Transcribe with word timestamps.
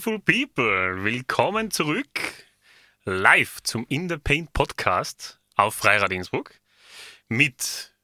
Beautiful 0.00 0.18
people. 0.20 1.04
Willkommen 1.04 1.70
zurück 1.70 2.08
live 3.04 3.62
zum 3.62 3.84
In 3.90 4.08
the 4.08 4.16
Paint 4.16 4.50
Podcast 4.54 5.38
auf 5.56 5.74
Freirad 5.74 6.10
Innsbruck 6.10 6.54
mit 7.28 7.94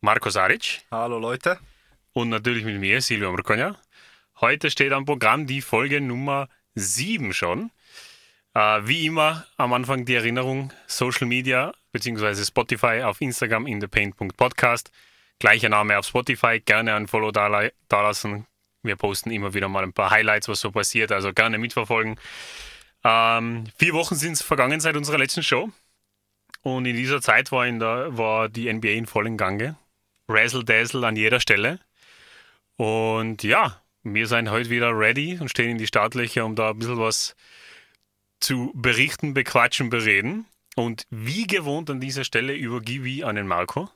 Marco 0.00 0.30
Saric 0.30 0.80
Hallo 0.90 1.16
Leute. 1.20 1.60
und 2.12 2.30
natürlich 2.30 2.64
mit 2.64 2.80
mir, 2.80 3.00
Silvio 3.00 3.30
Mrkonja. 3.30 3.76
Heute 4.40 4.68
steht 4.68 4.90
am 4.90 5.04
Programm 5.04 5.46
die 5.46 5.60
Folge 5.60 6.00
Nummer 6.00 6.48
7 6.74 7.32
schon. 7.32 7.70
Äh, 8.54 8.80
wie 8.82 9.06
immer 9.06 9.46
am 9.56 9.74
Anfang 9.74 10.04
die 10.04 10.16
Erinnerung: 10.16 10.72
Social 10.88 11.28
Media 11.28 11.72
bzw. 11.92 12.44
Spotify 12.44 13.02
auf 13.04 13.20
Instagram 13.20 13.68
in 13.68 13.78
thepaint.podcast. 13.78 14.90
Gleicher 15.38 15.68
Name 15.68 16.00
auf 16.00 16.06
Spotify. 16.06 16.58
Gerne 16.58 16.94
ein 16.94 17.06
Follow 17.06 17.30
da, 17.30 17.70
da 17.86 18.02
lassen. 18.02 18.44
Wir 18.84 18.96
posten 18.96 19.30
immer 19.30 19.54
wieder 19.54 19.68
mal 19.68 19.82
ein 19.82 19.92
paar 19.92 20.10
Highlights, 20.10 20.48
was 20.48 20.60
so 20.60 20.70
passiert. 20.70 21.10
Also 21.10 21.32
gerne 21.32 21.58
mitverfolgen. 21.58 22.20
Ähm, 23.02 23.64
vier 23.76 23.92
Wochen 23.94 24.14
sind 24.14 24.32
es 24.32 24.42
vergangen 24.42 24.80
seit 24.80 24.96
unserer 24.96 25.18
letzten 25.18 25.42
Show. 25.42 25.70
Und 26.62 26.86
in 26.86 26.96
dieser 26.96 27.20
Zeit 27.20 27.50
war, 27.52 27.66
in 27.66 27.78
der, 27.78 28.16
war 28.16 28.48
die 28.48 28.72
NBA 28.72 28.88
in 28.88 29.06
vollen 29.06 29.36
Gange. 29.36 29.76
Razzle 30.28 30.64
Dazzle 30.64 31.06
an 31.06 31.16
jeder 31.16 31.40
Stelle. 31.40 31.80
Und 32.76 33.42
ja, 33.42 33.80
wir 34.02 34.26
sind 34.26 34.50
heute 34.50 34.70
wieder 34.70 34.96
ready 34.98 35.38
und 35.40 35.50
stehen 35.50 35.70
in 35.70 35.78
die 35.78 35.86
Startlöcher, 35.86 36.44
um 36.44 36.56
da 36.56 36.70
ein 36.70 36.78
bisschen 36.78 36.98
was 36.98 37.36
zu 38.40 38.72
berichten, 38.74 39.34
bequatschen, 39.34 39.90
bereden. 39.90 40.46
Und 40.76 41.06
wie 41.10 41.46
gewohnt 41.46 41.88
an 41.90 42.00
dieser 42.00 42.24
Stelle 42.24 42.54
übergebe 42.54 43.08
ich 43.08 43.24
an 43.24 43.36
den 43.36 43.46
Marco. 43.46 43.90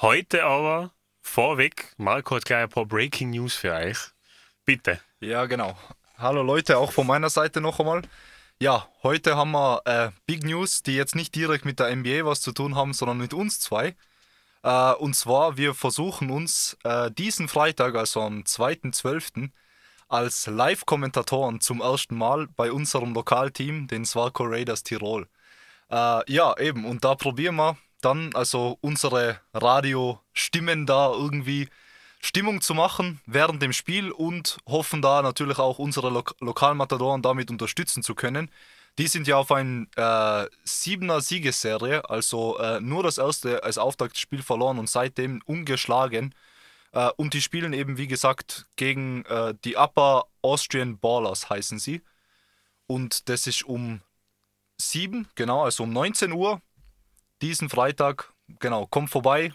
Heute 0.00 0.44
aber 0.44 0.92
vorweg, 1.20 1.92
Marco 1.96 2.36
hat 2.36 2.44
gleich 2.44 2.64
ein 2.64 2.68
paar 2.68 2.86
Breaking 2.86 3.30
News 3.30 3.54
für 3.54 3.72
euch. 3.72 3.98
Bitte. 4.70 5.00
Ja, 5.18 5.46
genau. 5.46 5.76
Hallo 6.16 6.44
Leute, 6.44 6.78
auch 6.78 6.92
von 6.92 7.04
meiner 7.04 7.28
Seite 7.28 7.60
noch 7.60 7.80
einmal. 7.80 8.02
Ja, 8.60 8.86
heute 9.02 9.36
haben 9.36 9.50
wir 9.50 9.82
äh, 9.84 10.10
Big 10.26 10.44
News, 10.44 10.84
die 10.84 10.94
jetzt 10.94 11.16
nicht 11.16 11.34
direkt 11.34 11.64
mit 11.64 11.80
der 11.80 11.96
NBA 11.96 12.24
was 12.24 12.40
zu 12.40 12.52
tun 12.52 12.76
haben, 12.76 12.92
sondern 12.92 13.18
mit 13.18 13.34
uns 13.34 13.58
zwei. 13.58 13.96
Äh, 14.62 14.92
und 14.92 15.16
zwar, 15.16 15.56
wir 15.56 15.74
versuchen 15.74 16.30
uns 16.30 16.78
äh, 16.84 17.10
diesen 17.10 17.48
Freitag, 17.48 17.96
also 17.96 18.20
am 18.20 18.42
2.12., 18.42 19.50
als 20.06 20.46
Live-Kommentatoren 20.46 21.60
zum 21.60 21.80
ersten 21.80 22.16
Mal 22.16 22.46
bei 22.54 22.70
unserem 22.70 23.12
Lokalteam, 23.12 23.88
den 23.88 24.04
Swarco 24.04 24.44
Raiders 24.44 24.84
Tirol. 24.84 25.26
Äh, 25.90 26.32
ja, 26.32 26.56
eben, 26.58 26.84
und 26.84 27.04
da 27.04 27.16
probieren 27.16 27.56
wir 27.56 27.76
dann 28.02 28.30
also 28.34 28.78
unsere 28.82 29.40
Radiostimmen 29.52 30.86
da 30.86 31.10
irgendwie 31.12 31.68
Stimmung 32.20 32.60
zu 32.60 32.74
machen 32.74 33.20
während 33.26 33.62
dem 33.62 33.72
Spiel 33.72 34.10
und 34.10 34.58
hoffen 34.66 35.00
da 35.02 35.22
natürlich 35.22 35.58
auch 35.58 35.78
unsere 35.78 36.10
Lo 36.10 36.22
Lokalmatadoren 36.40 37.22
damit 37.22 37.50
unterstützen 37.50 38.02
zu 38.02 38.14
können. 38.14 38.50
Die 38.98 39.06
sind 39.06 39.26
ja 39.26 39.36
auf 39.36 39.50
ein 39.52 39.88
äh, 39.96 40.46
siebener 40.64 41.20
Siegesserie, 41.22 42.08
also 42.10 42.58
äh, 42.58 42.80
nur 42.80 43.02
das 43.02 43.18
erste 43.18 43.64
als 43.64 43.78
Auftaktspiel 43.78 44.42
verloren 44.42 44.78
und 44.78 44.90
seitdem 44.90 45.40
ungeschlagen. 45.46 46.34
Äh, 46.92 47.10
und 47.16 47.32
die 47.32 47.40
spielen 47.40 47.72
eben, 47.72 47.96
wie 47.96 48.08
gesagt, 48.08 48.66
gegen 48.76 49.24
äh, 49.24 49.54
die 49.64 49.76
Upper 49.76 50.24
Austrian 50.42 50.98
Ballers 50.98 51.48
heißen 51.48 51.78
sie. 51.78 52.02
Und 52.86 53.28
das 53.28 53.46
ist 53.46 53.62
um 53.62 54.02
7, 54.78 55.28
genau, 55.34 55.64
also 55.64 55.84
um 55.84 55.92
19 55.92 56.32
Uhr 56.32 56.60
diesen 57.40 57.70
Freitag. 57.70 58.32
Genau, 58.58 58.86
kommt 58.86 59.10
vorbei, 59.10 59.52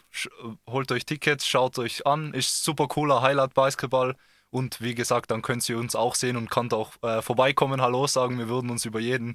holt 0.67 0.91
euch 0.91 1.05
Tickets, 1.05 1.47
schaut 1.47 1.77
euch 1.79 2.05
an, 2.05 2.33
ist 2.33 2.63
super 2.63 2.87
cooler 2.87 3.21
Highlight 3.21 3.53
Basketball. 3.53 4.15
Und 4.49 4.79
wie 4.79 4.95
gesagt, 4.95 5.31
dann 5.31 5.41
könnt 5.41 5.67
ihr 5.67 5.77
uns 5.77 5.95
auch 5.95 6.15
sehen 6.15 6.37
und 6.37 6.49
könnt 6.49 6.73
auch 6.73 6.91
äh, 7.03 7.21
vorbeikommen, 7.21 7.81
Hallo 7.81 8.07
sagen. 8.07 8.37
Wir 8.37 8.47
würden 8.47 8.69
uns 8.69 8.85
über 8.85 8.99
jeden 8.99 9.33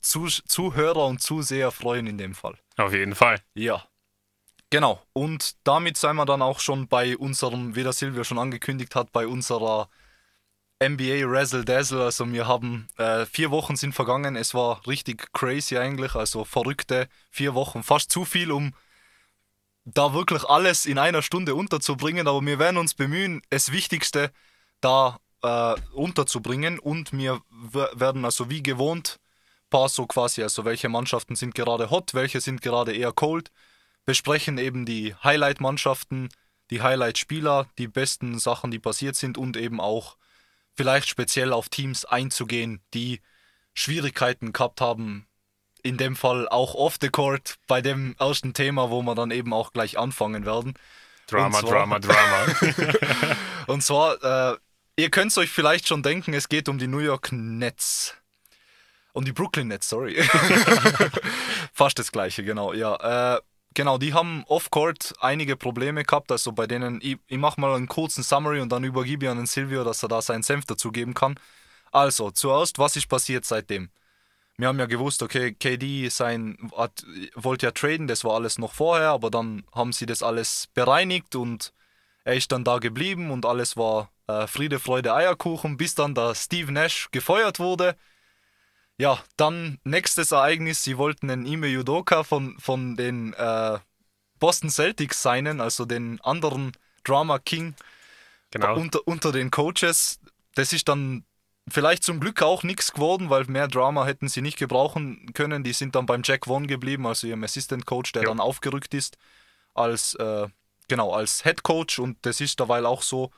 Zuh 0.00 0.28
Zuhörer 0.28 1.06
und 1.06 1.20
Zuseher 1.20 1.70
freuen 1.70 2.06
in 2.06 2.18
dem 2.18 2.34
Fall. 2.34 2.56
Auf 2.76 2.92
jeden 2.92 3.14
Fall. 3.14 3.40
Ja. 3.54 3.84
Genau. 4.70 5.02
Und 5.12 5.56
damit 5.64 5.96
sind 5.96 6.16
wir 6.16 6.24
dann 6.24 6.42
auch 6.42 6.60
schon 6.60 6.88
bei 6.88 7.16
unserem, 7.16 7.76
wie 7.76 7.82
der 7.82 7.92
Silvio 7.92 8.24
schon 8.24 8.38
angekündigt 8.38 8.94
hat, 8.94 9.12
bei 9.12 9.26
unserer 9.26 9.88
NBA 10.82 11.22
Razzle 11.24 11.64
Dazzle. 11.64 12.02
Also 12.02 12.30
wir 12.32 12.46
haben 12.46 12.88
äh, 12.96 13.24
vier 13.26 13.50
Wochen 13.50 13.76
sind 13.76 13.94
vergangen. 13.94 14.36
Es 14.36 14.54
war 14.54 14.86
richtig 14.86 15.32
crazy 15.32 15.78
eigentlich. 15.78 16.14
Also 16.14 16.44
verrückte 16.44 17.08
vier 17.30 17.54
Wochen. 17.54 17.82
Fast 17.82 18.10
zu 18.10 18.24
viel, 18.24 18.50
um 18.50 18.74
da 19.84 20.14
wirklich 20.14 20.44
alles 20.44 20.86
in 20.86 20.98
einer 20.98 21.22
Stunde 21.22 21.54
unterzubringen. 21.54 22.26
Aber 22.28 22.40
wir 22.44 22.58
werden 22.58 22.76
uns 22.76 22.94
bemühen, 22.94 23.42
das 23.50 23.72
Wichtigste 23.72 24.30
da 24.80 25.18
äh, 25.42 25.74
unterzubringen. 25.92 26.78
Und 26.78 27.12
wir 27.12 27.40
werden 27.70 28.24
also 28.24 28.50
wie 28.50 28.62
gewohnt 28.62 29.18
paar 29.74 29.88
so 29.88 30.06
quasi, 30.06 30.40
also 30.40 30.64
welche 30.64 30.88
Mannschaften 30.88 31.34
sind 31.34 31.54
gerade 31.54 31.90
hot, 31.90 32.14
welche 32.14 32.40
sind 32.40 32.62
gerade 32.62 32.94
eher 32.94 33.10
cold. 33.10 33.50
Besprechen 34.04 34.56
eben 34.56 34.86
die 34.86 35.16
Highlight-Mannschaften, 35.16 36.28
die 36.70 36.80
Highlight-Spieler, 36.80 37.66
die 37.76 37.88
besten 37.88 38.38
Sachen, 38.38 38.70
die 38.70 38.78
passiert 38.78 39.16
sind 39.16 39.36
und 39.36 39.56
eben 39.56 39.80
auch 39.80 40.16
vielleicht 40.74 41.08
speziell 41.08 41.52
auf 41.52 41.68
Teams 41.70 42.04
einzugehen, 42.04 42.82
die 42.94 43.20
Schwierigkeiten 43.72 44.52
gehabt 44.52 44.80
haben. 44.80 45.26
In 45.84 45.98
dem 45.98 46.16
Fall 46.16 46.48
auch 46.48 46.74
off 46.74 46.96
the 47.00 47.10
court 47.10 47.56
bei 47.66 47.82
dem 47.82 48.16
ersten 48.18 48.54
Thema, 48.54 48.90
wo 48.90 49.02
wir 49.02 49.14
dann 49.14 49.30
eben 49.30 49.52
auch 49.52 49.72
gleich 49.72 49.98
anfangen 49.98 50.46
werden. 50.46 50.74
Drama, 51.26 51.60
zwar, 51.60 51.70
Drama, 51.70 51.98
Drama. 51.98 53.36
und 53.66 53.82
zwar, 53.82 54.52
äh, 54.52 54.56
ihr 54.96 55.10
könnt 55.10 55.30
es 55.30 55.38
euch 55.38 55.50
vielleicht 55.50 55.86
schon 55.86 56.02
denken, 56.02 56.32
es 56.32 56.48
geht 56.48 56.68
um 56.70 56.78
die 56.78 56.86
New 56.86 56.98
York 56.98 57.32
Nets. 57.32 58.14
Um 59.12 59.26
die 59.26 59.32
Brooklyn 59.32 59.68
Nets, 59.68 59.88
sorry. 59.88 60.20
Fast 61.72 61.98
das 61.98 62.10
gleiche, 62.10 62.42
genau. 62.42 62.72
Ja, 62.72 63.36
äh, 63.36 63.40
genau, 63.74 63.98
die 63.98 64.14
haben 64.14 64.44
off-court 64.48 65.12
einige 65.20 65.56
Probleme 65.56 66.02
gehabt, 66.02 66.32
also 66.32 66.52
bei 66.52 66.66
denen, 66.66 66.98
ich, 67.02 67.18
ich 67.26 67.38
mache 67.38 67.60
mal 67.60 67.76
einen 67.76 67.88
kurzen 67.88 68.24
Summary 68.24 68.60
und 68.60 68.72
dann 68.72 68.84
übergebe 68.84 69.26
ich 69.26 69.30
an 69.30 69.36
den 69.36 69.46
Silvio, 69.46 69.84
dass 69.84 70.02
er 70.02 70.08
da 70.08 70.22
seinen 70.22 70.42
Senf 70.42 70.64
dazugeben 70.64 71.12
kann. 71.12 71.34
Also, 71.92 72.30
zuerst, 72.30 72.78
was 72.78 72.96
ist 72.96 73.06
passiert 73.06 73.44
seitdem? 73.44 73.90
Wir 74.56 74.68
haben 74.68 74.78
ja 74.78 74.86
gewusst, 74.86 75.22
okay, 75.22 75.52
KD 75.52 76.08
sein, 76.10 76.70
hat, 76.76 77.04
wollte 77.34 77.66
ja 77.66 77.72
traden, 77.72 78.06
das 78.06 78.22
war 78.24 78.34
alles 78.34 78.58
noch 78.58 78.72
vorher, 78.72 79.10
aber 79.10 79.30
dann 79.30 79.64
haben 79.72 79.92
sie 79.92 80.06
das 80.06 80.22
alles 80.22 80.68
bereinigt 80.74 81.34
und 81.34 81.72
er 82.24 82.34
ist 82.34 82.52
dann 82.52 82.64
da 82.64 82.78
geblieben 82.78 83.30
und 83.30 83.46
alles 83.46 83.76
war 83.76 84.10
äh, 84.28 84.46
Friede, 84.46 84.78
Freude, 84.78 85.12
Eierkuchen, 85.12 85.76
bis 85.76 85.94
dann 85.94 86.14
der 86.14 86.34
Steve 86.34 86.72
Nash 86.72 87.08
gefeuert 87.10 87.58
wurde. 87.58 87.96
Ja, 88.96 89.18
dann 89.36 89.78
nächstes 89.82 90.30
Ereignis, 90.30 90.84
sie 90.84 90.98
wollten 90.98 91.28
den 91.28 91.46
Ime 91.46 91.66
Yudoka 91.66 92.22
von, 92.22 92.56
von 92.60 92.96
den 92.96 93.32
äh, 93.34 93.78
Boston 94.38 94.70
Celtics 94.70 95.22
signen, 95.22 95.60
also 95.60 95.84
den 95.84 96.20
anderen 96.20 96.72
Drama 97.02 97.38
King 97.40 97.74
genau. 98.50 98.76
unter, 98.76 99.00
unter 99.06 99.32
den 99.32 99.50
Coaches. 99.50 100.20
Das 100.54 100.72
ist 100.72 100.88
dann 100.88 101.24
vielleicht 101.68 102.04
zum 102.04 102.20
Glück 102.20 102.42
auch 102.42 102.62
nichts 102.62 102.92
geworden, 102.92 103.30
weil 103.30 103.44
mehr 103.44 103.68
Drama 103.68 104.04
hätten 104.04 104.28
sie 104.28 104.42
nicht 104.42 104.58
gebrauchen 104.58 105.32
können. 105.34 105.64
Die 105.64 105.72
sind 105.72 105.94
dann 105.94 106.06
beim 106.06 106.22
Jack 106.24 106.46
Vaughn 106.46 106.66
geblieben, 106.66 107.06
also 107.06 107.26
ihrem 107.26 107.44
Assistant 107.44 107.86
Coach, 107.86 108.12
der 108.12 108.22
ja. 108.22 108.28
dann 108.28 108.40
aufgerückt 108.40 108.94
ist 108.94 109.16
als, 109.74 110.14
äh, 110.14 110.46
genau, 110.88 111.12
als 111.12 111.42
Head 111.42 111.62
Coach 111.62 111.98
und 111.98 112.18
das 112.22 112.40
ist 112.40 112.60
derweil 112.60 112.86
auch 112.86 113.02
so. 113.02 113.30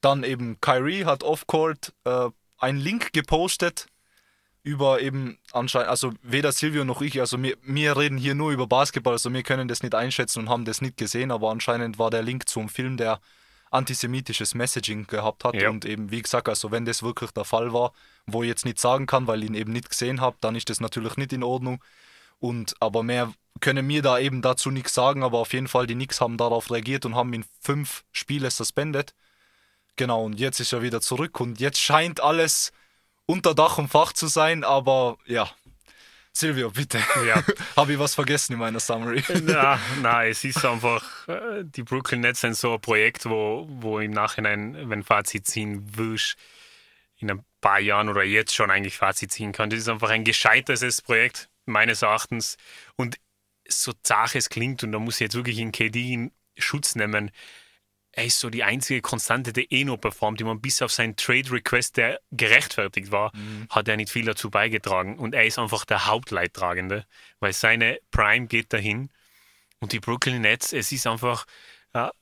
Dann 0.00 0.24
eben 0.24 0.60
Kyrie 0.60 1.04
hat 1.04 1.22
off-court 1.22 1.92
äh, 2.04 2.28
einen 2.58 2.78
Link 2.78 3.12
gepostet 3.12 3.86
über 4.64 5.00
eben 5.00 5.38
anscheinend, 5.52 5.88
also 5.88 6.12
weder 6.22 6.52
Silvio 6.52 6.84
noch 6.84 7.02
ich, 7.02 7.18
also 7.18 7.42
wir, 7.42 7.56
wir 7.62 7.96
reden 7.96 8.16
hier 8.16 8.34
nur 8.34 8.52
über 8.52 8.68
Basketball, 8.68 9.14
also 9.14 9.32
wir 9.32 9.42
können 9.42 9.66
das 9.66 9.82
nicht 9.82 9.94
einschätzen 9.94 10.40
und 10.40 10.48
haben 10.48 10.64
das 10.64 10.80
nicht 10.80 10.96
gesehen, 10.96 11.32
aber 11.32 11.50
anscheinend 11.50 11.98
war 11.98 12.10
der 12.10 12.22
Link 12.22 12.48
zum 12.48 12.68
Film, 12.68 12.96
der 12.96 13.20
antisemitisches 13.72 14.54
Messaging 14.54 15.06
gehabt 15.06 15.44
hat. 15.44 15.54
Ja. 15.54 15.70
Und 15.70 15.84
eben, 15.84 16.10
wie 16.10 16.22
gesagt, 16.22 16.48
also 16.48 16.70
wenn 16.70 16.84
das 16.84 17.02
wirklich 17.02 17.30
der 17.32 17.44
Fall 17.44 17.72
war, 17.72 17.92
wo 18.26 18.42
ich 18.42 18.48
jetzt 18.48 18.64
nicht 18.64 18.78
sagen 18.78 19.06
kann, 19.06 19.26
weil 19.26 19.42
ich 19.42 19.48
ihn 19.48 19.54
eben 19.54 19.72
nicht 19.72 19.90
gesehen 19.90 20.20
habe, 20.20 20.36
dann 20.40 20.54
ist 20.54 20.70
das 20.70 20.80
natürlich 20.80 21.16
nicht 21.16 21.32
in 21.32 21.42
Ordnung. 21.42 21.82
Und 22.38 22.74
aber 22.80 23.02
mehr 23.02 23.32
können 23.60 23.86
mir 23.86 24.02
da 24.02 24.18
eben 24.18 24.42
dazu 24.42 24.70
nichts 24.70 24.94
sagen, 24.94 25.22
aber 25.22 25.38
auf 25.38 25.52
jeden 25.52 25.68
Fall, 25.68 25.86
die 25.86 25.94
Knicks 25.94 26.20
haben 26.20 26.36
darauf 26.36 26.70
reagiert 26.70 27.06
und 27.06 27.14
haben 27.14 27.32
ihn 27.32 27.44
fünf 27.60 28.04
Spiele 28.12 28.50
suspendet. 28.50 29.14
Genau, 29.96 30.24
und 30.24 30.38
jetzt 30.38 30.58
ist 30.58 30.72
er 30.72 30.82
wieder 30.82 31.00
zurück 31.00 31.40
und 31.40 31.60
jetzt 31.60 31.78
scheint 31.78 32.20
alles 32.20 32.72
unter 33.26 33.54
Dach 33.54 33.78
und 33.78 33.88
Fach 33.88 34.12
zu 34.12 34.26
sein, 34.26 34.64
aber 34.64 35.18
ja. 35.26 35.48
Silvio, 36.34 36.70
bitte. 36.70 36.98
Ja. 37.26 37.42
Habe 37.76 37.92
ich 37.92 37.98
was 37.98 38.14
vergessen 38.14 38.54
in 38.54 38.58
meiner 38.58 38.80
Summary? 38.80 39.22
Na, 39.42 39.78
nein, 40.00 40.30
es 40.30 40.42
ist 40.44 40.64
einfach, 40.64 41.28
äh, 41.28 41.62
die 41.62 41.82
Brooklyn 41.82 42.20
Nets 42.20 42.40
sind 42.40 42.56
so 42.56 42.74
ein 42.74 42.80
Projekt, 42.80 43.26
wo, 43.26 43.66
wo 43.68 43.98
im 43.98 44.12
Nachhinein, 44.12 44.88
wenn 44.88 45.02
Fazit 45.02 45.46
ziehen 45.46 45.82
willst, 45.96 46.36
in 47.18 47.30
ein 47.30 47.44
paar 47.60 47.80
Jahren 47.80 48.08
oder 48.08 48.24
jetzt 48.24 48.54
schon 48.54 48.70
eigentlich 48.70 48.96
Fazit 48.96 49.30
ziehen 49.30 49.52
kann. 49.52 49.70
Das 49.70 49.78
ist 49.78 49.88
einfach 49.88 50.10
ein 50.10 50.24
gescheitertes 50.24 51.02
Projekt, 51.02 51.50
meines 51.66 52.02
Erachtens. 52.02 52.56
Und 52.96 53.18
so 53.68 53.92
zart 54.02 54.34
es 54.34 54.48
klingt, 54.48 54.82
und 54.82 54.92
da 54.92 54.98
muss 54.98 55.16
ich 55.16 55.20
jetzt 55.20 55.34
wirklich 55.34 55.58
in 55.58 55.70
KD 55.70 56.14
in 56.14 56.32
Schutz 56.56 56.94
nehmen, 56.94 57.30
er 58.12 58.26
ist 58.26 58.38
so 58.38 58.50
die 58.50 58.62
einzige 58.62 59.00
Konstante, 59.00 59.52
die 59.52 59.72
eh 59.72 59.84
noch 59.84 59.96
performt. 59.96 60.40
Ich 60.40 60.46
meine, 60.46 60.60
bis 60.60 60.82
auf 60.82 60.92
seinen 60.92 61.16
Trade-Request, 61.16 61.96
der 61.96 62.20
gerechtfertigt 62.30 63.10
war, 63.10 63.34
mhm. 63.34 63.66
hat 63.70 63.88
er 63.88 63.96
nicht 63.96 64.10
viel 64.10 64.26
dazu 64.26 64.50
beigetragen. 64.50 65.18
Und 65.18 65.34
er 65.34 65.46
ist 65.46 65.58
einfach 65.58 65.86
der 65.86 66.06
Hauptleidtragende, 66.06 67.06
weil 67.40 67.54
seine 67.54 67.98
Prime 68.10 68.46
geht 68.46 68.72
dahin. 68.72 69.08
Und 69.80 69.92
die 69.92 70.00
Brooklyn 70.00 70.42
Nets, 70.42 70.74
es 70.74 70.92
ist 70.92 71.06
einfach, 71.06 71.46
ja, 71.94 72.12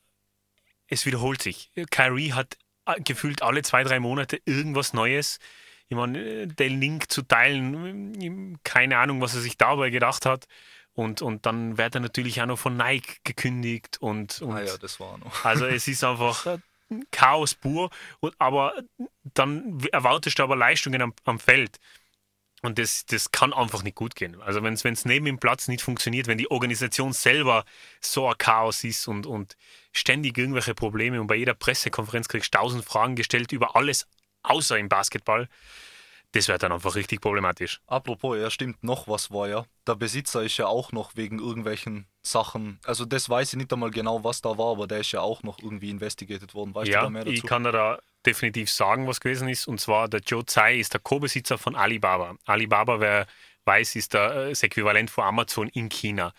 es 0.87 1.07
wiederholt 1.07 1.43
sich. 1.43 1.73
Kyrie 1.91 2.33
hat 2.33 2.57
äh, 2.87 3.01
gefühlt 3.01 3.43
alle 3.43 3.63
zwei, 3.63 3.83
drei 3.83 3.99
Monate 3.99 4.41
irgendwas 4.45 4.93
Neues. 4.93 5.41
Ich 5.89 5.97
meine, 5.97 6.47
den 6.47 6.81
Link 6.81 7.11
zu 7.11 7.23
teilen, 7.23 8.61
keine 8.63 8.99
Ahnung, 8.99 9.21
was 9.21 9.35
er 9.35 9.41
sich 9.41 9.57
dabei 9.59 9.91
gedacht 9.91 10.25
hat. 10.25 10.47
Und, 10.95 11.23
und 11.23 11.47
dann 11.47 11.79
wird 11.79 11.95
er 11.95 12.01
natürlich 12.01 12.41
auch 12.43 12.47
noch 12.47 12.59
von 12.59 12.77
Nike 12.77 13.21
gekündigt. 13.25 13.99
Und, 14.01 14.43
und 14.43 14.53
ah 14.53 14.63
ja, 14.63 14.77
das 14.77 15.01
war 15.01 15.19
noch. 15.19 15.45
Also 15.45 15.67
es 15.67 15.89
ist 15.89 16.05
einfach 16.05 16.59
Chaos 17.11 17.55
pur. 17.55 17.91
Und, 18.21 18.35
aber 18.39 18.75
dann 19.23 19.81
erwartest 19.93 20.39
du 20.39 20.43
aber 20.43 20.57
Leistungen 20.57 21.01
am, 21.03 21.15
am 21.25 21.39
Feld. 21.39 21.79
Und 22.63 22.79
das, 22.79 23.07
das 23.07 23.33
kann 23.33 23.55
einfach 23.55 23.83
nicht 23.83 23.95
gut 23.95 24.15
gehen. 24.15 24.41
Also 24.43 24.63
wenn 24.63 24.75
es 24.75 25.05
neben 25.07 25.25
dem 25.25 25.39
Platz 25.39 25.67
nicht 25.69 25.83
funktioniert, 25.83 26.27
wenn 26.27 26.37
die 26.37 26.51
Organisation 26.51 27.13
selber 27.15 27.65
so 28.01 28.29
ein 28.29 28.37
Chaos 28.37 28.85
ist 28.85 29.09
und, 29.09 29.27
und 29.27 29.57
ständig 29.93 30.37
irgendwelche 30.37 30.75
Probleme 30.75 31.21
und 31.21 31.27
bei 31.27 31.37
jeder 31.37 31.55
Pressekonferenz 31.55 32.29
kriegst 32.29 32.55
du 32.55 32.59
tausend 32.59 32.85
Fragen 32.85 33.17
gestellt 33.17 33.53
über 33.53 33.77
alles 33.77 34.07
außer 34.43 34.79
im 34.79 34.89
Basketball, 34.89 35.49
das 36.33 36.49
wäre 36.49 36.59
dann 36.59 36.73
einfach 36.73 36.95
richtig 36.95 37.21
problematisch. 37.21 37.81
Apropos, 37.87 38.39
ja 38.39 38.51
stimmt, 38.51 38.83
noch 38.85 39.09
was 39.09 39.31
war 39.31 39.49
ja. 39.49 39.65
Der 39.87 39.97
Besitzer 39.97 40.43
ist 40.43 40.57
ja 40.57 40.67
auch 40.67 40.93
noch 40.93 41.17
wegen 41.17 41.39
irgendwelchen 41.39 42.07
Sachen, 42.23 42.79
also 42.85 43.05
das 43.05 43.29
weiß 43.29 43.53
ich 43.53 43.59
nicht 43.59 43.73
einmal 43.73 43.91
genau, 43.91 44.23
was 44.23 44.41
da 44.43 44.57
war, 44.57 44.73
aber 44.73 44.87
der 44.87 45.01
ist 45.01 45.13
ja 45.13 45.21
auch 45.21 45.43
noch 45.43 45.59
irgendwie 45.59 45.91
investigated 45.91 46.55
worden. 46.55 46.75
Weißt 46.75 46.89
ja, 46.89 47.01
du 47.01 47.07
da 47.07 47.11
mehr 47.11 47.25
dazu? 47.25 47.35
ich 47.35 47.43
kann 47.43 47.65
da 47.65 47.99
definitiv 48.25 48.71
sagen, 48.71 49.07
was 49.07 49.21
gewesen 49.21 49.49
ist. 49.49 49.67
Und 49.67 49.81
zwar 49.81 50.09
der 50.09 50.21
Joe 50.21 50.45
Tsai 50.45 50.79
ist 50.79 50.93
der 50.93 51.01
Co-Besitzer 51.01 51.59
von 51.59 51.75
Alibaba. 51.75 52.37
Alibaba, 52.45 53.01
wer 53.01 53.27
weiß, 53.65 53.97
ist 53.97 54.15
das 54.15 54.63
Äquivalent 54.63 55.11
von 55.11 55.25
Amazon 55.25 55.69
in 55.69 55.89
China. 55.89 56.33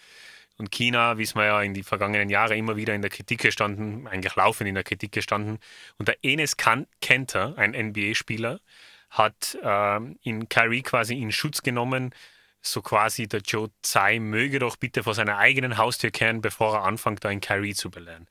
Und 0.58 0.72
China, 0.72 1.18
wie 1.18 1.24
es 1.24 1.34
wir 1.34 1.46
ja 1.46 1.62
in 1.62 1.74
den 1.74 1.84
vergangenen 1.84 2.30
Jahren 2.30 2.56
immer 2.56 2.76
wieder 2.76 2.94
in 2.94 3.02
der 3.02 3.10
Kritik 3.10 3.42
gestanden, 3.42 4.08
eigentlich 4.08 4.36
laufend 4.36 4.68
in 4.68 4.76
der 4.76 4.84
Kritik 4.84 5.12
gestanden. 5.12 5.58
Und 5.98 6.08
der 6.08 6.18
Enes 6.24 6.56
Kenter, 6.58 7.58
ein 7.58 7.72
NBA-Spieler, 7.72 8.60
hat 9.12 9.58
ähm, 9.63 10.18
in 10.24 10.50
Kyrie 10.50 10.81
quasi 10.81 11.22
in 11.22 11.31
Schutz 11.31 11.62
genommen, 11.62 12.13
so 12.62 12.81
quasi 12.81 13.28
der 13.28 13.42
Joe 13.42 13.69
Tsai 13.81 14.19
möge 14.19 14.60
doch 14.60 14.75
bitte 14.75 15.04
vor 15.04 15.13
seiner 15.13 15.38
eigenen 15.38 15.78
Haustür 15.78 16.12
kehren, 16.12 16.42
bevor 16.42 16.75
er 16.75 16.84
anfängt, 16.84 17.24
da 17.24 17.30
in 17.30 17.42
Kyrie 17.42 17.74
zu 17.74 17.90
belehren. 17.90 18.28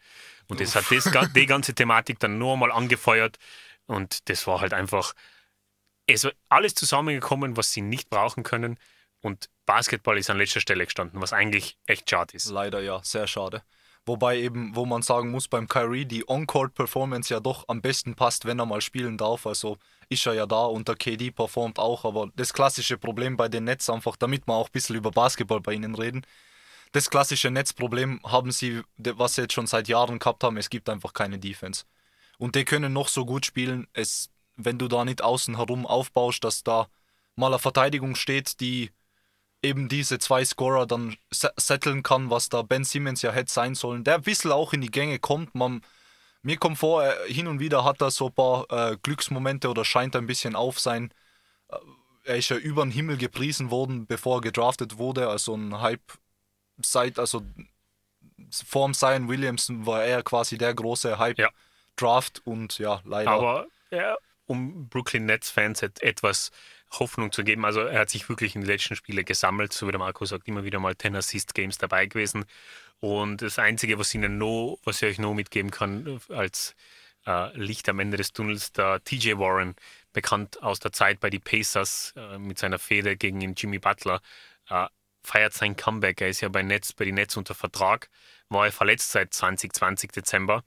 Und 0.48 0.60
das 0.60 0.74
hat 0.74 0.84
das, 0.90 1.32
die 1.32 1.46
ganze 1.46 1.74
Thematik 1.74 2.18
dann 2.18 2.38
nur 2.38 2.54
einmal 2.54 2.72
angefeuert 2.72 3.38
und 3.86 4.28
das 4.28 4.46
war 4.46 4.60
halt 4.60 4.74
einfach 4.74 5.14
es 6.12 6.24
war 6.24 6.32
alles 6.48 6.74
zusammengekommen, 6.74 7.56
was 7.56 7.72
sie 7.72 7.82
nicht 7.82 8.10
brauchen 8.10 8.42
können 8.42 8.78
und 9.20 9.48
Basketball 9.66 10.18
ist 10.18 10.30
an 10.30 10.38
letzter 10.38 10.60
Stelle 10.60 10.84
gestanden, 10.84 11.20
was 11.20 11.32
eigentlich 11.32 11.78
echt 11.86 12.10
schade 12.10 12.34
ist. 12.34 12.50
Leider 12.50 12.80
ja, 12.80 13.00
sehr 13.04 13.26
schade. 13.26 13.62
Wobei 14.06 14.38
eben, 14.38 14.74
wo 14.74 14.86
man 14.86 15.02
sagen 15.02 15.30
muss, 15.30 15.46
beim 15.46 15.68
Kyrie 15.68 16.06
die 16.06 16.28
On-Court-Performance 16.28 17.32
ja 17.32 17.38
doch 17.38 17.68
am 17.68 17.82
besten 17.82 18.14
passt, 18.14 18.46
wenn 18.46 18.58
er 18.58 18.66
mal 18.66 18.80
spielen 18.80 19.18
darf. 19.18 19.46
Also 19.46 19.76
ist 20.10 20.26
er 20.26 20.34
ja 20.34 20.46
da 20.46 20.64
und 20.66 20.88
der 20.88 20.96
KD 20.96 21.30
performt 21.30 21.78
auch. 21.78 22.04
Aber 22.04 22.30
das 22.36 22.52
klassische 22.52 22.98
Problem 22.98 23.36
bei 23.36 23.48
den 23.48 23.64
Nets 23.64 23.88
einfach, 23.88 24.16
damit 24.16 24.46
wir 24.46 24.54
auch 24.54 24.68
ein 24.68 24.72
bisschen 24.72 24.96
über 24.96 25.10
Basketball 25.10 25.60
bei 25.60 25.72
ihnen 25.72 25.94
reden, 25.94 26.26
das 26.92 27.08
klassische 27.08 27.50
Netzproblem 27.50 28.20
haben 28.24 28.50
sie, 28.50 28.82
was 28.96 29.36
sie 29.36 29.42
jetzt 29.42 29.54
schon 29.54 29.68
seit 29.68 29.88
Jahren 29.88 30.18
gehabt 30.18 30.42
haben, 30.42 30.56
es 30.56 30.68
gibt 30.68 30.88
einfach 30.88 31.12
keine 31.12 31.38
Defense. 31.38 31.84
Und 32.36 32.56
die 32.56 32.64
können 32.64 32.92
noch 32.92 33.08
so 33.08 33.24
gut 33.24 33.46
spielen, 33.46 33.86
es, 33.92 34.28
wenn 34.56 34.78
du 34.78 34.88
da 34.88 35.04
nicht 35.04 35.22
außen 35.22 35.56
herum 35.56 35.86
aufbaust, 35.86 36.42
dass 36.42 36.64
da 36.64 36.88
mal 37.36 37.46
eine 37.46 37.60
Verteidigung 37.60 38.16
steht, 38.16 38.60
die 38.60 38.90
eben 39.62 39.88
diese 39.88 40.18
zwei 40.18 40.44
Scorer 40.44 40.86
dann 40.86 41.16
setteln 41.30 42.02
kann, 42.02 42.30
was 42.30 42.48
da 42.48 42.62
Ben 42.62 42.82
Simmons 42.82 43.22
ja 43.22 43.30
hätte 43.30 43.52
sein 43.52 43.76
sollen, 43.76 44.02
der 44.02 44.16
ein 44.16 44.22
bisschen 44.22 44.50
auch 44.50 44.72
in 44.72 44.80
die 44.80 44.90
Gänge 44.90 45.20
kommt. 45.20 45.54
Man, 45.54 45.82
mir 46.42 46.56
kommt 46.56 46.78
vor, 46.78 47.04
hin 47.26 47.46
und 47.46 47.60
wieder 47.60 47.84
hat 47.84 48.00
er 48.00 48.10
so 48.10 48.26
ein 48.26 48.32
paar 48.32 48.66
äh, 48.70 48.96
Glücksmomente 49.02 49.68
oder 49.68 49.84
scheint 49.84 50.16
ein 50.16 50.26
bisschen 50.26 50.56
auf 50.56 50.78
sein. 50.78 51.12
Äh, 51.68 51.76
er 52.24 52.36
ist 52.36 52.48
ja 52.48 52.56
über 52.56 52.82
den 52.82 52.90
Himmel 52.90 53.16
gepriesen 53.16 53.70
worden, 53.70 54.06
bevor 54.06 54.38
er 54.38 54.40
gedraftet 54.42 54.98
wurde. 54.98 55.28
Also 55.28 55.54
ein 55.54 55.80
Hype 55.80 56.12
seit, 56.82 57.18
also 57.18 57.42
vorm 58.50 58.94
Zion 58.94 59.28
Williamson 59.28 59.86
war 59.86 60.04
er 60.04 60.22
quasi 60.22 60.58
der 60.58 60.74
große 60.74 61.18
Hype-Draft 61.18 62.42
ja. 62.44 62.52
und 62.52 62.78
ja, 62.78 63.00
leider. 63.04 63.30
Aber 63.30 63.66
ja, 63.90 64.16
um 64.46 64.88
Brooklyn 64.88 65.26
Nets-Fans 65.26 65.82
etwas 65.82 66.50
Hoffnung 66.98 67.30
zu 67.30 67.44
geben. 67.44 67.64
Also 67.64 67.80
er 67.80 68.00
hat 68.00 68.10
sich 68.10 68.28
wirklich 68.28 68.54
in 68.54 68.62
den 68.62 68.68
letzten 68.68 68.96
Spielen 68.96 69.24
gesammelt, 69.24 69.72
so 69.72 69.86
wie 69.86 69.92
der 69.92 70.00
Marco 70.00 70.24
sagt, 70.24 70.48
immer 70.48 70.64
wieder 70.64 70.80
mal 70.80 70.96
10 70.96 71.14
Assist 71.16 71.54
Games 71.54 71.78
dabei 71.78 72.06
gewesen. 72.06 72.44
Und 73.00 73.42
das 73.42 73.58
Einzige, 73.58 73.98
was, 73.98 74.14
ihnen 74.14 74.38
noch, 74.38 74.78
was 74.84 75.02
ich 75.02 75.08
euch 75.08 75.18
noch 75.18 75.34
mitgeben 75.34 75.70
kann, 75.70 76.20
als 76.28 76.74
äh, 77.26 77.56
Licht 77.56 77.88
am 77.88 77.98
Ende 77.98 78.16
des 78.16 78.32
Tunnels, 78.32 78.72
der 78.72 79.02
TJ 79.04 79.38
Warren, 79.38 79.74
bekannt 80.12 80.62
aus 80.62 80.80
der 80.80 80.92
Zeit 80.92 81.20
bei 81.20 81.30
den 81.30 81.40
Pacers 81.40 82.12
äh, 82.16 82.38
mit 82.38 82.58
seiner 82.58 82.78
Fehde 82.78 83.16
gegen 83.16 83.40
den 83.40 83.54
Jimmy 83.54 83.78
Butler, 83.78 84.20
äh, 84.68 84.86
feiert 85.22 85.54
sein 85.54 85.76
Comeback. 85.76 86.20
Er 86.20 86.28
ist 86.28 86.40
ja 86.40 86.48
bei, 86.48 86.62
Netz, 86.62 86.92
bei 86.92 87.04
den 87.04 87.14
Netz 87.14 87.36
unter 87.36 87.54
Vertrag, 87.54 88.10
war 88.48 88.66
er 88.66 88.72
verletzt 88.72 89.12
seit 89.12 89.32
2020 89.32 90.12
Dezember 90.12 90.64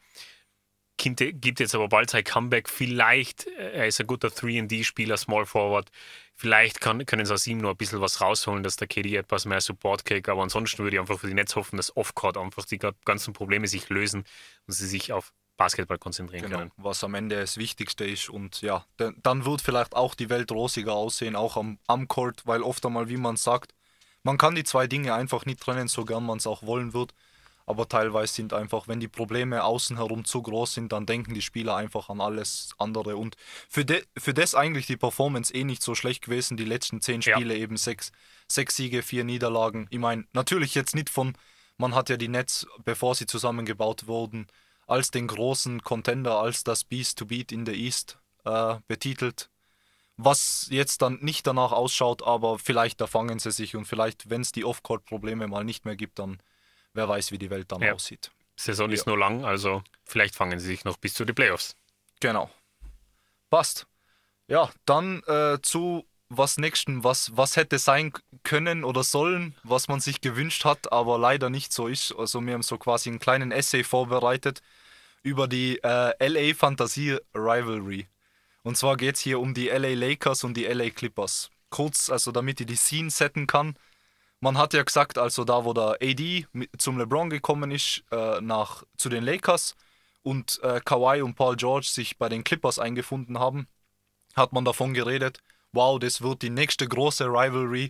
gibt 0.98 1.60
jetzt 1.60 1.76
aber 1.76 1.88
bald 1.88 2.10
sein 2.10 2.24
Comeback. 2.24 2.70
Vielleicht, 2.70 3.48
äh, 3.48 3.72
er 3.74 3.88
ist 3.88 4.00
ein 4.00 4.08
guter 4.08 4.30
3D-Spieler, 4.30 5.18
Small 5.18 5.46
Forward. 5.46 5.90
Vielleicht 6.36 6.82
kann, 6.82 7.06
können 7.06 7.26
sie 7.26 7.34
aus 7.34 7.46
ihm 7.48 7.60
noch 7.60 7.72
ein 7.72 7.78
bisschen 7.78 8.02
was 8.02 8.22
rausholen, 8.22 8.64
dass 8.64 8.76
der 8.76 8.88
KD 8.88 9.16
etwas 9.16 9.46
mehr 9.46 9.62
Support 9.62 10.06
kriegt. 10.06 10.30
Aber 10.30 10.42
ansonsten 10.42 10.84
würde 10.84 10.96
ich 10.96 11.00
einfach 11.00 11.20
für 11.20 11.28
die 11.28 11.34
Netz 11.34 11.56
hoffen, 11.56 11.78
dass 11.78 11.96
Off-Court 11.96 12.38
einfach 12.38 12.66
die 12.66 12.80
ganzen 13.06 13.34
Probleme 13.34 13.68
sich 13.68 13.90
lösen 13.90 14.26
und 14.68 14.74
sie 14.74 14.88
sich 14.88 15.12
auf 15.12 15.34
Basketball 15.58 16.00
konzentrieren 16.00 16.44
genau, 16.46 16.58
können. 16.58 16.72
Was 16.78 17.04
am 17.04 17.14
Ende 17.14 17.40
das 17.40 17.58
Wichtigste 17.58 18.06
ist. 18.06 18.30
Und 18.30 18.62
ja, 18.62 18.86
dann 18.98 19.46
wird 19.46 19.62
vielleicht 19.62 19.96
auch 19.96 20.16
die 20.16 20.30
Welt 20.30 20.52
rosiger 20.52 20.94
aussehen, 20.94 21.36
auch 21.36 21.58
am, 21.58 21.78
am 21.88 22.08
Court, 22.08 22.42
weil 22.46 22.64
oft 22.64 22.86
einmal, 22.86 23.10
wie 23.10 23.18
man 23.18 23.36
sagt, 23.36 23.74
man 24.24 24.38
kann 24.38 24.56
die 24.56 24.64
zwei 24.64 24.88
Dinge 24.88 25.14
einfach 25.14 25.46
nicht 25.46 25.60
trennen, 25.60 25.88
so 25.88 26.06
gern 26.06 26.26
man 26.26 26.38
es 26.38 26.48
auch 26.48 26.64
wollen 26.64 26.94
wird 26.94 27.14
aber 27.66 27.88
teilweise 27.88 28.34
sind 28.34 28.54
einfach, 28.54 28.88
wenn 28.88 29.00
die 29.00 29.08
Probleme 29.08 29.64
außen 29.64 29.98
herum 29.98 30.26
zu 30.26 30.42
groß 30.42 30.74
sind, 30.74 30.92
dann 30.92 31.06
denken 31.06 31.34
die 31.34 31.42
Spieler 31.42 31.76
einfach 31.76 32.10
an 32.10 32.20
alles 32.20 32.74
andere. 32.78 33.16
Und 33.16 33.38
für, 33.70 33.86
de, 33.86 34.04
für 34.18 34.34
das 34.34 34.54
eigentlich 34.54 34.86
die 34.86 34.98
Performance 34.98 35.54
eh 35.54 35.64
nicht 35.64 35.82
so 35.82 35.96
schlecht 35.96 36.26
gewesen, 36.26 36.58
die 36.58 36.66
letzten 36.66 37.00
zehn 37.02 37.22
Spiele 37.22 37.56
ja. 37.56 37.62
eben 37.62 37.78
sechs, 37.78 38.12
sechs 38.48 38.76
Siege, 38.76 39.02
vier 39.02 39.24
Niederlagen. 39.24 39.88
Ich 39.92 40.00
meine, 40.00 40.26
natürlich 40.34 40.76
jetzt 40.76 40.96
nicht 40.96 41.10
von, 41.10 41.38
man 41.78 41.96
hat 41.96 42.10
ja 42.10 42.18
die 42.18 42.28
Nets, 42.28 42.68
bevor 42.84 43.16
sie 43.16 43.26
zusammengebaut 43.26 44.08
wurden, 44.08 44.48
als 44.86 45.12
den 45.12 45.28
großen 45.28 45.82
Contender, 45.84 46.40
als 46.40 46.64
das 46.64 46.84
Beast 46.84 47.18
to 47.18 47.26
Beat 47.26 47.52
in 47.54 47.66
the 47.66 47.72
East 47.72 48.18
äh, 48.44 48.76
betitelt. 48.88 49.50
Was 50.18 50.68
jetzt 50.70 51.02
dann 51.02 51.20
nicht 51.22 51.48
danach 51.48 51.72
ausschaut, 51.72 52.22
aber 52.22 52.60
vielleicht 52.60 53.02
da 53.02 53.08
fangen 53.08 53.40
sie 53.40 53.52
sich 53.52 53.76
und 53.76 53.86
vielleicht, 53.86 54.30
wenn 54.30 54.42
es 54.42 54.52
die 54.52 54.64
Off-Court-Probleme 54.66 55.48
mal 55.48 55.64
nicht 55.64 55.86
mehr 55.86 55.96
gibt, 55.96 56.20
dann 56.20 56.40
wer 56.94 57.08
weiß, 57.08 57.32
wie 57.32 57.38
die 57.38 57.50
Welt 57.50 57.72
dann 57.72 57.82
ja. 57.82 57.94
aussieht. 57.94 58.32
Saison 58.56 58.90
ja. 58.90 58.96
ist 58.96 59.08
nur 59.08 59.18
lang, 59.18 59.46
also 59.46 59.84
vielleicht 60.06 60.36
fangen 60.36 60.60
sie 60.60 60.68
sich 60.68 60.86
noch 60.86 60.98
bis 60.98 61.14
zu 61.14 61.26
den 61.26 61.36
Playoffs. 61.36 61.76
Genau. 62.20 62.50
Passt. 63.50 63.88
Ja, 64.48 64.70
dann 64.86 65.24
äh, 65.28 65.60
zu 65.62 66.06
was 66.30 66.58
nächsten, 66.58 67.04
was, 67.04 67.36
was 67.38 67.58
hätte 67.58 67.80
sein 67.80 68.12
können 68.44 68.84
oder 68.84 69.04
sollen, 69.04 69.56
was 69.64 69.88
man 69.88 70.00
sich 70.00 70.22
gewünscht 70.22 70.66
hat, 70.66 70.92
aber 70.92 71.18
leider 71.18 71.50
nicht 71.50 71.74
so 71.74 71.88
ist. 71.88 72.14
Also 72.18 72.42
wir 72.42 72.54
haben 72.54 72.64
so 72.64 72.78
quasi 72.78 73.10
einen 73.10 73.20
kleinen 73.20 73.52
Essay 73.52 73.84
vorbereitet 73.84 74.62
über 75.22 75.48
die 75.48 75.80
äh, 75.84 76.28
LA 76.28 76.54
Fantasie 76.56 77.18
Rivalry. 77.34 78.08
Und 78.64 78.78
zwar 78.78 78.98
geht 78.98 79.16
es 79.16 79.22
hier 79.22 79.40
um 79.40 79.54
die 79.54 79.68
LA 79.68 79.90
Lakers 79.90 80.44
und 80.44 80.56
die 80.56 80.66
LA 80.66 80.90
Clippers. 80.90 81.50
Kurz, 81.70 82.10
also 82.10 82.32
damit 82.32 82.62
ich 82.62 82.68
die 82.68 82.76
Scene 82.76 83.10
setten 83.10 83.48
kann. 83.48 83.76
Man 84.44 84.58
hat 84.58 84.74
ja 84.74 84.84
gesagt, 84.84 85.18
also 85.18 85.46
da, 85.46 85.64
wo 85.64 85.72
der 85.72 86.00
AD 86.02 86.48
zum 86.78 86.98
LeBron 86.98 87.30
gekommen 87.30 87.72
ist, 87.72 88.04
äh, 88.12 88.42
nach, 88.42 88.84
zu 88.98 89.08
den 89.08 89.24
Lakers 89.24 89.78
und 90.22 90.60
äh, 90.64 90.82
Kawhi 90.84 91.22
und 91.22 91.36
Paul 91.36 91.56
George 91.56 91.88
sich 91.90 92.18
bei 92.18 92.28
den 92.28 92.44
Clippers 92.44 92.78
eingefunden 92.78 93.40
haben, 93.40 93.70
hat 94.36 94.52
man 94.52 94.66
davon 94.66 94.94
geredet, 94.94 95.40
wow, 95.72 95.98
das 95.98 96.22
wird 96.22 96.42
die 96.42 96.50
nächste 96.50 96.86
große 96.86 97.24
Rivalry. 97.24 97.88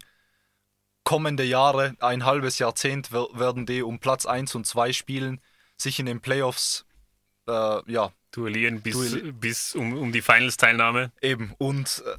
Kommende 1.04 1.44
Jahre, 1.44 1.96
ein 2.00 2.24
halbes 2.24 2.60
Jahrzehnt 2.60 3.12
werden 3.12 3.66
die 3.66 3.82
um 3.82 3.98
Platz 3.98 4.28
1 4.28 4.54
und 4.54 4.68
2 4.68 4.94
spielen, 4.94 5.42
sich 5.76 5.98
in 5.98 6.06
den 6.06 6.22
Playoffs 6.22 6.86
äh, 7.48 7.92
ja, 7.92 8.14
duellieren 8.30 8.84
bis, 8.84 8.94
duelli 8.94 9.32
bis 9.32 9.74
um, 9.74 9.98
um 9.98 10.12
die 10.12 10.22
Finals-Teilnahme. 10.22 11.12
Eben, 11.20 11.56
und 11.58 12.04
äh, 12.06 12.16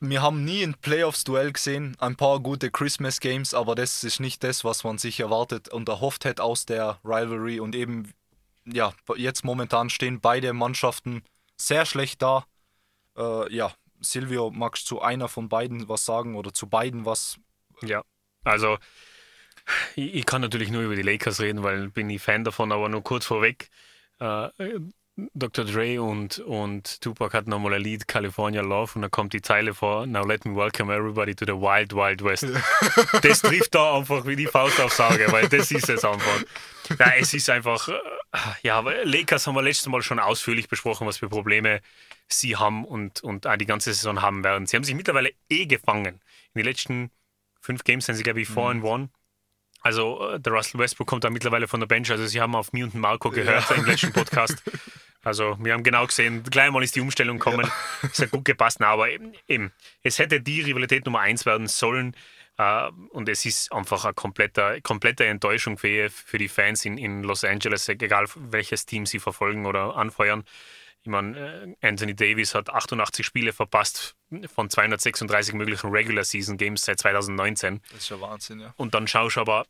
wir 0.00 0.22
haben 0.22 0.44
nie 0.44 0.62
ein 0.62 0.74
Playoffs-Duell 0.74 1.52
gesehen, 1.52 1.96
ein 1.98 2.16
paar 2.16 2.40
gute 2.40 2.70
Christmas-Games, 2.70 3.54
aber 3.54 3.74
das 3.74 4.04
ist 4.04 4.20
nicht 4.20 4.44
das, 4.44 4.64
was 4.64 4.84
man 4.84 4.98
sich 4.98 5.20
erwartet 5.20 5.68
und 5.68 5.88
erhofft 5.88 6.24
hätte 6.24 6.42
aus 6.42 6.66
der 6.66 7.00
Rivalry. 7.04 7.60
Und 7.60 7.74
eben, 7.74 8.12
ja, 8.64 8.92
jetzt 9.16 9.44
momentan 9.44 9.90
stehen 9.90 10.20
beide 10.20 10.52
Mannschaften 10.52 11.22
sehr 11.56 11.84
schlecht 11.84 12.22
da. 12.22 12.44
Äh, 13.16 13.52
ja, 13.52 13.72
Silvio, 14.00 14.50
magst 14.50 14.84
du 14.84 14.96
zu 14.96 15.02
einer 15.02 15.28
von 15.28 15.48
beiden 15.48 15.88
was 15.88 16.04
sagen 16.04 16.36
oder 16.36 16.52
zu 16.52 16.68
beiden 16.68 17.04
was? 17.04 17.38
Ja, 17.82 18.02
also 18.44 18.78
ich, 19.96 20.14
ich 20.14 20.26
kann 20.26 20.40
natürlich 20.40 20.70
nur 20.70 20.82
über 20.82 20.96
die 20.96 21.02
Lakers 21.02 21.40
reden, 21.40 21.62
weil 21.62 21.88
bin 21.88 22.08
ich 22.10 22.22
Fan 22.22 22.44
davon, 22.44 22.72
aber 22.72 22.88
nur 22.88 23.02
kurz 23.02 23.26
vorweg. 23.26 23.68
Äh, 24.20 24.48
Dr. 25.34 25.64
Dre 25.64 26.00
und, 26.00 26.38
und 26.38 27.00
Tupac 27.00 27.36
hatten 27.36 27.50
nochmal 27.50 27.74
ein 27.74 27.82
Lied 27.82 28.06
California 28.06 28.62
Love 28.62 28.92
und 28.94 29.02
da 29.02 29.08
kommt 29.08 29.32
die 29.32 29.42
Zeile 29.42 29.74
vor 29.74 30.06
Now 30.06 30.24
let 30.24 30.44
me 30.44 30.54
welcome 30.54 30.94
everybody 30.94 31.34
to 31.34 31.44
the 31.44 31.54
Wild 31.54 31.92
Wild 31.92 32.22
West. 32.22 32.46
das 33.22 33.42
trifft 33.42 33.74
da 33.74 33.96
einfach 33.96 34.26
wie 34.26 34.36
die 34.36 34.46
Faust 34.46 34.80
aufs 34.80 35.00
Auge, 35.00 35.26
weil 35.32 35.48
das 35.48 35.72
ist 35.72 35.88
es 35.88 36.04
einfach. 36.04 36.44
Ja, 37.00 37.12
es 37.18 37.34
ist 37.34 37.50
einfach, 37.50 37.88
äh, 37.88 37.98
ja, 38.62 38.78
Lakers 38.80 39.46
haben 39.48 39.56
wir 39.56 39.62
letztes 39.62 39.88
Mal 39.88 40.02
schon 40.02 40.20
ausführlich 40.20 40.68
besprochen, 40.68 41.06
was 41.06 41.18
für 41.18 41.28
Probleme 41.28 41.80
sie 42.28 42.56
haben 42.56 42.84
und, 42.84 43.20
und 43.22 43.46
auch 43.46 43.56
die 43.56 43.66
ganze 43.66 43.92
Saison 43.92 44.22
haben 44.22 44.44
werden. 44.44 44.66
Sie 44.66 44.76
haben 44.76 44.84
sich 44.84 44.94
mittlerweile 44.94 45.32
eh 45.50 45.66
gefangen. 45.66 46.20
In 46.54 46.60
den 46.60 46.64
letzten 46.64 47.10
fünf 47.60 47.82
Games 47.82 48.06
sind 48.06 48.14
sie, 48.14 48.22
glaube 48.22 48.40
ich, 48.40 48.48
4 48.48 48.62
mhm. 48.62 48.84
and 48.84 49.02
1. 49.02 49.10
Also 49.80 50.30
äh, 50.30 50.40
der 50.40 50.52
Russell 50.52 50.80
Westbrook 50.80 51.08
kommt 51.08 51.24
da 51.24 51.30
mittlerweile 51.30 51.66
von 51.66 51.80
der 51.80 51.88
Bench. 51.88 52.10
Also 52.10 52.26
sie 52.26 52.40
haben 52.40 52.54
auf 52.54 52.72
mir 52.72 52.84
und 52.84 52.94
Marco 52.94 53.30
gehört 53.30 53.68
ja. 53.68 53.76
im 53.76 53.84
letzten 53.84 54.12
Podcast. 54.12 54.62
Also 55.24 55.56
wir 55.60 55.72
haben 55.72 55.82
genau 55.82 56.06
gesehen, 56.06 56.42
gleich 56.44 56.70
mal 56.70 56.82
ist 56.82 56.96
die 56.96 57.00
Umstellung 57.00 57.38
gekommen. 57.38 57.66
Ja. 57.66 58.08
Es 58.12 58.18
hat 58.20 58.30
gut 58.30 58.44
gepasst. 58.44 58.80
Aber 58.80 59.10
eben, 59.10 59.32
eben, 59.48 59.72
es 60.02 60.18
hätte 60.18 60.40
die 60.40 60.62
Rivalität 60.62 61.04
Nummer 61.04 61.20
eins 61.20 61.46
werden 61.46 61.66
sollen. 61.66 62.14
Uh, 62.60 62.90
und 63.10 63.28
es 63.28 63.46
ist 63.46 63.72
einfach 63.72 64.04
eine 64.04 64.14
komplette, 64.14 64.80
komplette 64.82 65.24
Enttäuschung 65.26 65.78
für, 65.78 66.10
für 66.10 66.38
die 66.38 66.48
Fans 66.48 66.84
in, 66.84 66.98
in 66.98 67.22
Los 67.22 67.44
Angeles, 67.44 67.88
egal 67.88 68.26
welches 68.34 68.84
Team 68.84 69.06
sie 69.06 69.20
verfolgen 69.20 69.64
oder 69.64 69.94
anfeuern. 69.94 70.42
Ich 71.02 71.08
meine, 71.08 71.76
äh, 71.80 71.86
Anthony 71.86 72.14
Davis 72.14 72.54
hat 72.54 72.68
88 72.68 73.24
Spiele 73.24 73.52
verpasst 73.52 74.16
von 74.52 74.68
236 74.68 75.54
möglichen 75.54 75.90
Regular 75.90 76.24
Season 76.24 76.56
Games 76.56 76.82
seit 76.82 76.98
2019. 76.98 77.80
Das 77.92 78.02
ist 78.02 78.10
ja 78.10 78.20
Wahnsinn, 78.20 78.60
ja. 78.60 78.74
Und 78.76 78.94
dann 78.94 79.06
schaust 79.06 79.36
du 79.36 79.40
aber 79.40 79.66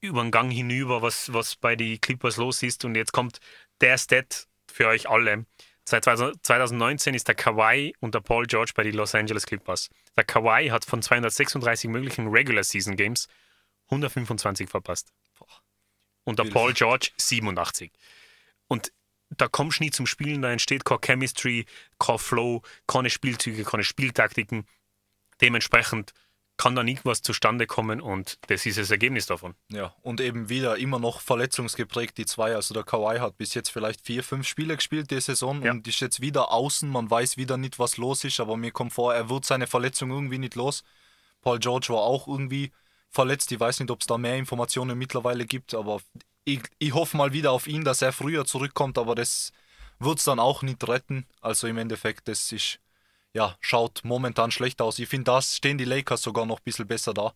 über 0.00 0.22
den 0.22 0.30
Gang 0.30 0.52
hinüber, 0.52 1.02
was, 1.02 1.32
was 1.32 1.56
bei 1.56 1.76
den 1.76 2.00
Clippers 2.00 2.36
los 2.36 2.62
ist. 2.62 2.84
Und 2.84 2.94
jetzt 2.94 3.12
kommt 3.12 3.40
der 3.80 3.98
Stat, 3.98 4.47
für 4.78 4.86
euch 4.86 5.08
alle. 5.08 5.44
Seit 5.84 6.04
2019 6.04 7.14
ist 7.14 7.26
der 7.26 7.34
Kawhi 7.34 7.94
und 7.98 8.14
der 8.14 8.20
Paul 8.20 8.46
George 8.46 8.72
bei 8.76 8.84
den 8.84 8.94
Los 8.94 9.12
Angeles 9.14 9.44
Clippers. 9.44 9.90
Der 10.16 10.22
Kawhi 10.22 10.68
hat 10.68 10.84
von 10.84 11.02
236 11.02 11.90
möglichen 11.90 12.28
Regular 12.28 12.62
Season 12.62 12.94
Games 12.94 13.26
125 13.86 14.70
verpasst. 14.70 15.12
Und 16.22 16.38
der 16.38 16.44
Paul 16.44 16.74
George 16.74 17.10
87. 17.16 17.90
Und 18.68 18.92
da 19.30 19.48
kommst 19.48 19.80
du 19.80 19.84
nie 19.84 19.90
zum 19.90 20.06
Spielen, 20.06 20.42
da 20.42 20.52
entsteht 20.52 20.84
keine 20.84 21.00
Chemistry, 21.00 21.66
kein 21.98 22.18
Flow, 22.18 22.62
keine 22.86 23.10
Spielzüge, 23.10 23.64
keine 23.64 23.82
Spieltaktiken. 23.82 24.64
Dementsprechend 25.40 26.12
kann 26.58 26.74
da 26.74 26.82
nie 26.82 26.98
was 27.04 27.22
zustande 27.22 27.66
kommen 27.66 28.00
und 28.00 28.38
das 28.48 28.66
ist 28.66 28.78
das 28.78 28.90
Ergebnis 28.90 29.26
davon. 29.26 29.54
Ja, 29.70 29.94
und 30.02 30.20
eben 30.20 30.48
wieder 30.48 30.76
immer 30.76 30.98
noch 30.98 31.20
verletzungsgeprägt, 31.20 32.18
die 32.18 32.26
zwei. 32.26 32.54
Also 32.54 32.74
der 32.74 32.82
Kawhi 32.82 33.20
hat 33.20 33.38
bis 33.38 33.54
jetzt 33.54 33.70
vielleicht 33.70 34.04
vier, 34.04 34.24
fünf 34.24 34.46
Spiele 34.46 34.74
gespielt 34.74 35.10
die 35.10 35.20
Saison 35.20 35.62
ja. 35.62 35.70
und 35.70 35.86
ist 35.86 36.00
jetzt 36.00 36.20
wieder 36.20 36.52
außen. 36.52 36.90
Man 36.90 37.10
weiß 37.10 37.36
wieder 37.36 37.56
nicht, 37.56 37.78
was 37.78 37.96
los 37.96 38.24
ist, 38.24 38.40
aber 38.40 38.56
mir 38.56 38.72
kommt 38.72 38.92
vor, 38.92 39.14
er 39.14 39.30
wird 39.30 39.44
seine 39.44 39.68
Verletzung 39.68 40.10
irgendwie 40.10 40.38
nicht 40.38 40.56
los. 40.56 40.82
Paul 41.42 41.60
George 41.60 41.86
war 41.90 42.00
auch 42.00 42.26
irgendwie 42.26 42.72
verletzt. 43.08 43.52
Ich 43.52 43.60
weiß 43.60 43.78
nicht, 43.78 43.90
ob 43.92 44.00
es 44.00 44.08
da 44.08 44.18
mehr 44.18 44.36
Informationen 44.36 44.98
mittlerweile 44.98 45.46
gibt, 45.46 45.74
aber 45.74 46.00
ich, 46.44 46.60
ich 46.80 46.92
hoffe 46.92 47.16
mal 47.16 47.32
wieder 47.32 47.52
auf 47.52 47.68
ihn, 47.68 47.84
dass 47.84 48.02
er 48.02 48.12
früher 48.12 48.44
zurückkommt, 48.44 48.98
aber 48.98 49.14
das 49.14 49.52
wird 50.00 50.18
es 50.18 50.24
dann 50.24 50.40
auch 50.40 50.62
nicht 50.62 50.86
retten. 50.88 51.24
Also 51.40 51.68
im 51.68 51.78
Endeffekt, 51.78 52.26
das 52.26 52.50
ist 52.50 52.80
ja, 53.32 53.56
schaut 53.60 54.00
momentan 54.04 54.50
schlecht 54.50 54.80
aus. 54.80 54.98
Ich 54.98 55.08
finde, 55.08 55.24
da 55.24 55.42
stehen 55.42 55.78
die 55.78 55.84
Lakers 55.84 56.22
sogar 56.22 56.46
noch 56.46 56.58
ein 56.58 56.64
bisschen 56.64 56.86
besser 56.86 57.14
da. 57.14 57.32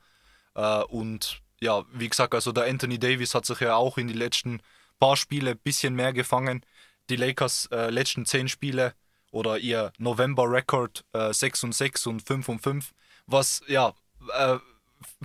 Äh, 0.54 0.84
und 0.84 1.40
ja, 1.61 1.84
wie 1.92 2.08
gesagt, 2.08 2.34
also 2.34 2.52
der 2.52 2.64
Anthony 2.64 2.99
Davis 2.99 3.34
hat 3.34 3.46
sich 3.46 3.61
ja 3.61 3.76
auch 3.76 3.99
in 3.99 4.08
die 4.08 4.14
letzten 4.14 4.61
paar 4.99 5.16
Spiele 5.16 5.52
ein 5.52 5.58
bisschen 5.58 5.94
mehr 5.94 6.12
gefangen. 6.12 6.64
Die 7.11 7.16
Lakers 7.16 7.66
äh, 7.72 7.90
letzten 7.90 8.26
zehn 8.26 8.49
Spiele 8.49 8.94
oder 9.30 9.58
ihr 9.58 9.92
November-Record 9.99 11.04
äh, 11.12 11.32
6 11.32 11.64
und 11.64 11.75
6 11.75 12.06
und 12.06 12.22
5 12.26 12.49
und 12.49 12.58
5, 12.61 12.92
was 13.26 13.62
ja 13.66 13.94
äh, 14.34 14.58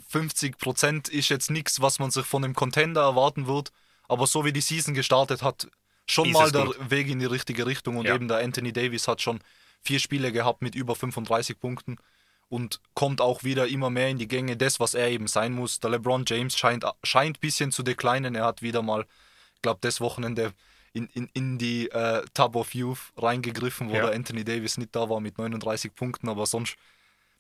50 0.09 0.57
Prozent 0.57 1.09
ist 1.09 1.29
jetzt 1.29 1.51
nichts, 1.51 1.81
was 1.81 2.00
man 2.00 2.12
sich 2.12 2.25
von 2.25 2.43
einem 2.43 2.55
Contender 2.55 3.01
erwarten 3.01 3.47
wird. 3.47 3.71
Aber 4.07 4.27
so 4.27 4.45
wie 4.45 4.53
die 4.53 4.62
Season 4.62 4.93
gestartet 4.93 5.43
hat, 5.43 5.67
schon 6.07 6.27
ist 6.27 6.33
mal 6.33 6.51
der 6.51 6.65
gut. 6.65 6.89
Weg 6.89 7.07
in 7.07 7.19
die 7.19 7.25
richtige 7.25 7.65
Richtung. 7.65 7.97
Und 7.97 8.05
ja. 8.05 8.15
eben 8.15 8.27
der 8.27 8.38
Anthony 8.38 8.71
Davis 8.71 9.07
hat 9.07 9.21
schon 9.21 9.41
vier 9.81 10.00
Spiele 10.00 10.31
gehabt 10.31 10.62
mit 10.62 10.75
über 10.75 10.96
35 10.96 11.60
Punkten 11.60 11.98
und 12.50 12.81
kommt 12.93 13.22
auch 13.22 13.43
wieder 13.43 13.67
immer 13.67 13.89
mehr 13.89 14.10
in 14.10 14.17
die 14.17 14.27
Gänge, 14.27 14.57
das, 14.57 14.79
was 14.79 14.93
er 14.93 15.10
eben 15.10 15.27
sein 15.27 15.53
muss. 15.53 15.79
Der 15.79 15.89
LeBron 15.91 16.24
James 16.27 16.57
scheint, 16.57 16.86
scheint 17.03 17.38
ein 17.38 17.41
bisschen 17.41 17.72
zu 17.72 17.84
declinen. 17.84 18.36
Er 18.36 18.46
hat 18.46 18.62
wieder 18.62 18.81
mal, 18.81 19.05
ich 19.55 19.62
glaube, 19.62 19.79
das 19.81 20.00
Wochenende 20.00 20.53
in, 20.93 21.07
in, 21.13 21.29
in 21.34 21.57
die 21.57 21.89
äh, 21.91 22.24
Tub 22.34 22.55
of 22.55 22.74
Youth 22.74 23.12
reingegriffen, 23.17 23.89
wo 23.89 23.96
ja. 23.96 24.07
der 24.07 24.15
Anthony 24.15 24.43
Davis 24.43 24.77
nicht 24.77 24.96
da 24.96 25.10
war 25.10 25.19
mit 25.19 25.38
39 25.38 25.93
Punkten, 25.93 26.29
aber 26.29 26.46
sonst, 26.46 26.75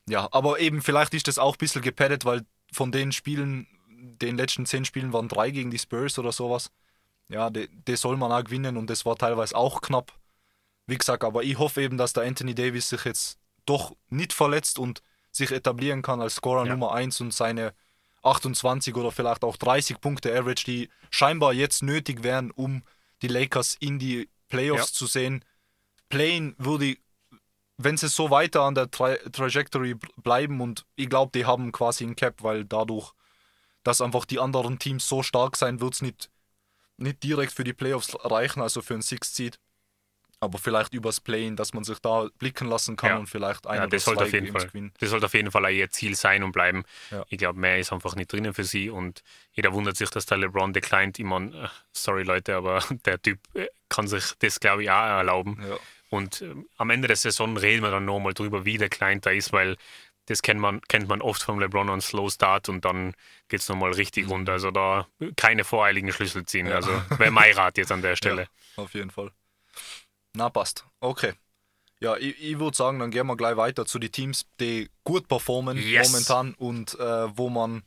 ja, 0.07 0.27
aber 0.31 0.59
eben 0.59 0.81
vielleicht 0.81 1.13
ist 1.13 1.27
das 1.27 1.39
auch 1.39 1.55
ein 1.55 1.59
bisschen 1.59 1.81
gepaddet, 1.81 2.25
weil 2.25 2.45
von 2.71 2.91
den 2.91 3.11
Spielen, 3.11 3.67
den 3.89 4.37
letzten 4.37 4.65
zehn 4.65 4.85
Spielen 4.85 5.13
waren 5.13 5.27
drei 5.27 5.51
gegen 5.51 5.71
die 5.71 5.79
Spurs 5.79 6.19
oder 6.19 6.31
sowas. 6.31 6.71
Ja, 7.29 7.49
das 7.49 8.01
soll 8.01 8.15
man 8.15 8.31
auch 8.31 8.43
gewinnen 8.43 8.77
und 8.77 8.89
das 8.89 9.05
war 9.05 9.17
teilweise 9.17 9.55
auch 9.55 9.81
knapp. 9.81 10.13
Wie 10.87 10.97
gesagt, 10.97 11.23
aber 11.23 11.43
ich 11.43 11.59
hoffe 11.59 11.81
eben, 11.81 11.97
dass 11.97 12.13
der 12.13 12.23
Anthony 12.23 12.55
Davis 12.55 12.89
sich 12.89 13.03
jetzt 13.03 13.37
doch 13.65 13.95
nicht 14.09 14.33
verletzt 14.33 14.79
und 14.79 15.01
sich 15.31 15.51
etablieren 15.51 16.01
kann 16.01 16.21
als 16.21 16.35
Scorer 16.35 16.65
ja. 16.65 16.71
Nummer 16.71 16.93
1 16.93 17.21
und 17.21 17.33
seine 17.33 17.73
28 18.23 18.95
oder 18.95 19.11
vielleicht 19.11 19.43
auch 19.43 19.57
30 19.57 20.01
Punkte 20.01 20.37
Average, 20.37 20.63
die 20.65 20.89
scheinbar 21.11 21.53
jetzt 21.53 21.83
nötig 21.83 22.23
wären, 22.23 22.51
um 22.51 22.83
die 23.21 23.27
Lakers 23.27 23.75
in 23.79 23.99
die 23.99 24.29
Playoffs 24.47 24.91
ja. 24.91 24.97
zu 24.97 25.05
sehen. 25.05 25.43
Playen 26.09 26.55
würde, 26.57 26.95
wenn 27.77 27.97
sie 27.97 28.07
so 28.07 28.29
weiter 28.29 28.61
an 28.63 28.75
der 28.75 28.89
Tra 28.89 29.15
Trajectory 29.15 29.95
bleiben 30.15 30.61
und 30.61 30.85
ich 30.95 31.09
glaube, 31.09 31.31
die 31.33 31.45
haben 31.45 31.71
quasi 31.71 32.05
ein 32.05 32.15
Cap, 32.15 32.43
weil 32.43 32.65
dadurch, 32.65 33.11
dass 33.83 34.01
einfach 34.01 34.25
die 34.25 34.39
anderen 34.39 34.79
Teams 34.79 35.07
so 35.07 35.21
stark 35.21 35.57
sein, 35.57 35.81
wird 35.81 35.95
es 35.95 36.01
nicht, 36.01 36.29
nicht 36.97 37.23
direkt 37.23 37.51
für 37.51 37.63
die 37.63 37.73
Playoffs 37.73 38.15
reichen, 38.23 38.61
also 38.61 38.81
für 38.81 38.95
ein 38.95 39.01
Sixth 39.01 39.35
Seed 39.35 39.59
aber 40.39 40.59
vielleicht 40.59 40.93
übers 40.93 41.19
Playen, 41.19 41.55
dass 41.55 41.73
man 41.73 41.83
sich 41.83 41.99
da 41.99 42.29
blicken 42.37 42.67
lassen 42.67 42.95
kann 42.95 43.09
ja. 43.09 43.17
und 43.17 43.27
vielleicht 43.27 43.65
ein 43.65 43.75
ja, 43.79 43.87
das 43.87 44.03
sollte 44.03 44.23
auf 44.23 44.33
jeden 44.33 44.51
Fall, 44.51 44.67
gewinnen. 44.67 44.93
Das 44.99 45.09
sollte 45.09 45.25
auf 45.25 45.33
jeden 45.33 45.51
Fall 45.51 45.65
auch 45.65 45.69
ihr 45.69 45.89
Ziel 45.89 46.15
sein 46.15 46.43
und 46.43 46.51
bleiben. 46.51 46.83
Ja. 47.09 47.25
Ich 47.29 47.39
glaube, 47.39 47.59
mehr 47.59 47.79
ist 47.79 47.91
einfach 47.91 48.15
nicht 48.15 48.31
drinnen 48.31 48.53
für 48.53 48.63
sie 48.63 48.89
und 48.89 49.23
jeder 49.53 49.73
wundert 49.73 49.97
sich, 49.97 50.09
dass 50.09 50.25
der 50.27 50.37
LeBron 50.37 50.73
declined. 50.73 51.17
Ich 51.17 51.25
meine, 51.25 51.55
äh, 51.55 51.67
sorry 51.91 52.23
Leute, 52.23 52.55
aber 52.55 52.83
der 53.05 53.21
Typ 53.21 53.39
äh, 53.55 53.67
kann 53.89 54.07
sich 54.07 54.33
das, 54.39 54.59
glaube 54.59 54.83
ich, 54.83 54.91
auch 54.91 54.93
erlauben. 54.93 55.57
Ja. 55.67 55.77
Und 56.09 56.41
äh, 56.41 56.53
am 56.77 56.89
Ende 56.91 57.07
der 57.07 57.17
Saison 57.17 57.57
reden 57.57 57.81
wir 57.81 57.91
dann 57.91 58.05
nochmal 58.05 58.33
drüber, 58.33 58.63
wie 58.63 58.77
der 58.77 58.89
Client 58.89 59.25
da 59.25 59.31
ist, 59.31 59.51
weil 59.53 59.75
das 60.27 60.41
kennt 60.41 60.59
man, 60.59 60.81
kennt 60.81 61.07
man 61.07 61.21
oft 61.21 61.41
vom 61.41 61.59
LeBron 61.59 61.89
on 61.89 62.01
Slow 62.01 62.29
Start 62.29 62.69
und 62.69 62.85
dann 62.85 63.13
geht 63.47 63.61
es 63.61 63.69
nochmal 63.69 63.93
richtig 63.93 64.25
mhm. 64.25 64.31
runter. 64.31 64.51
Also 64.53 64.71
da 64.71 65.07
keine 65.35 65.63
voreiligen 65.63 66.11
Schlüssel 66.11 66.45
ziehen. 66.45 66.71
Also 66.71 66.91
wäre 67.17 67.31
mein 67.31 67.53
Rat 67.55 67.77
jetzt 67.77 67.91
an 67.91 68.01
der 68.01 68.15
Stelle. 68.15 68.47
auf 68.75 68.93
jeden 68.93 69.09
Fall. 69.09 69.31
Na, 70.37 70.49
passt. 70.49 70.85
Okay. 70.99 71.33
Ja, 71.99 72.15
ich, 72.15 72.39
ich 72.39 72.59
würde 72.59 72.77
sagen, 72.77 72.99
dann 72.99 73.09
gehen 73.09 73.25
wir 73.25 73.35
gleich 73.35 73.57
weiter 73.57 73.85
zu 73.85 73.97
den 73.97 74.11
Teams, 74.11 74.45
die 74.59 74.89
gut 75.03 75.27
performen 75.27 75.77
yes. 75.77 76.11
momentan 76.11 76.53
und 76.53 76.97
äh, 76.99 77.37
wo 77.37 77.49
man 77.49 77.83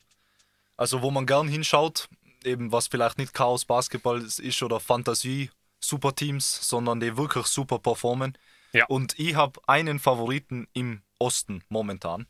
also 0.76 1.02
wo 1.02 1.10
man 1.10 1.26
gern 1.26 1.46
hinschaut, 1.46 2.08
eben 2.42 2.72
was 2.72 2.88
vielleicht 2.88 3.18
nicht 3.18 3.34
Chaos 3.34 3.66
Basketball 3.66 4.22
ist 4.22 4.62
oder 4.62 4.80
Fantasie 4.80 5.50
Superteams, 5.78 6.68
sondern 6.68 7.00
die 7.00 7.18
wirklich 7.18 7.46
super 7.46 7.78
performen. 7.78 8.36
Ja. 8.72 8.86
Und 8.86 9.18
ich 9.18 9.34
habe 9.34 9.60
einen 9.66 9.98
Favoriten 9.98 10.66
im 10.72 11.02
Osten 11.18 11.62
momentan. 11.68 12.26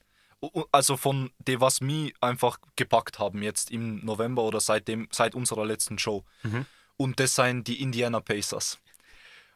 Also 0.73 0.97
von 0.97 1.31
dem, 1.39 1.61
was 1.61 1.81
mich 1.81 2.13
einfach 2.21 2.59
gepackt 2.75 3.21
haben 3.21 3.41
jetzt 3.43 3.71
im 3.71 4.05
November 4.05 4.43
oder 4.43 4.59
seit, 4.59 4.89
dem, 4.89 5.07
seit 5.13 5.37
unserer 5.37 5.65
letzten 5.65 5.99
Show. 5.99 6.25
Mhm. 6.43 6.67
Und 6.97 7.21
das 7.21 7.37
seien 7.37 7.63
die 7.63 7.81
Indiana 7.81 8.19
Pacers 8.19 8.81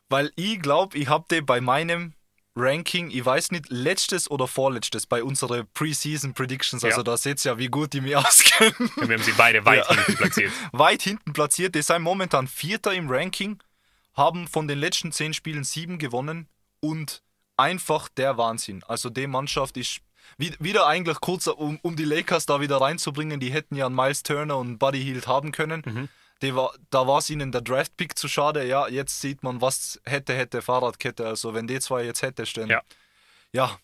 weil 0.09 0.33
ich 0.37 0.61
glaube, 0.61 0.97
ich 0.97 1.09
habe 1.09 1.25
den 1.31 1.47
bei 1.47 1.61
meinem 1.61 2.15
Ranking, 2.57 3.11
ich 3.11 3.25
weiß 3.25 3.51
nicht, 3.51 3.69
letztes 3.69 4.31
oder 4.31 4.47
vorletztes 4.47 5.07
bei 5.07 5.25
unseren 5.25 5.67
Preseason 5.75 6.35
Predictions. 6.35 6.85
Also 6.85 6.99
ja. 6.99 7.03
da 7.03 7.17
seht 7.17 7.45
ihr 7.45 7.53
ja, 7.53 7.59
wie 7.59 7.67
gut 7.67 7.93
die 7.93 8.01
mir 8.01 8.19
auskennen. 8.27 8.91
Ja, 8.97 9.09
wir 9.09 9.17
haben 9.17 9.25
sie 9.25 9.33
beide 9.33 9.65
weit 9.65 9.85
ja. 9.89 9.95
hinten 9.95 10.17
platziert. 10.17 10.53
weit 10.73 11.03
hinten 11.03 11.33
platziert. 11.33 11.75
Die 11.75 11.83
sind 11.83 12.03
momentan 12.03 12.47
Vierter 12.47 12.95
im 12.95 13.11
Ranking, 13.11 13.61
haben 14.15 14.47
von 14.47 14.69
den 14.69 14.79
letzten 14.79 15.11
zehn 15.11 15.35
Spielen 15.35 15.65
sieben 15.65 15.99
gewonnen 15.99 16.49
und 16.81 17.23
einfach 17.57 18.09
der 18.09 18.37
Wahnsinn. 18.37 18.85
Also 18.85 19.11
die 19.11 19.27
Mannschaft 19.27 19.77
ist 19.77 20.01
wieder 20.39 20.87
eigentlich 20.87 21.21
kurz, 21.21 21.49
um, 21.49 21.79
um 21.83 21.97
die 21.97 22.05
Lakers 22.05 22.47
da 22.47 22.61
wieder 22.61 22.81
reinzubringen. 22.81 23.41
Die 23.41 23.53
hätten 23.53 23.75
ja 23.75 23.87
einen 23.87 23.95
Miles 23.97 24.23
Turner 24.23 24.59
und 24.59 24.79
Buddy 24.79 25.03
Hield 25.03 25.27
haben 25.27 25.51
können. 25.53 25.83
Mhm. 25.85 26.09
War, 26.43 26.75
da 26.91 27.07
war 27.07 27.19
es 27.19 27.31
ihnen 27.31 27.53
der 27.53 27.61
Draft-Pick 27.63 28.19
zu 28.19 28.29
schade. 28.29 28.67
Ja, 28.67 28.89
jetzt 28.89 29.21
sieht 29.21 29.43
man, 29.43 29.61
was 29.61 30.01
hätte, 30.05 30.35
hätte 30.35 30.63
Fahrradkette. 30.63 31.27
Also 31.27 31.55
wenn 31.55 31.67
die 31.67 31.81
zwei 31.81 32.05
jetzt 32.05 32.23
hätte 32.23 32.45
stehen. 32.47 32.69
Ja. 32.69 32.83
Ja. 33.53 33.79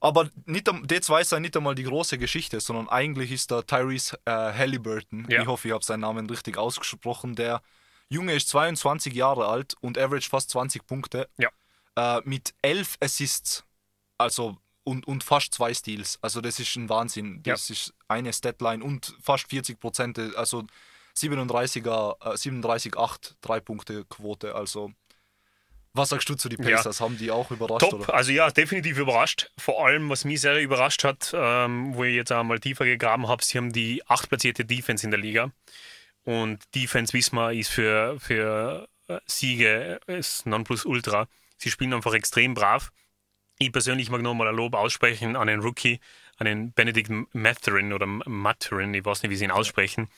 Aber 0.00 0.28
nicht, 0.46 0.68
am- 0.68 0.86
die 0.86 1.00
zwei 1.00 1.22
sind 1.22 1.42
nicht 1.42 1.56
einmal 1.56 1.76
die 1.76 1.84
große 1.84 2.18
Geschichte, 2.18 2.58
sondern 2.60 2.88
eigentlich 2.88 3.30
ist 3.30 3.50
da 3.52 3.62
Tyrese 3.62 4.18
äh, 4.24 4.30
Halliburton. 4.32 5.26
Ja. 5.30 5.42
Ich 5.42 5.46
hoffe, 5.46 5.68
ich 5.68 5.74
habe 5.74 5.84
seinen 5.84 6.00
Namen 6.00 6.28
richtig 6.28 6.58
ausgesprochen. 6.58 7.36
Der 7.36 7.62
Junge 8.08 8.34
ist 8.34 8.48
22 8.48 9.14
Jahre 9.14 9.46
alt 9.46 9.74
und 9.80 9.96
average 9.98 10.28
fast 10.28 10.50
20 10.50 10.84
Punkte. 10.86 11.28
Ja. 11.38 11.50
Äh, 11.94 12.20
mit 12.24 12.52
11 12.62 12.96
Assists. 13.00 13.64
Also 14.18 14.56
und, 14.84 15.06
und 15.06 15.22
fast 15.22 15.54
zwei 15.54 15.72
Steals. 15.72 16.18
Also 16.20 16.40
das 16.40 16.58
ist 16.58 16.74
ein 16.74 16.88
Wahnsinn. 16.88 17.40
Das 17.44 17.70
ist 17.70 17.94
eine 18.08 18.32
Statline 18.32 18.82
und 18.82 19.14
fast 19.22 19.48
40 19.48 19.78
Prozent, 19.78 20.18
also 20.36 20.64
37er, 21.16 22.16
äh, 22.32 22.36
37,8 22.36 23.36
Drei-Punkte-Quote. 23.40 24.54
Also 24.54 24.92
was 25.94 26.08
sagst 26.08 26.28
du 26.28 26.34
zu 26.34 26.48
den 26.48 26.62
Ja. 26.62 26.76
Pacers? 26.76 27.00
Haben 27.00 27.18
die 27.18 27.30
auch 27.30 27.50
überrascht? 27.50 27.80
Top, 27.90 28.00
Oder? 28.00 28.14
also 28.14 28.32
ja, 28.32 28.50
definitiv 28.50 28.98
überrascht. 28.98 29.50
Vor 29.58 29.86
allem, 29.86 30.08
was 30.08 30.24
mich 30.24 30.40
sehr 30.40 30.60
überrascht 30.60 31.04
hat, 31.04 31.32
ähm, 31.34 31.94
wo 31.94 32.04
ich 32.04 32.14
jetzt 32.14 32.32
einmal 32.32 32.60
tiefer 32.60 32.86
gegraben 32.86 33.28
habe, 33.28 33.44
sie 33.44 33.58
haben 33.58 33.72
die 33.72 34.02
achtplatzierte 34.08 34.64
Defense 34.64 35.04
in 35.04 35.10
der 35.10 35.20
Liga. 35.20 35.52
Und 36.24 36.62
Defense, 36.74 37.12
wissen 37.12 37.36
wir, 37.36 37.52
ist 37.52 37.68
für, 37.68 38.18
für 38.20 38.88
äh, 39.08 39.18
Siege 39.26 40.00
ist 40.06 40.46
Nonplusultra. 40.46 41.28
Sie 41.58 41.70
spielen 41.70 41.92
einfach 41.92 42.14
extrem 42.14 42.54
brav. 42.54 42.90
Ich 43.58 43.70
persönlich 43.70 44.08
mag 44.08 44.22
nochmal 44.22 44.48
ein 44.48 44.54
Lob 44.54 44.74
aussprechen 44.74 45.36
an 45.36 45.46
den 45.46 45.60
Rookie, 45.60 46.00
an 46.38 46.46
den 46.46 46.72
Benedict 46.72 47.10
Matherin 47.34 47.92
oder 47.92 48.06
Matherin, 48.06 48.94
ich 48.94 49.04
weiß 49.04 49.22
nicht, 49.22 49.30
wie 49.30 49.36
sie 49.36 49.44
ihn 49.44 49.50
aussprechen. 49.50 50.08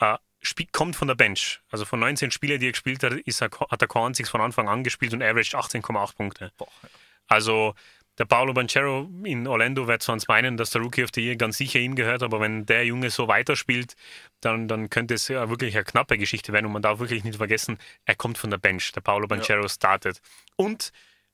Äh, 0.00 0.16
Spiel 0.44 0.66
kommt 0.70 0.96
von 0.96 1.08
der 1.08 1.14
Bench. 1.14 1.60
Also 1.70 1.84
von 1.84 2.00
19 2.00 2.30
Spielen, 2.30 2.60
die 2.60 2.66
er 2.66 2.72
gespielt 2.72 3.02
hat, 3.02 3.12
ist 3.12 3.42
er, 3.42 3.50
hat 3.70 3.82
er 3.82 3.96
einziges 3.96 4.30
von 4.30 4.40
Anfang 4.40 4.68
an 4.68 4.84
gespielt 4.84 5.12
und 5.12 5.22
averaged 5.22 5.54
18,8 5.54 6.16
Punkte. 6.16 6.52
Boah, 6.56 6.68
ja. 6.82 6.88
Also 7.26 7.74
der 8.18 8.26
Paolo 8.26 8.52
Banchero 8.52 9.10
in 9.24 9.46
Orlando 9.46 9.88
wird 9.88 10.02
sonst 10.02 10.28
meinen, 10.28 10.56
dass 10.56 10.70
der 10.70 10.82
Rookie 10.82 11.02
of 11.02 11.10
the 11.14 11.20
Year 11.20 11.36
ganz 11.36 11.56
sicher 11.56 11.80
ihm 11.80 11.96
gehört, 11.96 12.22
aber 12.22 12.40
wenn 12.40 12.64
der 12.64 12.84
Junge 12.86 13.10
so 13.10 13.26
weiterspielt, 13.26 13.96
dann, 14.40 14.68
dann 14.68 14.88
könnte 14.88 15.14
es 15.14 15.26
ja 15.26 15.48
wirklich 15.48 15.74
eine 15.74 15.84
knappe 15.84 16.16
Geschichte 16.16 16.52
werden 16.52 16.66
und 16.66 16.72
man 16.72 16.82
darf 16.82 17.00
wirklich 17.00 17.24
nicht 17.24 17.38
vergessen, 17.38 17.78
er 18.04 18.14
kommt 18.14 18.38
von 18.38 18.50
der 18.50 18.58
Bench. 18.58 18.92
Der 18.92 19.00
Paolo 19.00 19.26
Banchero 19.26 19.66
startet. 19.66 20.20
Und 20.56 20.92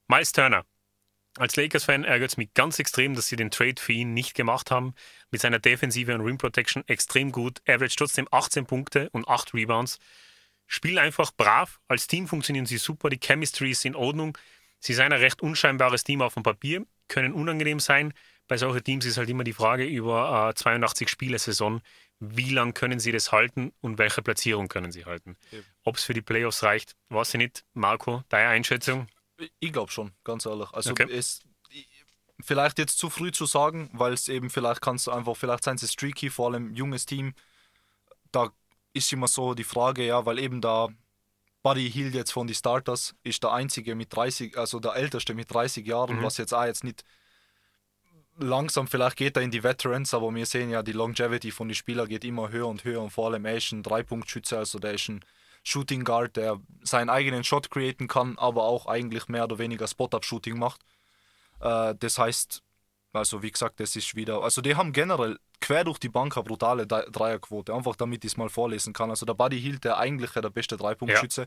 Miles 0.09 0.33
Turner. 0.33 0.65
Als 1.39 1.57
Lakers-Fan 1.57 2.05
ärgert 2.05 2.33
es 2.33 2.37
mich 2.37 2.53
ganz 2.55 2.79
extrem, 2.79 3.15
dass 3.15 3.29
sie 3.29 3.37
den 3.37 3.51
Trade 3.51 3.81
für 3.81 3.93
ihn 3.93 4.15
nicht 4.15 4.35
gemacht 4.35 4.71
haben. 4.71 4.95
Mit 5.31 5.41
seiner 5.41 5.59
Defensive 5.59 6.15
und 6.15 6.23
Rim 6.23 6.39
Protection 6.39 6.83
extrem 6.89 7.31
gut. 7.31 7.63
Average 7.69 7.97
trotzdem 7.97 8.27
18 8.31 8.67
Punkte 8.67 9.09
und 9.11 9.29
8 9.29 9.55
Rebounds. 9.55 9.99
Spielen 10.67 10.99
einfach 10.99 11.33
brav. 11.33 11.81
Als 11.89 12.09
Team 12.09 12.27
funktionieren 12.27 12.67
sie 12.67 12.79
super. 12.79 13.11
Die 13.11 13.21
Chemistry 13.21 13.71
ist 13.71 13.85
in 13.85 13.95
Ordnung. 13.95 14.37
Sie 14.81 14.95
sind 14.95 15.05
ein 15.05 15.13
recht 15.13 15.43
unscheinbares 15.43 16.05
Team 16.05 16.23
auf 16.23 16.35
dem 16.35 16.43
Papier, 16.43 16.87
können 17.09 17.35
unangenehm 17.35 17.81
sein. 17.81 18.15
Bei 18.49 18.57
solchen 18.57 18.83
Teams 18.83 19.05
ist 19.05 19.19
halt 19.19 19.29
immer 19.29 19.45
die 19.45 19.53
Frage 19.53 19.85
über 19.85 20.51
äh, 20.51 20.55
82 20.55 21.09
Spiele 21.09 21.39
Saison, 21.39 21.81
wie 22.19 22.51
lange 22.51 22.73
können 22.73 22.99
sie 22.99 23.13
das 23.13 23.31
halten 23.31 23.73
und 23.81 23.99
welche 23.99 24.23
Platzierung 24.23 24.69
können 24.69 24.91
sie 24.91 25.05
halten. 25.05 25.37
Ob 25.85 25.97
es 25.97 26.05
für 26.05 26.15
die 26.15 26.23
Playoffs 26.23 26.63
reicht, 26.63 26.97
weiß 27.11 27.35
ich 27.35 27.39
nicht. 27.39 27.65
Marco, 27.75 28.25
deine 28.29 28.49
Einschätzung? 28.49 29.07
Ich 29.59 29.73
glaube 29.73 29.91
schon, 29.91 30.13
ganz 30.25 30.47
ehrlich. 30.47 30.71
Also 30.73 30.91
Okay. 30.91 31.09
es 31.11 31.41
ich- 31.71 31.89
vielleicht 32.43 32.79
jetzt 32.79 32.99
zu 32.99 33.11
früh 33.11 33.33
zu 33.33 33.47
sagen, 33.47 33.91
weil 33.93 34.13
es 34.13 34.29
eben 34.29 34.51
vielleicht 34.51 34.81
kannst 34.81 35.07
du 35.07 35.11
einfach, 35.13 35.37
vielleicht 35.37 35.65
sind 35.65 35.79
sie 35.81 35.89
streaky, 35.89 36.31
vor 36.31 36.49
allem 36.51 36.75
junges 36.75 37.05
Team. 37.07 37.35
Da 38.33 38.51
ist 38.93 39.13
immer 39.13 39.29
so 39.29 39.55
die 39.55 39.65
Frage, 39.65 40.07
ja, 40.07 40.25
weil 40.27 40.39
eben 40.39 40.61
da 40.61 40.89
Buddy 41.63 41.91
Hill 41.91 42.15
jetzt 42.15 42.33
von 42.33 42.47
den 42.47 42.55
Starters 42.55 43.15
ist 43.23 43.43
der 43.43 43.53
einzige 43.53 43.95
mit 43.95 44.15
30, 44.15 44.57
also 44.57 44.81
der 44.81 44.95
älteste 44.97 45.35
mit 45.35 45.53
30 45.53 45.87
Jahren, 45.87 46.17
Mhm. 46.19 46.23
was 46.23 46.39
jetzt 46.39 46.55
auch 46.55 46.65
jetzt 46.65 46.85
nicht 46.85 47.05
langsam 48.39 48.89
vielleicht 48.89 49.17
geht 49.17 49.37
er 49.37 49.43
in 49.43 49.51
die 49.51 49.63
Veterans, 49.63 50.15
aber 50.15 50.35
wir 50.35 50.47
sehen 50.47 50.71
ja, 50.71 50.83
die 50.83 50.93
Longevity 50.93 51.51
von 51.51 51.69
den 51.69 51.75
Spielern 51.75 52.09
geht 52.09 52.25
immer 52.25 52.49
höher 52.51 52.69
und 52.69 52.85
höher 52.85 53.03
und 53.03 53.11
vor 53.11 53.27
allem 53.27 53.45
er 53.45 53.57
ist 53.57 53.73
ein 53.73 53.83
Dreipunktschütze, 53.83 54.57
also 54.57 54.79
der 54.79 54.95
ist 54.95 55.09
ein 55.09 55.21
Shooting 55.63 56.05
Guard, 56.05 56.37
der 56.37 56.59
seinen 56.83 57.11
eigenen 57.11 57.45
Shot 57.45 57.71
createn 57.71 58.09
kann, 58.09 58.39
aber 58.39 58.65
auch 58.65 58.87
eigentlich 58.87 59.29
mehr 59.29 59.45
oder 59.45 59.59
weniger 59.59 59.87
Spot-Up-Shooting 59.87 60.59
macht. 60.59 60.81
Äh, 61.61 61.95
das 61.99 62.19
heißt, 62.19 62.63
also 63.13 63.43
wie 63.43 63.51
gesagt, 63.51 63.81
das 63.81 63.97
ist 63.97 64.15
wieder, 64.15 64.43
also 64.43 64.63
die 64.63 64.77
haben 64.77 64.93
generell 64.93 65.39
quer 65.61 65.85
durch 65.85 65.99
die 65.99 66.09
Bank 66.09 66.37
eine 66.37 66.45
brutale 66.45 66.85
Dre- 66.85 67.11
Dreierquote, 67.11 67.75
einfach 67.75 67.97
damit 67.97 68.25
ich 68.25 68.33
es 68.33 68.37
mal 68.37 68.49
vorlesen 68.49 68.93
kann. 68.93 69.11
Also 69.11 69.27
der 69.27 69.35
Buddy 69.35 69.61
Hield, 69.61 69.85
der 69.85 69.99
eigentlich 69.99 70.31
der 70.31 70.49
beste 70.49 70.77
Dreipunktschütze 70.77 71.47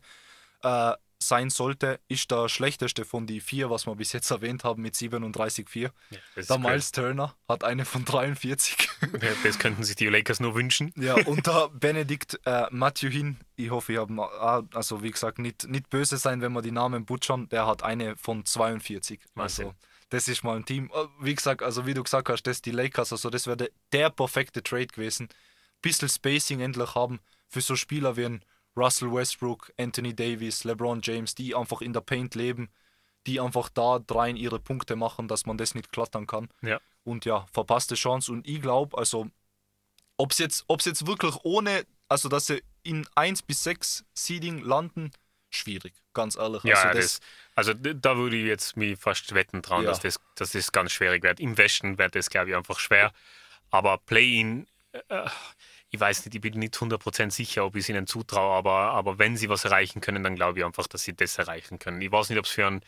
äh, 0.62 0.94
sein 1.28 1.50
sollte, 1.50 2.00
ist 2.08 2.32
der 2.32 2.50
schlechteste 2.50 3.06
von 3.06 3.28
die 3.28 3.40
vier, 3.40 3.70
was 3.70 3.86
wir 3.86 3.96
bis 3.96 4.14
jetzt 4.14 4.30
erwähnt 4.32 4.64
haben, 4.64 4.82
mit 4.82 4.96
37,4. 4.96 5.92
das, 6.36 6.48
Der 6.48 6.58
Miles 6.58 6.92
Turner 6.92 7.36
hat 7.48 7.64
eine 7.64 7.86
von 7.86 8.06
43. 8.06 8.90
Ja, 9.22 9.30
das 9.44 9.60
könnten 9.60 9.84
sich 9.84 9.96
die 9.96 10.08
Lakers 10.08 10.40
nur 10.40 10.56
wünschen. 10.56 10.92
Ja, 10.96 11.16
und 11.26 11.46
der 11.46 11.70
Benedikt 11.70 12.40
äh, 12.46 12.66
Matthew 12.72 13.36
ich 13.56 13.70
hoffe, 13.70 13.94
ich 13.94 14.00
habe, 14.00 14.68
also 14.74 15.04
wie 15.04 15.12
gesagt, 15.12 15.40
nicht, 15.40 15.68
nicht 15.68 15.90
böse 15.90 16.18
sein, 16.18 16.42
wenn 16.42 16.54
wir 16.54 16.62
die 16.62 16.72
Namen 16.72 17.06
butchern, 17.06 17.48
der 17.50 17.68
hat 17.68 17.84
eine 17.84 18.16
von 18.18 18.46
42. 18.46 19.20
Wahnsinn. 19.36 19.68
Also, 19.68 19.76
das 20.10 20.28
ist 20.28 20.44
mal 20.44 20.56
ein 20.56 20.66
Team. 20.66 20.92
Äh, 20.94 21.08
Wie 21.22 21.34
gesagt, 21.34 21.64
also 21.64 21.86
wie 21.86 21.94
du 21.94 22.04
gesagt 22.04 22.30
hast, 22.30 22.44
das 22.44 22.62
die 22.62 22.72
Lakers, 22.72 23.12
also 23.12 23.30
das 23.30 23.48
wäre 23.48 23.58
der, 23.58 23.70
der 23.92 24.10
perfekte 24.10 24.62
Trade 24.62 24.88
gewesen. 24.88 25.28
Bisschen 25.82 26.08
Spacing 26.08 26.60
endlich 26.62 26.96
haben 26.96 27.20
für 27.50 27.62
so 27.62 27.76
Spieler 27.76 28.16
wie 28.16 28.26
ein 28.26 28.46
Russell 28.76 29.12
Westbrook, 29.14 29.72
Anthony 29.78 30.16
Davis, 30.16 30.64
LeBron 30.64 31.02
James, 31.04 31.36
die 31.36 31.56
einfach 31.56 31.82
in 31.82 31.94
der 31.94 32.02
Paint 32.02 32.36
leben, 32.36 32.70
die 33.28 33.40
einfach 33.40 33.70
da 33.70 34.00
drein 34.00 34.36
ihre 34.36 34.60
Punkte 34.60 34.96
machen, 34.96 35.28
dass 35.28 35.46
man 35.46 35.58
das 35.58 35.76
nicht 35.76 35.92
klattern 35.92 36.28
kann. 36.28 36.50
Ja. 36.62 36.80
Und 37.04 37.26
ja, 37.26 37.46
verpasste 37.52 37.96
Chance. 37.96 38.32
Und 38.32 38.48
ich 38.48 38.62
glaube, 38.62 38.98
also 38.98 39.28
ob 40.18 40.32
es 40.32 40.38
jetzt, 40.40 40.64
ob's 40.68 40.86
jetzt 40.86 41.06
wirklich 41.08 41.36
ohne, 41.44 41.86
also 42.08 42.30
dass 42.30 42.48
sie 42.48 42.64
in 42.84 43.08
1 43.16 43.44
bis 43.44 43.64
6 43.64 44.04
Seeding 44.14 44.60
landen, 44.60 45.12
schwierig, 45.50 45.94
ganz 46.14 46.36
ehrlich. 46.36 46.64
Ja, 46.64 46.76
also 46.82 47.00
das, 47.00 47.20
also 47.56 47.74
d- 47.74 47.94
da 47.96 48.18
würde 48.18 48.36
ich 48.38 48.46
jetzt 48.46 48.76
mich 48.76 48.98
fast 49.00 49.34
wetten 49.34 49.62
trauen, 49.62 49.84
Ja. 49.84 49.90
dass, 49.92 50.00
das, 50.02 50.20
dass 50.36 50.52
das 50.52 50.72
ganz 50.72 50.92
schwierig 50.92 51.24
wird. 51.24 51.40
Im 51.40 51.58
Westen 51.58 51.98
wird 51.98 52.16
das, 52.16 52.30
glaube 52.30 52.50
ich, 52.50 52.56
einfach 52.56 52.80
schwer. 52.80 53.12
Aber 53.70 53.98
Play-In, 54.00 54.68
äh, 55.10 55.30
ich 55.94 56.00
weiß 56.00 56.26
nicht, 56.26 56.34
ich 56.34 56.42
bin 56.42 56.58
nicht 56.58 56.74
100% 56.76 57.30
sicher, 57.30 57.66
ob 57.66 57.76
ich 57.76 57.82
es 57.84 57.90
ihnen 57.90 58.08
zutraue, 58.08 58.56
aber, 58.56 58.92
aber 58.94 59.20
wenn 59.20 59.38
sie 59.38 59.48
was 59.48 59.64
erreichen 59.64 60.02
können, 60.02 60.24
dann 60.24 60.36
glaube 60.36 60.58
ich 60.58 60.66
einfach, 60.66 60.88
dass 60.88 61.04
sie 61.04 61.16
das 61.16 61.38
erreichen 61.38 61.78
können. 61.78 62.02
Ich 62.02 62.12
weiß 62.12 62.30
nicht, 62.30 62.40
ob 62.40 62.46
es 62.46 62.52
für 62.52 62.66
einen, 62.66 62.82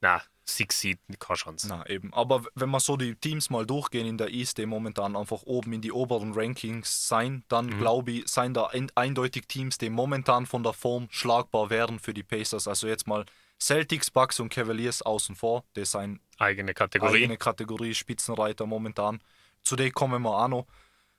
na, 0.00 0.20
Six 0.44 0.80
Seed 0.80 0.98
keine 1.20 1.36
Chance. 1.36 1.68
Na 1.68 1.86
eben, 1.88 2.12
aber 2.12 2.42
wenn 2.56 2.68
man 2.70 2.80
so 2.80 2.96
die 2.96 3.14
Teams 3.14 3.50
mal 3.50 3.64
durchgehen 3.64 4.04
in 4.04 4.18
der 4.18 4.30
East, 4.30 4.58
die 4.58 4.66
momentan 4.66 5.14
einfach 5.14 5.42
oben 5.44 5.74
in 5.74 5.80
die 5.80 5.92
oberen 5.92 6.32
Rankings 6.32 7.06
sein, 7.06 7.44
dann 7.46 7.66
Mhm. 7.66 7.78
glaube 7.78 8.10
ich, 8.10 8.26
seien 8.28 8.52
da 8.52 8.66
ein, 8.66 8.90
eindeutig 8.96 9.46
Teams, 9.46 9.78
die 9.78 9.90
momentan 9.90 10.46
von 10.46 10.64
der 10.64 10.72
Form 10.72 11.06
schlagbar 11.10 11.70
wären 11.70 12.00
für 12.00 12.12
die 12.14 12.24
Pacers. 12.24 12.66
Also 12.66 12.88
jetzt 12.88 13.06
mal 13.06 13.26
Celtics, 13.60 14.10
Bucks 14.10 14.40
und 14.40 14.48
Cavaliers 14.48 15.02
außen 15.02 15.36
vor, 15.36 15.62
das 15.74 15.92
sind 15.92 16.18
Eigene 16.38 16.74
Kategorie. 16.74 17.18
eigene 17.18 17.36
Kategorie 17.36 17.94
Spitzenreiter 17.94 18.66
momentan. 18.66 19.20
Zu 19.62 19.76
denen 19.76 19.92
kommen 19.92 20.20
wir 20.22 20.36
auch 20.36 20.48
noch. 20.48 20.66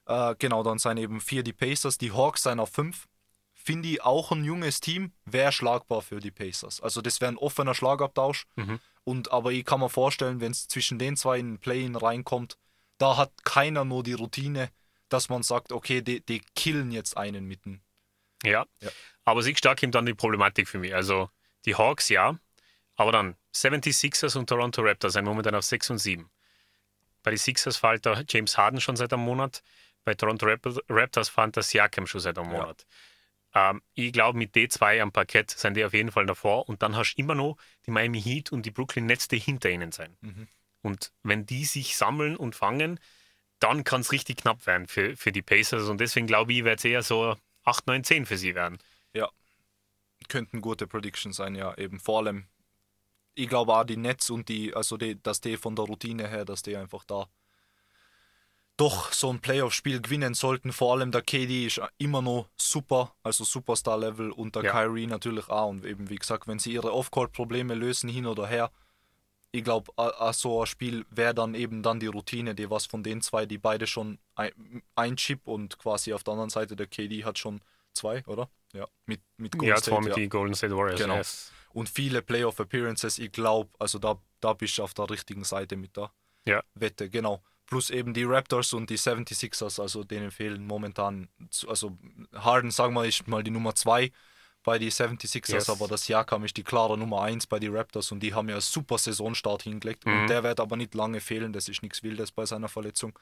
Äh, 0.05 0.35
genau, 0.39 0.63
dann 0.63 0.79
sind 0.79 0.97
eben 0.97 1.21
vier 1.21 1.43
die 1.43 1.53
Pacers, 1.53 1.97
die 1.97 2.11
Hawks 2.11 2.43
sind 2.43 2.59
auf 2.59 2.69
fünf. 2.69 3.07
Finde 3.53 3.89
ich 3.89 4.01
auch 4.01 4.31
ein 4.31 4.43
junges 4.43 4.79
Team, 4.79 5.13
wäre 5.25 5.51
schlagbar 5.51 6.01
für 6.01 6.19
die 6.19 6.31
Pacers. 6.31 6.81
Also 6.81 7.01
das 7.01 7.21
wäre 7.21 7.31
ein 7.31 7.37
offener 7.37 7.75
Schlagabtausch. 7.75 8.45
Mhm. 8.55 8.79
Und 9.03 9.31
aber 9.31 9.51
ich 9.51 9.65
kann 9.65 9.79
mir 9.79 9.89
vorstellen, 9.89 10.41
wenn 10.41 10.51
es 10.51 10.67
zwischen 10.67 10.97
den 10.97 11.15
zwei 11.15 11.39
in 11.39 11.59
Play-in 11.59 11.95
reinkommt, 11.95 12.57
da 12.97 13.17
hat 13.17 13.31
keiner 13.43 13.85
nur 13.85 14.03
die 14.03 14.13
Routine, 14.13 14.69
dass 15.09 15.29
man 15.29 15.43
sagt, 15.43 15.71
okay, 15.71 16.01
die, 16.01 16.25
die 16.25 16.41
killen 16.55 16.91
jetzt 16.91 17.17
einen 17.17 17.45
mitten. 17.45 17.81
Ja. 18.43 18.65
Ja. 18.81 18.89
Aber 19.25 19.43
sie 19.43 19.55
stark 19.55 19.83
eben 19.83 19.91
dann 19.91 20.05
die 20.05 20.13
Problematik 20.13 20.67
für 20.67 20.79
mich. 20.79 20.95
Also 20.95 21.29
die 21.65 21.75
Hawks 21.75 22.09
ja, 22.09 22.39
aber 22.95 23.11
dann 23.11 23.35
76ers 23.55 24.37
und 24.37 24.47
Toronto 24.47 24.81
Raptors 24.81 25.13
sind 25.13 25.25
momentan 25.25 25.55
auf 25.55 25.65
6 25.65 25.91
und 25.91 25.97
7. 25.97 26.29
Bei 27.23 27.31
den 27.31 27.37
Sixers 27.37 27.77
fällt 27.77 28.05
der 28.05 28.23
James 28.27 28.57
Harden 28.57 28.81
schon 28.81 28.95
seit 28.95 29.13
einem 29.13 29.23
Monat. 29.23 29.61
Bei 30.03 30.13
Toronto 30.15 30.45
Rap- 30.45 30.83
Raptors 30.89 31.29
fand 31.29 31.55
der 31.55 31.63
Siakam 31.63 32.07
schon 32.07 32.21
seit 32.21 32.37
einem 32.37 32.51
Ja. 32.51 32.57
Monat. 32.59 32.85
Ähm, 33.53 33.81
ich 33.93 34.13
glaube, 34.13 34.37
mit 34.37 34.55
D2 34.55 35.01
am 35.01 35.11
Parkett 35.11 35.51
sind 35.51 35.75
die 35.75 35.83
auf 35.85 35.93
jeden 35.93 36.11
Fall 36.11 36.25
davor. 36.25 36.69
Und 36.69 36.81
dann 36.81 36.95
hast 36.95 37.15
du 37.15 37.21
immer 37.21 37.35
noch 37.35 37.57
die 37.85 37.91
Miami 37.91 38.21
Heat 38.21 38.51
und 38.51 38.65
die 38.65 38.71
Brooklyn 38.71 39.05
Nets, 39.05 39.27
die 39.27 39.39
hinter 39.39 39.69
ihnen 39.69 39.91
sein. 39.91 40.17
Mhm. 40.21 40.47
Und 40.81 41.11
wenn 41.23 41.45
die 41.45 41.65
sich 41.65 41.95
sammeln 41.97 42.35
und 42.37 42.55
fangen, 42.55 42.99
dann 43.59 43.83
kann 43.83 44.01
es 44.01 44.11
richtig 44.11 44.37
knapp 44.37 44.65
werden 44.65 44.87
für, 44.87 45.15
für 45.15 45.31
die 45.31 45.43
Pacers. 45.43 45.89
Und 45.89 45.99
deswegen 45.99 46.27
glaube 46.27 46.53
ich, 46.53 46.63
wird 46.63 46.79
es 46.79 46.85
eher 46.85 47.03
so 47.03 47.35
8, 47.63 47.85
9, 47.87 48.03
10 48.03 48.25
für 48.25 48.37
sie 48.37 48.55
werden. 48.55 48.79
Könnten 50.27 50.61
gute 50.61 50.87
Predictions 50.87 51.35
sein, 51.35 51.55
ja, 51.55 51.75
eben 51.77 51.99
vor 51.99 52.19
allem. 52.19 52.45
Ich 53.33 53.49
glaube 53.49 53.73
auch 53.75 53.83
die 53.83 53.97
Nets 53.97 54.29
und 54.29 54.49
die, 54.49 54.73
also 54.73 54.95
die, 54.95 55.21
dass 55.21 55.41
die 55.41 55.57
von 55.57 55.75
der 55.75 55.85
Routine 55.85 56.27
her, 56.27 56.45
dass 56.45 56.61
die 56.61 56.77
einfach 56.77 57.03
da 57.05 57.27
doch 58.81 59.13
so 59.13 59.29
ein 59.29 59.39
Playoff-Spiel 59.39 60.01
gewinnen 60.01 60.33
sollten. 60.33 60.73
Vor 60.73 60.93
allem 60.93 61.11
der 61.11 61.21
KD 61.21 61.67
ist 61.67 61.79
immer 61.99 62.23
noch 62.23 62.49
super, 62.57 63.13
also 63.21 63.43
Superstar-Level 63.43 64.31
und 64.31 64.55
der 64.55 64.63
Ja. 64.63 64.71
Kyrie 64.71 65.05
natürlich 65.05 65.49
auch. 65.49 65.69
Und 65.69 65.85
eben 65.85 66.09
wie 66.09 66.15
gesagt, 66.15 66.47
wenn 66.47 66.57
sie 66.57 66.73
ihre 66.73 66.91
Off-Court-Probleme 66.91 67.75
lösen 67.75 68.09
hin 68.09 68.25
oder 68.25 68.47
her, 68.47 68.71
ich 69.51 69.63
glaube, 69.63 69.91
so 70.33 70.61
ein 70.61 70.65
Spiel 70.65 71.05
wäre 71.11 71.35
dann 71.35 71.53
eben 71.53 71.83
dann 71.83 71.99
die 71.99 72.07
Routine, 72.07 72.55
die 72.55 72.71
was 72.71 72.87
von 72.87 73.03
den 73.03 73.21
zwei, 73.21 73.45
die 73.45 73.59
beide 73.59 73.85
schon 73.85 74.17
ein, 74.33 74.81
ein 74.95 75.15
Chip 75.15 75.47
und 75.47 75.77
quasi 75.77 76.13
auf 76.13 76.23
der 76.23 76.31
anderen 76.31 76.49
Seite 76.49 76.75
der 76.75 76.87
KD 76.87 77.23
hat 77.23 77.37
schon 77.37 77.61
zwei, 77.93 78.23
oder? 78.25 78.49
Ja, 78.73 78.87
mit, 79.05 79.21
mit 79.37 79.51
Golden 79.51 79.67
ja, 79.67 79.75
State, 79.75 79.91
zwar 79.91 79.99
mit 79.99 80.09
ja. 80.11 80.15
den 80.15 80.29
Golden 80.29 80.55
State 80.55 80.75
Warriors. 80.75 80.99
Genau. 80.99 81.17
Yes. 81.17 81.51
Und 81.73 81.87
viele 81.87 82.23
Playoff-Appearances, 82.23 83.19
ich 83.19 83.31
glaube, 83.31 83.69
also 83.77 83.99
da, 83.99 84.17
da 84.39 84.53
bist 84.53 84.77
du 84.79 84.83
auf 84.83 84.95
der 84.95 85.07
richtigen 85.09 85.43
Seite 85.43 85.75
mit 85.75 85.95
der 85.97 86.11
Ja. 86.45 86.63
Wette, 86.73 87.09
genau. 87.09 87.43
Plus 87.71 87.89
eben 87.89 88.13
die 88.13 88.25
Raptors 88.25 88.73
und 88.73 88.89
die 88.89 88.97
76ers, 88.97 89.81
also 89.81 90.03
denen 90.03 90.29
fehlen 90.29 90.67
momentan, 90.67 91.29
also 91.67 91.97
Harden, 92.36 92.69
sagen 92.69 92.93
wir, 92.93 93.05
ist 93.05 93.27
mal 93.29 93.43
die 93.43 93.49
Nummer 93.51 93.73
2 93.73 94.12
bei 94.63 94.77
die 94.77 94.91
76ers, 94.91 95.53
Yes. 95.53 95.69
aber 95.69 95.88
das 95.88 96.03
Siakam 96.03 96.43
ist 96.43 96.57
die 96.57 96.63
klare 96.63 96.97
Nummer 96.97 97.21
1 97.21 97.47
bei 97.47 97.60
die 97.60 97.69
Raptors 97.69 98.12
und 98.12 98.19
die 98.19 98.34
haben 98.34 98.49
ja 98.49 98.55
einen 98.55 98.62
super 98.62 98.97
Saisonstart 98.97 99.63
hingelegt 99.63 100.05
Mhm. 100.05 100.21
und 100.23 100.27
der 100.27 100.43
wird 100.43 100.60
aber 100.60 100.75
nicht 100.75 100.93
lange 100.95 101.21
fehlen, 101.21 101.53
das 101.53 101.69
ist 101.69 101.81
nichts 101.81 102.03
Wildes 102.03 102.34
bei 102.34 102.45
seiner 102.45 102.67
Verletzung. 102.67 103.17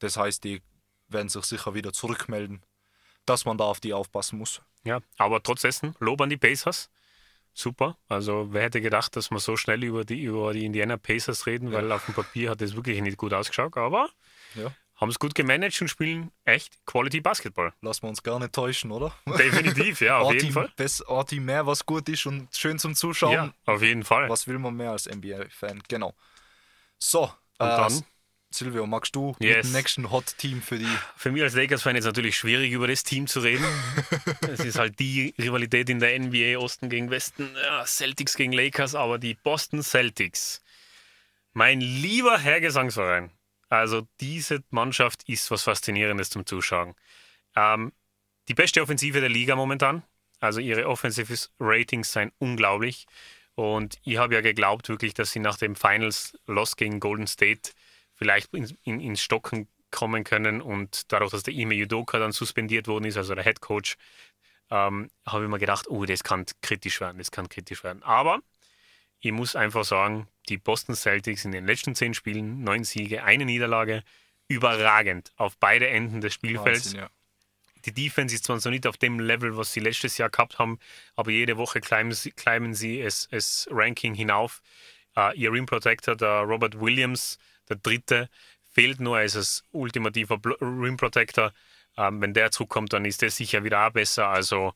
Das 0.00 0.18
heißt, 0.18 0.44
die 0.44 0.60
werden 1.08 1.30
sich 1.30 1.44
sicher 1.46 1.72
wieder 1.74 1.94
zurückmelden, 1.94 2.62
dass 3.24 3.46
man 3.46 3.56
da 3.56 3.64
auf 3.64 3.80
die 3.80 3.94
aufpassen 3.94 4.38
muss. 4.38 4.60
Ja, 4.84 5.00
aber 5.16 5.42
trotz 5.42 5.62
dessen, 5.62 5.96
Lob 5.98 6.20
an 6.20 6.28
die 6.28 6.36
Pacers. 6.36 6.90
Super. 7.58 7.96
Also, 8.08 8.46
wer 8.52 8.62
hätte 8.62 8.80
gedacht, 8.80 9.16
dass 9.16 9.32
wir 9.32 9.40
so 9.40 9.56
schnell 9.56 9.82
über 9.82 10.04
die, 10.04 10.22
über 10.22 10.52
die 10.52 10.64
Indiana 10.64 10.96
Pacers 10.96 11.44
reden, 11.46 11.72
weil 11.72 11.90
auf 11.90 12.04
dem 12.04 12.14
Papier 12.14 12.50
hat 12.50 12.62
es 12.62 12.76
wirklich 12.76 13.00
nicht 13.00 13.16
gut 13.16 13.34
ausgeschaut, 13.34 13.76
aber 13.76 14.08
Ja. 14.54 14.72
haben 14.94 15.08
es 15.08 15.18
gut 15.18 15.34
gemanagt 15.34 15.80
und 15.82 15.88
spielen 15.88 16.30
echt 16.44 16.78
Quality 16.86 17.20
Basketball. 17.20 17.72
Lassen 17.80 18.02
wir 18.04 18.10
uns 18.10 18.22
gerne 18.22 18.52
täuschen, 18.52 18.92
oder? 18.92 19.12
Definitiv, 19.26 20.00
ja, 20.00 20.18
auf 20.18 20.32
jeden 20.32 20.52
Fall. 20.52 20.70
ein 20.78 21.26
Team 21.26 21.46
mehr, 21.46 21.66
was 21.66 21.84
gut 21.84 22.08
ist 22.08 22.26
und 22.26 22.48
schön 22.56 22.78
zum 22.78 22.94
Zuschauen. 22.94 23.32
Ja, 23.32 23.52
auf 23.66 23.82
jeden 23.82 24.04
Fall. 24.04 24.28
Was 24.28 24.46
will 24.46 24.60
man 24.60 24.76
mehr 24.76 24.92
als 24.92 25.08
NBA-Fan? 25.08 25.82
Genau. 25.88 26.14
So, 27.00 27.24
Und 27.58 27.66
äh, 27.66 27.76
dann? 27.76 28.04
Silvio, 28.50 28.86
magst 28.86 29.14
du 29.14 29.36
mit 29.38 29.48
Yes. 29.48 29.66
dem 29.66 29.72
nächsten 29.72 30.10
Hot-Team 30.10 30.62
für 30.62 30.78
die? 30.78 30.88
Für 31.16 31.30
mich 31.30 31.42
als 31.42 31.54
Lakers-Fan 31.54 31.96
ist 31.96 32.06
natürlich 32.06 32.36
schwierig, 32.36 32.72
über 32.72 32.88
das 32.88 33.04
Team 33.04 33.26
zu 33.26 33.40
reden. 33.40 33.64
Es 34.48 34.60
ist 34.60 34.78
halt 34.78 34.98
die 34.98 35.34
Rivalität 35.38 35.90
in 35.90 35.98
der 36.00 36.18
NBA, 36.18 36.58
Osten 36.58 36.88
gegen 36.88 37.10
Westen, 37.10 37.50
ja, 37.62 37.84
Celtics 37.84 38.34
gegen 38.36 38.52
Lakers, 38.52 38.94
aber 38.94 39.18
die 39.18 39.34
Boston 39.34 39.82
Celtics. 39.82 40.62
Mein 41.52 41.80
lieber 41.80 42.38
Herr 42.38 42.60
Gesangsverein. 42.60 43.30
Also 43.68 44.08
diese 44.20 44.64
Mannschaft 44.70 45.24
ist 45.28 45.50
was 45.50 45.64
Faszinierendes 45.64 46.30
zum 46.30 46.46
Zuschauen. 46.46 46.94
Ähm, 47.54 47.92
die 48.48 48.54
beste 48.54 48.80
Offensive 48.80 49.20
der 49.20 49.28
Liga 49.28 49.56
momentan. 49.56 50.02
Also 50.40 50.60
ihre 50.60 50.86
Offensive 50.88 51.34
Ratings 51.60 52.12
seien 52.12 52.32
unglaublich. 52.38 53.06
Und 53.56 53.98
ich 54.04 54.16
habe 54.16 54.34
ja 54.34 54.40
geglaubt 54.40 54.88
wirklich, 54.88 55.12
dass 55.12 55.32
sie 55.32 55.40
nach 55.40 55.58
dem 55.58 55.76
Finals 55.76 56.38
Loss 56.46 56.76
gegen 56.76 57.00
Golden 57.00 57.26
State 57.26 57.72
vielleicht 58.18 58.52
in, 58.52 58.76
in, 58.82 59.00
ins 59.00 59.22
Stocken 59.22 59.68
kommen 59.90 60.24
können. 60.24 60.60
Und 60.60 61.10
dadurch, 61.12 61.30
dass 61.30 61.44
der 61.44 61.54
Ime 61.54 61.74
Yudoka 61.74 62.18
dann 62.18 62.32
suspendiert 62.32 62.88
worden 62.88 63.04
ist, 63.04 63.16
also 63.16 63.34
der 63.34 63.44
Head 63.44 63.60
Coach, 63.60 63.96
ähm, 64.70 65.10
habe 65.26 65.44
ich 65.44 65.50
mir 65.50 65.58
gedacht, 65.58 65.88
oh, 65.88 66.04
das 66.04 66.22
kann 66.22 66.44
kritisch 66.60 67.00
werden, 67.00 67.18
das 67.18 67.30
kann 67.30 67.48
kritisch 67.48 67.84
werden. 67.84 68.02
Aber 68.02 68.40
ich 69.20 69.32
muss 69.32 69.56
einfach 69.56 69.84
sagen, 69.84 70.28
die 70.48 70.58
Boston 70.58 70.94
Celtics 70.94 71.44
in 71.44 71.52
den 71.52 71.66
letzten 71.66 71.94
zehn 71.94 72.12
Spielen, 72.14 72.62
neun 72.62 72.84
Siege, 72.84 73.24
eine 73.24 73.44
Niederlage, 73.44 74.02
überragend 74.48 75.32
auf 75.36 75.56
beide 75.58 75.88
Enden 75.88 76.20
des 76.20 76.34
Spielfelds. 76.34 76.86
Wahnsinn, 76.86 77.00
ja. 77.00 77.10
Die 77.84 77.92
Defense 77.92 78.34
ist 78.34 78.44
zwar 78.44 78.58
so 78.58 78.70
nicht 78.70 78.86
auf 78.86 78.96
dem 78.96 79.20
Level, 79.20 79.56
was 79.56 79.72
sie 79.72 79.80
letztes 79.80 80.18
Jahr 80.18 80.30
gehabt 80.30 80.58
haben, 80.58 80.78
aber 81.14 81.30
jede 81.30 81.56
Woche 81.56 81.80
climben 81.80 82.12
sie, 82.12 82.32
climben 82.32 82.74
sie 82.74 83.00
es, 83.00 83.28
es 83.30 83.68
Ranking 83.70 84.14
hinauf. 84.14 84.62
Äh, 85.16 85.36
ihr 85.38 85.52
Rim 85.52 85.66
Protector, 85.66 86.16
der 86.16 86.40
Robert 86.40 86.80
Williams, 86.80 87.38
der 87.68 87.76
dritte, 87.76 88.28
fehlt 88.72 89.00
nur 89.00 89.16
als 89.16 89.62
ultimativer 89.72 90.38
Rim 90.60 90.96
Protector. 90.96 91.52
Ähm, 91.96 92.20
wenn 92.20 92.34
der 92.34 92.50
zurückkommt, 92.50 92.92
dann 92.92 93.04
ist 93.04 93.22
der 93.22 93.30
sicher 93.30 93.64
wieder 93.64 93.86
auch 93.86 93.90
besser. 93.90 94.28
Also 94.28 94.72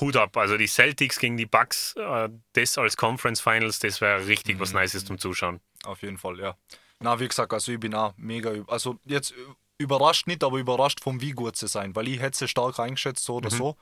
Hut 0.00 0.16
ab. 0.16 0.36
Also 0.36 0.56
die 0.56 0.66
Celtics 0.66 1.18
gegen 1.18 1.36
die 1.36 1.46
Bucks, 1.46 1.94
äh, 1.96 2.28
das 2.52 2.76
als 2.76 2.96
Conference 2.96 3.40
Finals, 3.40 3.78
das 3.78 4.00
wäre 4.00 4.26
richtig 4.26 4.60
was 4.60 4.72
Nices 4.72 5.04
zum 5.04 5.18
Zuschauen. 5.18 5.60
Auf 5.84 6.02
jeden 6.02 6.18
Fall, 6.18 6.38
ja. 6.38 6.56
Na, 7.00 7.18
wie 7.20 7.28
gesagt, 7.28 7.52
also 7.52 7.72
ich 7.72 7.80
bin 7.80 7.94
auch 7.94 8.12
mega, 8.16 8.50
üb- 8.50 8.68
also 8.68 8.98
jetzt 9.04 9.34
überrascht 9.78 10.26
nicht, 10.26 10.42
aber 10.42 10.58
überrascht 10.58 11.00
vom 11.00 11.20
wie 11.20 11.32
gut 11.32 11.56
sie 11.56 11.68
sein, 11.68 11.94
weil 11.94 12.08
ich 12.08 12.20
hätte 12.20 12.36
sie 12.38 12.48
stark 12.48 12.78
eingeschätzt, 12.78 13.24
so 13.24 13.36
oder 13.36 13.50
so. 13.50 13.76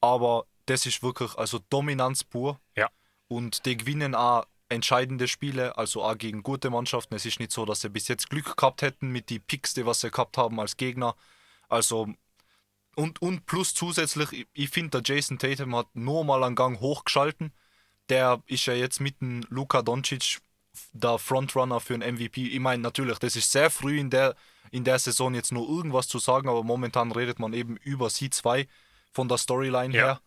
Aber 0.00 0.46
das 0.66 0.86
ist 0.86 1.02
wirklich, 1.02 1.34
also 1.36 1.60
Dominanz 1.70 2.24
pur. 2.24 2.58
Ja. 2.76 2.90
Und 3.28 3.64
die 3.64 3.76
gewinnen 3.76 4.14
auch 4.14 4.44
entscheidende 4.74 5.28
Spiele, 5.28 5.76
also 5.78 6.02
auch 6.02 6.16
gegen 6.18 6.42
gute 6.42 6.70
Mannschaften. 6.70 7.14
Es 7.14 7.24
ist 7.24 7.40
nicht 7.40 7.52
so, 7.52 7.64
dass 7.64 7.80
sie 7.80 7.88
bis 7.88 8.08
jetzt 8.08 8.28
Glück 8.30 8.56
gehabt 8.56 8.82
hätten 8.82 9.08
mit 9.10 9.30
die 9.30 9.38
Picks, 9.38 9.74
die 9.74 9.86
was 9.86 10.00
sie 10.00 10.10
gehabt 10.10 10.36
haben 10.36 10.60
als 10.60 10.76
Gegner. 10.76 11.14
Also 11.68 12.08
und, 12.96 13.20
und 13.22 13.46
plus 13.46 13.74
zusätzlich, 13.74 14.32
ich, 14.32 14.46
ich 14.52 14.70
finde, 14.70 15.00
der 15.00 15.16
Jason 15.16 15.38
Tatum 15.38 15.74
hat 15.74 15.88
nur 15.94 16.24
mal 16.24 16.44
einen 16.44 16.54
Gang 16.54 16.80
hochgeschalten. 16.80 17.52
Der 18.08 18.42
ist 18.46 18.66
ja 18.66 18.74
jetzt 18.74 19.00
mit 19.00 19.20
dem 19.20 19.44
Luka 19.48 19.82
Doncic 19.82 20.38
der 20.92 21.18
Frontrunner 21.18 21.80
für 21.80 21.94
einen 21.94 22.16
MVP. 22.16 22.48
Ich 22.48 22.60
meine, 22.60 22.82
natürlich, 22.82 23.18
das 23.18 23.36
ist 23.36 23.50
sehr 23.50 23.70
früh 23.70 23.98
in 23.98 24.10
der, 24.10 24.36
in 24.70 24.84
der 24.84 24.98
Saison 24.98 25.34
jetzt 25.34 25.52
nur 25.52 25.68
irgendwas 25.68 26.08
zu 26.08 26.18
sagen, 26.18 26.48
aber 26.48 26.62
momentan 26.62 27.12
redet 27.12 27.38
man 27.38 27.52
eben 27.52 27.76
über 27.78 28.10
sie 28.10 28.30
zwei 28.30 28.66
von 29.12 29.28
der 29.28 29.38
Storyline 29.38 29.94
Ja. 29.94 30.04
her. 30.04 30.20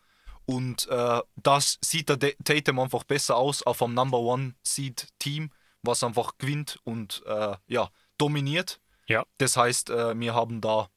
Und 0.50 0.88
äh, 0.88 1.20
das 1.36 1.78
sieht 1.84 2.08
der 2.10 2.18
De- 2.18 2.36
Tatum 2.44 2.80
einfach 2.80 3.04
besser 3.04 3.36
aus 3.36 3.62
auf 3.64 3.84
einem 3.84 3.94
Number 3.94 4.20
One 4.20 4.56
Seed 4.64 5.08
Team, 5.20 5.52
was 5.84 6.04
einfach 6.04 6.38
gewinnt 6.38 6.80
und 6.86 7.22
äh, 7.28 7.56
ja, 7.68 7.90
dominiert. 8.18 8.80
Ja. 9.08 9.26
Das 9.38 9.58
heißt, 9.58 9.90
äh, 9.90 10.18
wir 10.20 10.34
haben 10.34 10.62
da 10.62 10.90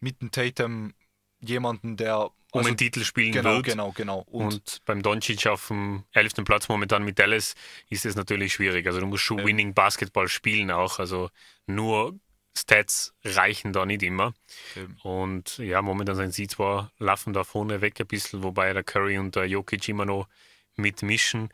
mit 0.00 0.20
dem 0.20 0.30
Tatum 0.32 0.92
jemanden, 1.40 1.96
der 1.96 2.18
Um 2.52 2.58
also- 2.58 2.68
einen 2.68 2.76
Titel 2.76 3.04
spielen 3.04 3.30
genau, 3.32 3.54
wird. 3.56 3.64
genau, 3.66 3.92
genau. 3.92 4.18
Und, 4.26 4.54
Und, 4.54 4.78
beim 4.84 5.02
Doncic 5.02 5.46
auf 5.46 5.68
dem 5.68 6.02
11. 6.12 6.44
Platz 6.44 6.68
momentan 6.68 7.04
mit 7.04 7.18
Dallas 7.20 7.54
ist 7.90 8.04
es 8.04 8.16
natürlich 8.16 8.54
schwierig. 8.54 8.86
Also 8.88 8.98
du 8.98 9.06
musst 9.06 9.22
schon 9.22 9.38
Ja. 9.38 9.44
Winning 9.46 9.72
Basketball 9.72 10.26
spielen 10.28 10.70
auch. 10.72 10.98
Also 10.98 11.30
nur 11.66 12.18
Stats 12.56 13.14
reichen 13.24 13.72
da 13.72 13.86
nicht 13.86 14.02
immer. 14.02 14.34
Eben. 14.76 14.96
Und 15.02 15.58
ja, 15.58 15.82
momentan 15.82 16.16
sind 16.16 16.34
sie 16.34 16.46
zwar 16.48 16.92
laufen 16.98 17.32
da 17.32 17.44
vorne 17.44 17.80
weg 17.80 18.00
ein 18.00 18.06
bisschen, 18.06 18.42
wobei 18.42 18.72
der 18.72 18.82
Curry 18.84 19.18
und 19.18 19.36
der 19.36 19.46
Jokic 19.46 19.88
immer 19.88 20.04
noch 20.04 20.28
mitmischen. 20.76 21.50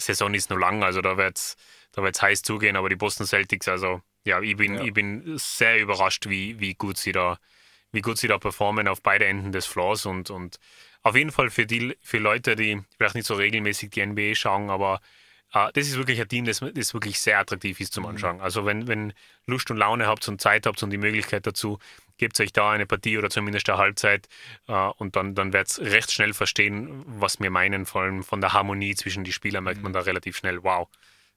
Saison 0.00 0.34
ist 0.34 0.50
noch 0.50 0.58
lang, 0.58 0.82
also 0.82 1.00
da 1.00 1.16
wird 1.16 1.38
es 1.38 1.56
da 1.92 2.02
wird's 2.02 2.22
heiß 2.22 2.42
zugehen, 2.42 2.76
aber 2.76 2.88
die 2.88 2.96
Boston 2.96 3.26
Celtics, 3.26 3.66
also 3.66 4.02
ja, 4.24 4.40
ich 4.40 4.56
bin, 4.56 4.74
Ja. 4.74 4.82
ich 4.84 4.92
bin 4.92 5.38
sehr 5.38 5.80
überrascht, 5.80 6.28
wie, 6.28 6.60
wie 6.60 6.74
gut 6.74 6.98
sie 6.98 7.12
da 7.12 7.38
wie 7.90 8.02
gut 8.02 8.18
sie 8.18 8.28
da 8.28 8.36
performen 8.38 8.86
auf 8.86 9.00
beide 9.02 9.24
Enden 9.24 9.50
des 9.50 9.64
Floors 9.64 10.04
und, 10.04 10.28
und 10.28 10.58
auf 11.02 11.16
jeden 11.16 11.32
Fall 11.32 11.48
für 11.48 11.64
die 11.64 11.96
für 12.02 12.18
Leute, 12.18 12.54
die 12.54 12.82
vielleicht 12.96 13.14
nicht 13.14 13.26
so 13.26 13.34
regelmäßig 13.34 13.90
die 13.90 14.04
NBA 14.04 14.34
schauen, 14.34 14.68
aber 14.68 15.00
äh, 15.54 15.70
das 15.72 15.86
ist 15.86 15.96
wirklich 15.96 16.20
ein 16.20 16.28
Team, 16.28 16.44
das, 16.44 16.60
das 16.74 16.94
wirklich 16.94 17.20
sehr 17.20 17.38
attraktiv 17.38 17.80
ist 17.80 17.92
zum 17.92 18.06
Anschauen. 18.06 18.40
Also 18.40 18.66
wenn, 18.66 18.86
wenn 18.86 19.12
Lust 19.46 19.70
und 19.70 19.76
Laune 19.76 20.06
habt 20.06 20.26
und 20.28 20.40
Zeit 20.40 20.66
habt 20.66 20.82
und 20.82 20.90
die 20.90 20.98
Möglichkeit 20.98 21.46
dazu, 21.46 21.78
gebt 22.18 22.38
euch 22.40 22.52
da 22.52 22.70
eine 22.70 22.86
Partie 22.86 23.16
oder 23.16 23.30
zumindest 23.30 23.68
eine 23.70 23.78
Halbzeit 23.78 24.28
äh, 24.66 24.72
und 24.72 25.16
dann, 25.16 25.34
dann 25.34 25.52
werdet 25.52 25.78
ihr 25.78 25.92
recht 25.92 26.12
schnell 26.12 26.34
verstehen, 26.34 27.04
was 27.06 27.40
wir 27.40 27.50
meinen. 27.50 27.86
Vor 27.86 28.02
allem 28.02 28.22
von 28.24 28.40
der 28.40 28.52
Harmonie 28.52 28.94
zwischen 28.94 29.24
die 29.24 29.32
Spielern 29.32 29.64
merkt 29.64 29.82
man 29.82 29.92
da 29.92 30.00
relativ 30.00 30.36
schnell, 30.36 30.62
wow, 30.62 30.88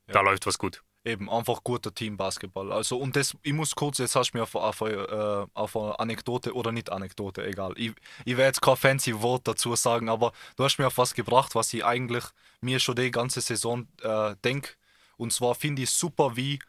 da 0.08 0.22
läuft 0.22 0.46
was 0.46 0.58
gut. 0.58 0.82
Eben, 1.04 1.32
einfach 1.32 1.64
guter 1.64 1.94
Team-Basketball. 1.94 2.72
Also, 2.72 2.98
und 2.98 3.16
das, 3.16 3.36
ich 3.42 3.54
muss 3.54 3.74
kurz, 3.74 3.98
jetzt 3.98 4.16
hast 4.16 4.32
du 4.32 4.38
mir 4.38 4.44
auf, 4.44 4.54
auf, 4.54 4.82
äh, 4.82 5.46
auf 5.54 5.76
eine 5.76 6.00
Anekdote 6.00 6.54
oder 6.54 6.72
nicht 6.72 6.92
Anekdote, 6.92 7.44
egal. 7.44 7.74
Ich, 7.76 7.92
ich 8.24 8.38
werde 8.38 8.50
jetzt 8.50 8.62
kein 8.62 8.76
fancy 8.76 9.20
Wort 9.20 9.48
dazu 9.48 9.76
sagen, 9.76 10.10
aber 10.10 10.32
du 10.58 10.64
hast 10.64 10.78
mir 10.78 10.86
auf 10.88 11.00
was 11.00 11.16
gebracht, 11.16 11.56
was 11.56 11.74
ich 11.74 11.84
eigentlich 11.84 12.24
mir 12.62 12.80
schon 12.80 12.96
die 12.96 13.10
ganze 13.10 13.42
Saison 13.42 13.88
äh, 14.04 14.36
denke. 14.44 14.74
Und 15.18 15.34
zwar 15.34 15.56
finde 15.56 15.82
ich 15.82 15.90
super, 15.90 16.36
wie 16.36 16.60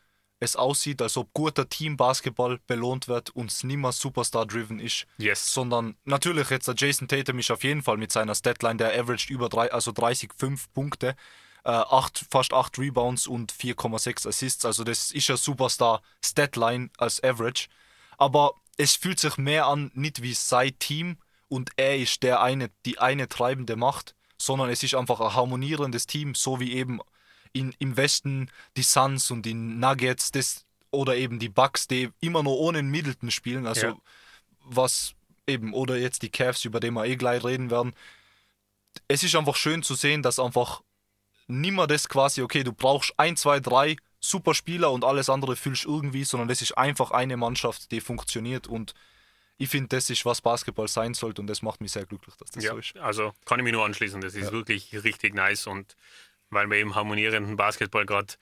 es 0.41 0.57
aussieht, 0.57 1.03
als 1.03 1.19
ob 1.19 1.33
guter 1.35 1.69
Team-Basketball 1.69 2.59
belohnt 2.67 3.09
wird 3.09 3.31
und 3.31 3.51
es 3.51 3.65
nicht 3.65 3.77
mehr 3.77 3.93
Superstar-driven 3.93 4.81
ist. 4.81 5.07
Yes. 5.19 5.53
Sondern 5.53 5.95
natürlich 6.05 6.49
jetzt 6.49 6.69
der 6.69 6.75
Jason 6.77 7.07
Tatum 7.07 7.39
ist 7.39 7.51
auf 7.51 7.65
jeden 7.65 7.83
Fall 7.83 7.99
mit 7.99 8.11
seiner 8.13 8.35
Statline, 8.35 8.77
der 8.77 8.99
averaged 8.99 9.29
über 9.29 9.51
drei, 9.51 9.71
also 9.71 9.93
30, 9.93 10.31
5 10.37 10.73
Punkte 10.73 11.17
äh, 11.65 11.71
acht, 11.71 12.25
fast 12.31 12.53
8 12.53 12.79
Rebounds 12.79 13.27
und 13.27 13.53
4,6 13.53 14.29
Assists. 14.29 14.65
Also 14.65 14.85
das 14.85 15.11
ist 15.13 15.29
ja 15.29 15.37
Superstar-Statline 15.37 16.91
als 16.99 17.23
Average. 17.23 17.69
Aber 18.19 18.55
es 18.77 18.97
fühlt 18.97 19.21
sich 19.21 19.37
mehr 19.37 19.67
an, 19.67 19.91
nicht 19.95 20.23
wie 20.23 20.35
sein 20.35 20.77
Team 20.79 21.19
und 21.49 21.71
er 21.77 21.99
ist 21.99 22.23
der 22.23 22.41
eine, 22.41 22.71
die 22.87 22.99
eine 22.99 23.29
treibende 23.29 23.77
Macht, 23.77 24.15
sondern 24.39 24.71
es 24.71 24.83
ist 24.83 24.95
einfach 24.95 25.21
ein 25.21 25.35
harmonierendes 25.35 26.07
Team, 26.07 26.35
so 26.35 26.59
wie 26.61 26.73
eben 26.73 27.01
in, 27.53 27.75
im 27.79 27.97
Westen 27.97 28.51
die 28.77 28.83
Suns 28.83 29.31
und 29.31 29.43
die 29.45 29.55
Nuggets. 29.55 30.31
Das 30.33 30.65
oder 30.91 31.17
eben 31.17 31.39
die 31.39 31.49
Bucks, 31.49 31.89
die 31.89 32.11
immer 32.21 32.43
nur 32.43 32.59
ohne 32.59 32.83
Middleton 32.83 33.31
spielen, 33.31 33.67
also 33.67 33.87
Ja. 33.87 33.97
was 34.65 35.15
eben, 35.47 35.73
oder 35.75 35.97
jetzt 35.97 36.23
die 36.23 36.31
Cavs, 36.31 36.65
über 36.65 36.81
die 36.81 36.91
wir 36.91 37.05
eh 37.07 37.17
gleich 37.17 37.43
reden 37.45 37.71
werden. 37.71 37.95
Es 39.09 39.23
ist 39.23 39.35
einfach 39.35 39.57
schön 39.57 39.83
zu 39.83 39.95
sehen, 39.95 40.23
dass 40.23 40.39
einfach 40.39 40.83
nimmer 41.61 41.87
das 41.87 42.09
quasi, 42.09 42.43
okay, 42.43 42.65
du 42.65 42.73
brauchst 42.73 43.15
ein, 43.19 43.37
zwei, 43.37 43.61
drei 43.61 43.97
super 44.21 44.55
Spieler 44.55 44.93
und 44.93 45.05
alles 45.05 45.29
andere 45.29 45.57
fühlst 45.57 45.85
irgendwie, 45.85 46.25
sondern 46.25 46.49
das 46.49 46.63
ist 46.63 46.73
einfach 46.79 47.11
eine 47.11 47.37
Mannschaft, 47.37 47.91
die 47.91 48.01
funktioniert 48.01 48.67
und 48.67 48.95
ich 49.59 49.69
finde, 49.69 49.89
das 49.89 50.11
ist, 50.11 50.25
was 50.25 50.41
Basketball 50.41 50.89
sein 50.89 51.15
sollte 51.15 51.41
und 51.41 51.47
das 51.47 51.63
macht 51.63 51.81
mich 51.81 51.93
sehr 51.93 52.07
glücklich, 52.07 52.35
dass 52.37 52.51
das 52.51 52.65
Ja, 52.65 52.73
so 52.73 52.79
ist. 52.79 52.97
also 52.97 53.33
kann 53.45 53.61
ich 53.61 53.65
mich 53.65 53.73
nur 53.73 53.85
anschließen. 53.85 54.21
Das 54.21 54.35
ist 54.35 54.51
wirklich 54.51 54.93
richtig 55.05 55.35
nice 55.35 55.67
und 55.67 55.97
weil 56.51 56.69
wir 56.69 56.81
im 56.81 56.95
harmonierenden 56.95 57.57
Basketball 57.57 58.05
gerade 58.07 58.35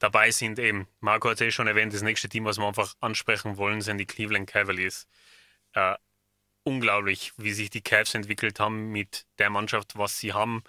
dabei 0.00 0.30
sind, 0.30 0.58
eben, 0.58 0.86
Marco 1.00 1.28
hat 1.28 1.40
es 1.40 1.46
eh 1.46 1.50
schon 1.50 1.66
erwähnt, 1.66 1.92
das 1.92 2.02
nächste 2.02 2.28
Team, 2.28 2.44
was 2.44 2.58
wir 2.58 2.66
einfach 2.66 2.94
ansprechen 3.00 3.56
wollen, 3.56 3.80
sind 3.80 3.98
die 3.98 4.06
Cleveland 4.06 4.48
Cavaliers. 4.48 5.06
Äh, 5.72 5.96
unglaublich, 6.62 7.32
wie 7.36 7.52
sich 7.52 7.70
die 7.70 7.80
Cavs 7.82 8.14
entwickelt 8.14 8.60
haben 8.60 8.90
mit 8.90 9.26
der 9.38 9.50
Mannschaft, 9.50 9.96
was 9.98 10.18
sie 10.18 10.32
haben. 10.32 10.62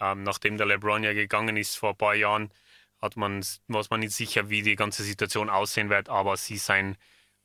Ähm, 0.00 0.22
nachdem 0.22 0.56
der 0.56 0.66
LeBron 0.66 1.02
ja 1.02 1.12
gegangen 1.12 1.56
ist 1.56 1.76
vor 1.76 1.90
ein 1.90 1.96
paar 1.96 2.14
Jahren, 2.14 2.50
hat 3.00 3.16
man, 3.16 3.44
war 3.68 3.84
man 3.90 4.00
nicht 4.00 4.12
sicher, 4.12 4.50
wie 4.50 4.62
die 4.62 4.76
ganze 4.76 5.02
Situation 5.02 5.50
aussehen 5.50 5.90
wird, 5.90 6.08
aber 6.08 6.36
sie 6.36 6.56
seien 6.56 6.96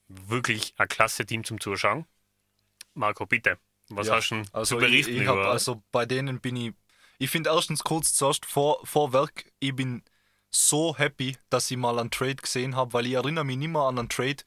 wirklich 0.07 0.73
ein 0.77 0.87
klasse 0.87 1.25
Team 1.25 1.43
zum 1.43 1.59
Zuschauen. 1.59 2.05
Marco, 2.93 3.25
bitte, 3.25 3.57
was 3.89 4.07
Ja, 4.07 4.15
hast 4.15 4.29
du 4.29 4.43
Also 4.51 4.75
zu 4.75 4.81
ich, 4.81 4.89
berichten 4.91 5.21
ich 5.21 5.27
hab, 5.27 5.37
über 5.37 5.51
also 5.51 5.83
bei 5.91 6.05
denen 6.05 6.39
bin 6.39 6.55
ich, 6.55 6.73
ich 7.19 7.29
finde 7.29 7.51
erstens 7.51 7.83
kurz 7.83 8.13
zuerst 8.13 8.45
vor, 8.45 8.85
vor 8.85 9.13
Werk, 9.13 9.45
ich 9.59 9.75
bin 9.75 10.03
so 10.49 10.95
happy, 10.97 11.37
dass 11.49 11.71
ich 11.71 11.77
mal 11.77 11.97
einen 11.97 12.11
Trade 12.11 12.35
gesehen 12.35 12.75
habe, 12.75 12.93
weil 12.93 13.07
ich 13.07 13.13
erinnere 13.13 13.43
mich 13.43 13.57
nicht 13.57 13.69
mehr 13.69 13.81
an 13.81 13.97
einen 13.97 14.09
Trade, 14.09 14.43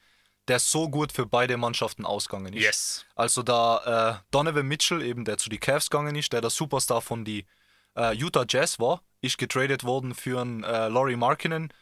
der 0.47 0.59
so 0.59 0.89
gut 0.89 1.11
für 1.11 1.25
beide 1.25 1.57
Mannschaften 1.57 2.05
ausgegangen 2.05 2.53
ist. 2.53 2.63
Yes. 2.63 3.05
Also 3.15 3.43
da 3.43 4.19
äh, 4.21 4.23
Donovan 4.31 4.65
Mitchell, 4.65 5.01
eben 5.01 5.25
der 5.25 5.37
zu 5.37 5.49
die 5.49 5.57
Cavs 5.57 5.89
gegangen 5.89 6.15
ist, 6.15 6.31
der 6.31 6.39
der 6.39 6.49
Superstar 6.49 7.01
von 7.01 7.25
die 7.25 7.45
äh, 7.97 8.13
Utah 8.13 8.45
Jazz 8.47 8.79
war, 8.79 9.01
ist 9.21 9.37
getradet 9.37 9.83
worden 9.83 10.13
für 10.13 10.39
einen 10.41 10.63
äh, 10.63 10.87
Laurie 10.87 11.15
Markkinen 11.15 11.73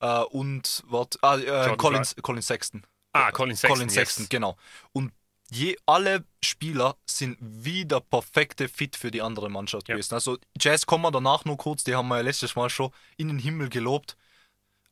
äh, 0.00 0.20
und 0.24 0.82
wat, 0.86 1.18
ah, 1.22 1.36
äh, 1.36 1.76
Colin, 1.76 2.02
Colin 2.22 2.42
Sexton. 2.42 2.82
Ah, 3.12 3.30
Colin 3.32 3.56
Sexton. 3.56 3.70
Colin 3.70 3.88
yes. 3.88 3.94
Sexton, 3.94 4.26
genau. 4.28 4.56
Und 4.92 5.12
je, 5.50 5.76
alle 5.86 6.24
Spieler 6.44 6.96
sind 7.06 7.36
wieder 7.40 8.00
perfekte 8.00 8.68
Fit 8.68 8.96
für 8.96 9.10
die 9.10 9.22
andere 9.22 9.50
Mannschaft 9.50 9.88
Ja. 9.88 9.94
gewesen. 9.94 10.14
Also 10.14 10.38
Jazz 10.58 10.86
kommen 10.86 11.04
wir 11.04 11.10
danach 11.10 11.44
nur 11.44 11.56
kurz, 11.56 11.84
die 11.84 11.94
haben 11.94 12.08
wir 12.08 12.16
ja 12.16 12.22
letztes 12.22 12.56
Mal 12.56 12.70
schon 12.70 12.90
in 13.16 13.28
den 13.28 13.38
Himmel 13.38 13.68
gelobt. 13.68 14.16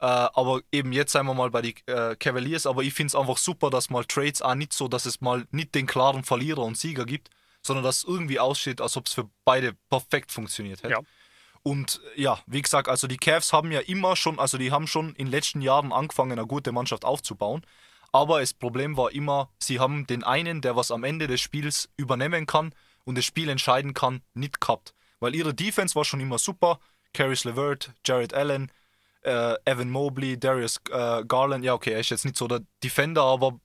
Äh, 0.00 0.06
aber 0.06 0.62
eben 0.72 0.92
jetzt 0.92 1.12
sind 1.12 1.26
wir 1.26 1.34
mal 1.34 1.50
bei 1.50 1.60
den 1.60 1.74
äh, 1.86 2.16
Cavaliers, 2.16 2.66
aber 2.66 2.82
ich 2.82 2.94
finde 2.94 3.08
es 3.08 3.14
einfach 3.14 3.36
super, 3.36 3.68
dass 3.68 3.90
mal 3.90 4.04
Trades 4.06 4.40
auch 4.40 4.54
nicht 4.54 4.72
so, 4.72 4.88
dass 4.88 5.04
es 5.04 5.20
mal 5.20 5.46
nicht 5.50 5.74
den 5.74 5.86
klaren 5.86 6.24
Verlierer 6.24 6.62
und 6.62 6.78
Sieger 6.78 7.04
gibt, 7.04 7.28
sondern 7.62 7.84
dass 7.84 7.98
es 7.98 8.04
irgendwie 8.04 8.40
aussieht, 8.40 8.80
als 8.80 8.96
ob 8.96 9.06
es 9.06 9.12
für 9.12 9.28
beide 9.44 9.74
perfekt 9.88 10.32
funktioniert 10.32 10.82
hätte. 10.82 10.94
Ja. 10.94 11.00
Und 11.62 12.00
ja, 12.16 12.38
wie 12.46 12.62
gesagt, 12.62 12.88
also 12.88 13.06
die 13.06 13.18
Cavs 13.18 13.52
haben 13.52 13.70
ja 13.70 13.80
immer 13.80 14.16
schon, 14.16 14.38
also 14.38 14.56
die 14.56 14.72
haben 14.72 14.86
schon 14.86 15.10
in 15.10 15.26
den 15.26 15.30
letzten 15.30 15.60
Jahren 15.60 15.92
angefangen, 15.92 16.32
eine 16.32 16.46
gute 16.46 16.72
Mannschaft 16.72 17.04
aufzubauen. 17.04 17.62
Aber 18.12 18.40
das 18.40 18.54
Problem 18.54 18.96
war 18.96 19.12
immer, 19.12 19.50
sie 19.58 19.78
haben 19.78 20.06
den 20.06 20.24
einen, 20.24 20.62
der 20.62 20.74
was 20.74 20.90
am 20.90 21.04
Ende 21.04 21.26
des 21.26 21.40
Spiels 21.40 21.88
übernehmen 21.96 22.46
kann 22.46 22.74
und 23.04 23.16
das 23.16 23.24
Spiel 23.24 23.48
entscheiden 23.48 23.94
kann, 23.94 24.22
nicht 24.34 24.60
gehabt. 24.60 24.94
Weil 25.20 25.34
ihre 25.34 25.54
Defense 25.54 25.94
war 25.94 26.04
schon 26.04 26.20
immer 26.20 26.38
super. 26.38 26.80
Caris 27.12 27.44
LeVert, 27.44 27.92
Jared 28.04 28.34
Allen, 28.34 28.72
äh, 29.22 29.54
Evan 29.64 29.90
Mobley, 29.90 30.38
Darius 30.38 30.80
äh, 30.90 31.24
Garland. 31.24 31.64
Ja, 31.64 31.74
okay, 31.74 31.92
er 31.92 32.00
ist 32.00 32.10
jetzt 32.10 32.24
nicht 32.24 32.36
so 32.36 32.48
der 32.48 32.62
Defender, 32.82 33.22
aber 33.22 33.60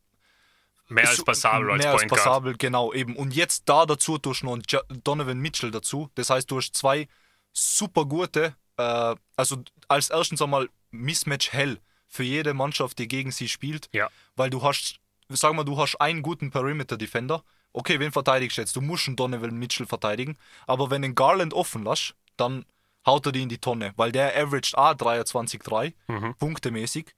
Mehr 0.87 1.07
als 1.09 1.23
passabel 1.23 1.71
als 1.71 1.81
mehr 1.83 1.91
als 1.91 2.01
Point 2.01 2.09
Guard. 2.11 2.23
passabel, 2.23 2.57
genau 2.57 2.93
eben. 2.93 3.15
Und 3.15 3.33
jetzt 3.35 3.63
da 3.67 3.85
dazu 3.85 4.17
durch 4.17 4.43
noch 4.43 4.53
einen 4.53 4.63
Ja- 4.69 4.81
Donovan 5.03 5.39
Mitchell 5.39 5.71
dazu. 5.71 6.09
Das 6.15 6.29
heißt, 6.29 6.49
du 6.51 6.57
hast 6.57 6.75
zwei 6.75 7.07
super 7.53 8.05
gute, 8.05 8.55
äh, 8.77 9.15
also 9.35 9.57
als 9.87 10.09
erstens 10.09 10.41
einmal 10.41 10.69
Mismatch 10.91 11.51
hell 11.53 11.79
für 12.07 12.23
jede 12.23 12.53
Mannschaft, 12.53 12.99
die 12.99 13.07
gegen 13.07 13.31
sie 13.31 13.47
spielt. 13.49 13.89
Ja. 13.93 14.09
Weil 14.35 14.49
du 14.49 14.61
hast, 14.63 14.99
sag 15.29 15.53
mal, 15.55 15.63
du 15.63 15.77
hast 15.77 15.95
einen 15.99 16.21
guten 16.21 16.51
Perimeter-Defender. 16.51 17.43
Okay, 17.73 17.99
wen 17.99 18.11
verteidigst 18.11 18.57
du 18.57 18.61
jetzt? 18.61 18.75
Du 18.75 18.81
musst 18.81 19.07
einen 19.07 19.15
Donovan 19.17 19.57
Mitchell 19.57 19.85
verteidigen. 19.87 20.37
Aber 20.67 20.89
wenn 20.91 21.01
du 21.01 21.09
den 21.09 21.15
Garland 21.15 21.53
offen 21.53 21.83
lässt, 21.83 22.13
dann 22.37 22.63
haut 23.05 23.25
er 23.25 23.31
die 23.31 23.41
in 23.41 23.49
die 23.49 23.57
Tonne. 23.57 23.93
Weil 23.97 24.11
der 24.11 24.35
averaged 24.35 24.77
A 24.77 24.91
23,3 24.93 25.93
Mhm. 26.07 26.35
punktemäßig. 26.37 27.13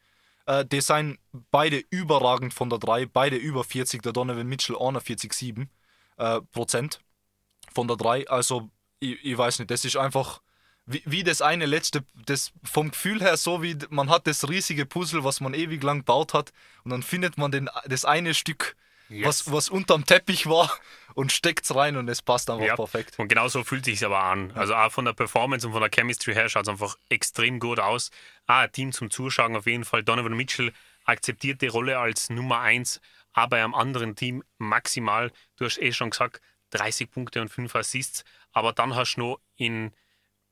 Äh, 0.47 0.65
die 0.65 0.81
sind 0.81 1.19
beide 1.51 1.83
überragend 1.91 2.53
von 2.53 2.69
der 2.69 2.79
3, 2.79 3.05
beide 3.05 3.35
über 3.35 3.63
40. 3.63 4.01
Der 4.01 4.13
Donovan 4.13 4.47
Mitchell 4.47 4.75
41,7 4.75 5.67
äh, 6.17 6.41
Prozent 6.51 7.01
von 7.73 7.87
der 7.87 7.97
3. 7.97 8.27
Also, 8.27 8.69
ich, 8.99 9.23
ich 9.23 9.37
weiß 9.37 9.59
nicht, 9.59 9.69
das 9.69 9.85
ist 9.85 9.97
einfach 9.97 10.41
wie, 10.87 11.03
wie 11.05 11.23
das 11.23 11.41
eine 11.41 11.65
letzte, 11.65 12.03
das 12.25 12.53
vom 12.63 12.91
Gefühl 12.91 13.21
her 13.21 13.35
so 13.35 13.61
wie 13.61 13.77
man 13.89 14.09
hat 14.09 14.25
das 14.25 14.47
riesige 14.47 14.85
Puzzle, 14.85 15.23
was 15.23 15.41
man 15.41 15.53
ewig 15.53 15.83
lang 15.83 15.99
gebaut 15.99 16.33
hat 16.33 16.53
und 16.85 16.91
dann 16.91 17.03
findet 17.03 17.37
man 17.37 17.51
den, 17.51 17.69
das 17.85 18.05
eine 18.05 18.33
Stück, 18.33 18.77
Yes. 19.09 19.25
was, 19.25 19.51
was 19.51 19.69
unterm 19.69 20.05
Teppich 20.05 20.47
war 20.47 20.71
und 21.15 21.31
steckt 21.31 21.63
es 21.65 21.73
rein 21.75 21.95
und 21.97 22.07
es 22.09 22.21
passt 22.21 22.49
einfach 22.49 22.65
Ja. 22.65 22.75
perfekt. 22.75 23.17
Und 23.19 23.27
genau 23.29 23.47
so 23.47 23.63
fühlt 23.63 23.85
sich 23.85 24.03
aber 24.05 24.19
an. 24.23 24.51
Also 24.51 24.75
auch 24.75 24.91
von 24.91 25.05
der 25.05 25.13
Performance 25.13 25.65
und 25.65 25.73
von 25.73 25.81
der 25.81 25.89
Chemistry 25.93 26.33
her 26.33 26.49
schaut 26.49 26.63
es 26.63 26.69
einfach 26.69 26.97
extrem 27.09 27.59
gut 27.59 27.79
aus. 27.79 28.11
Ah, 28.47 28.61
ein 28.61 28.71
Team 28.71 28.91
zum 28.91 29.09
Zuschauen 29.09 29.55
auf 29.55 29.65
jeden 29.65 29.85
Fall. 29.85 30.03
Donovan 30.03 30.35
Mitchell 30.35 30.73
akzeptiert 31.05 31.61
die 31.61 31.67
Rolle 31.67 31.97
als 31.99 32.29
Nummer 32.29 32.59
1, 32.59 32.99
aber 33.33 33.51
bei 33.51 33.63
einem 33.63 33.73
anderen 33.75 34.15
Team 34.15 34.43
maximal, 34.57 35.31
du 35.55 35.65
hast 35.65 35.77
eh 35.81 35.93
schon 35.93 36.09
gesagt, 36.09 36.41
30 36.71 37.09
Punkte 37.09 37.41
und 37.41 37.49
5 37.49 37.73
Assists. 37.75 38.25
Aber 38.51 38.73
dann 38.73 38.93
hast 38.95 39.15
du 39.15 39.21
noch 39.21 39.39
in, 39.55 39.93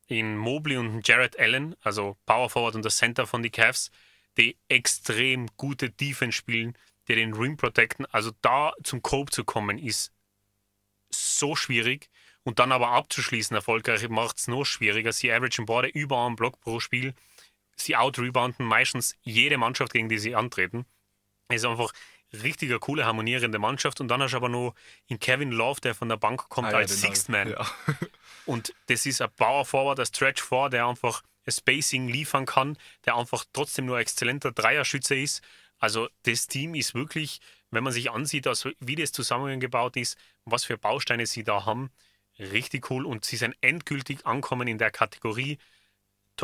in 0.07 0.37
Mobley 0.37 0.77
und 0.77 1.05
Jared 1.05 1.37
Allen, 1.39 1.75
also 1.81 2.15
Power 2.25 2.49
Forward 2.49 2.75
und 2.75 2.83
der 2.85 2.91
Center 2.91 3.27
von 3.27 3.43
die 3.43 3.49
Cavs, 3.49 3.91
die 4.37 4.57
extrem 4.69 5.47
gute 5.57 5.89
Defense 5.89 6.37
spielen, 6.37 6.77
die 7.07 7.15
den 7.15 7.33
Rim 7.33 7.57
protecten. 7.57 8.05
Also 8.07 8.31
da 8.41 8.73
zum 8.83 9.01
Cope 9.01 9.31
zu 9.31 9.43
kommen, 9.43 9.77
ist 9.77 10.11
so 11.09 11.55
schwierig 11.55 12.09
und 12.43 12.59
dann 12.59 12.71
aber 12.71 12.89
abzuschließen 12.89 13.55
erfolgreich 13.55 14.07
macht 14.09 14.37
es 14.37 14.47
noch 14.47 14.65
schwieriger. 14.65 15.11
Sie 15.11 15.31
averagen 15.31 15.65
beide 15.65 15.87
über 15.87 16.25
einen 16.25 16.35
Block 16.35 16.59
pro 16.59 16.79
Spiel. 16.79 17.13
Sie 17.75 17.95
outrebounden 17.95 18.65
meistens 18.65 19.15
jede 19.23 19.57
Mannschaft, 19.57 19.93
gegen 19.93 20.09
die 20.09 20.19
sie 20.19 20.35
antreten. 20.35 20.85
Es 21.47 21.57
ist 21.57 21.65
einfach 21.65 21.91
richtiger 22.43 22.79
coole, 22.79 23.05
harmonierende 23.05 23.59
Mannschaft. 23.59 24.01
Und 24.01 24.07
dann 24.09 24.21
hast 24.21 24.31
du 24.31 24.37
aber 24.37 24.49
noch 24.49 24.75
in 25.07 25.19
Kevin 25.19 25.51
Love, 25.51 25.81
der 25.81 25.95
von 25.95 26.09
der 26.09 26.17
Bank 26.17 26.49
kommt, 26.49 26.67
Ah 26.67 26.71
ja, 26.71 26.77
als 26.77 27.01
Sixth 27.01 27.29
Man. 27.29 27.49
Ja. 27.49 27.65
Und 28.45 28.73
das 28.87 29.05
ist 29.05 29.21
ein 29.21 29.31
Power 29.35 29.65
Forward, 29.65 29.99
ein 29.99 30.05
Stretch 30.05 30.41
Four, 30.41 30.69
der 30.69 30.85
einfach 30.85 31.23
ein 31.45 31.51
Spacing 31.51 32.07
liefern 32.07 32.45
kann, 32.45 32.77
der 33.05 33.15
einfach 33.15 33.45
trotzdem 33.53 33.85
nur 33.85 33.97
ein 33.97 34.01
exzellenter 34.01 34.51
Dreierschütze 34.51 35.15
ist. 35.15 35.41
Also 35.79 36.07
das 36.23 36.47
Team 36.47 36.75
ist 36.75 36.93
wirklich, 36.93 37.39
wenn 37.71 37.83
man 37.83 37.93
sich 37.93 38.11
ansieht, 38.11 38.47
also 38.47 38.71
wie 38.79 38.95
das 38.95 39.11
zusammengebaut 39.11 39.97
ist, 39.97 40.17
was 40.45 40.63
für 40.63 40.77
Bausteine 40.77 41.25
sie 41.25 41.43
da 41.43 41.65
haben, 41.65 41.91
richtig 42.39 42.89
cool. 42.89 43.05
Und 43.05 43.25
sie 43.25 43.37
sind 43.37 43.55
endgültig 43.61 44.25
ankommen 44.25 44.67
in 44.67 44.77
der 44.77 44.91
Kategorie, 44.91 45.57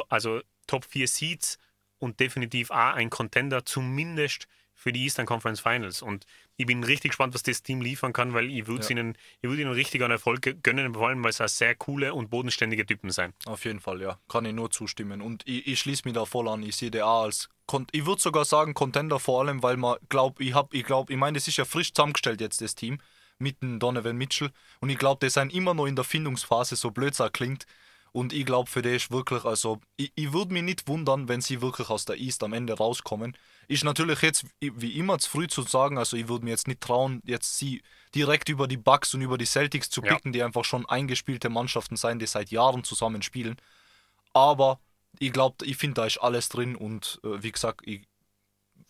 also 0.10 0.42
Top 0.68 0.86
4 0.86 1.08
Seeds 1.08 1.58
und 2.00 2.20
definitiv 2.20 2.72
auch 2.72 2.94
ein 2.94 3.10
Contender, 3.10 3.66
zumindest 3.66 4.48
für 4.74 4.92
die 4.92 5.04
Eastern 5.04 5.26
Conference 5.26 5.60
Finals. 5.60 6.02
Und 6.02 6.26
ich 6.62 6.68
bin 6.68 6.84
richtig 6.84 7.12
gespannt, 7.12 7.34
was 7.34 7.44
das 7.44 7.64
Team 7.64 7.82
liefern 7.82 8.14
kann, 8.14 8.34
weil 8.34 8.50
ich 8.50 8.68
würde 8.68 8.84
Ja. 8.84 8.90
ihnen, 8.92 9.18
ich 9.42 9.50
würde 9.50 9.62
ihnen 9.64 9.72
richtig 9.72 10.02
an 10.04 10.12
Erfolg 10.12 10.46
gö- 10.46 10.54
gönnen, 10.62 10.94
vor 10.94 11.08
allem, 11.08 11.24
weil 11.24 11.32
es 11.32 11.42
auch 11.42 11.48
sehr 11.48 11.76
coole 11.76 12.14
und 12.14 12.30
bodenständige 12.30 12.86
Typen 12.86 13.10
sein. 13.10 13.34
Auf 13.46 13.66
jeden 13.66 13.80
Fall, 13.80 14.02
ja. 14.02 14.20
Kann 14.30 14.46
ich 14.46 14.54
nur 14.54 14.70
zustimmen. 14.70 15.22
Und 15.22 15.42
ich, 15.48 15.68
ich 15.68 15.80
schließe 15.80 16.04
mich 16.06 16.14
da 16.14 16.26
voll 16.26 16.48
an. 16.48 16.62
Ich 16.64 16.76
sehe 16.76 17.06
auch 17.06 17.24
als, 17.24 17.50
ich 17.92 18.06
würde 18.06 18.22
sogar 18.22 18.46
sagen 18.46 18.74
Contender 18.74 19.20
vor 19.20 19.42
allem, 19.42 19.64
weil 19.64 19.78
man 19.78 19.98
glaubt, 20.10 20.40
ich 20.40 20.54
habe, 20.54 20.76
ich 20.78 20.84
glaube, 20.86 21.12
ich 21.12 21.18
meine, 21.18 21.38
das 21.38 21.48
ist 21.48 21.58
ja 21.58 21.66
frisch 21.66 21.94
zusammengestellt 21.94 22.42
jetzt, 22.42 22.62
das 22.62 22.76
Team, 22.76 23.00
mit 23.40 23.62
dem 23.64 23.80
Donovan 23.80 24.16
Mitchell. 24.18 24.52
Und 24.82 24.90
ich 24.90 24.98
glaube, 25.00 25.26
die 25.26 25.32
sind 25.32 25.52
immer 25.54 25.74
noch 25.74 25.88
in 25.88 25.96
der 25.96 26.06
Findungsphase, 26.06 26.76
so 26.76 26.92
blöd 26.92 27.14
es 27.14 27.22
auch 27.22 27.32
klingt. 27.32 27.66
Und 28.14 28.34
ich 28.34 28.46
glaube, 28.46 28.70
für 28.70 28.82
die 28.82 28.90
ist 28.90 29.10
wirklich, 29.10 29.46
also, 29.46 29.80
ich, 29.96 30.12
ich 30.16 30.34
würde 30.34 30.54
mich 30.54 30.64
nicht 30.64 30.88
wundern, 30.88 31.30
wenn 31.30 31.40
sie 31.40 31.62
wirklich 31.62 31.90
aus 31.90 32.04
der 32.04 32.18
East 32.18 32.44
am 32.44 32.52
Ende 32.52 32.74
rauskommen. 32.74 33.38
Ist 33.70 33.86
natürlich 33.86 34.22
jetzt 34.22 34.46
wie 34.60 34.98
immer 34.98 35.18
zu 35.20 35.30
früh 35.30 35.48
zu 35.48 35.62
sagen, 35.62 35.98
also 35.98 36.18
ich 36.18 36.28
würde 36.28 36.44
mir 36.44 36.52
jetzt 36.52 36.68
nicht 36.68 36.82
trauen, 36.82 37.22
jetzt 37.24 37.58
sie 37.58 37.82
direkt 38.14 38.50
über 38.50 38.68
die 38.68 38.76
Bucks 38.76 39.14
und 39.14 39.22
über 39.22 39.38
die 39.38 39.46
Celtics 39.46 39.90
zu 39.90 40.02
Ja. 40.02 40.16
picken, 40.16 40.34
die 40.34 40.44
einfach 40.44 40.66
schon 40.66 40.86
eingespielte 40.86 41.50
Mannschaften 41.50 41.96
sein, 41.96 42.20
die 42.20 42.28
seit 42.28 42.52
Jahren 42.52 42.84
zusammen 42.84 43.22
spielen. 43.22 43.56
Aber 44.34 44.82
ich 45.20 45.32
glaube, 45.32 45.66
ich 45.66 45.78
finde, 45.78 45.96
da 45.96 46.06
ist 46.06 46.18
alles 46.18 46.50
drin 46.50 46.76
und 46.76 47.22
äh, 47.24 47.42
wie 47.42 47.52
gesagt, 47.52 47.82
ich 47.88 48.02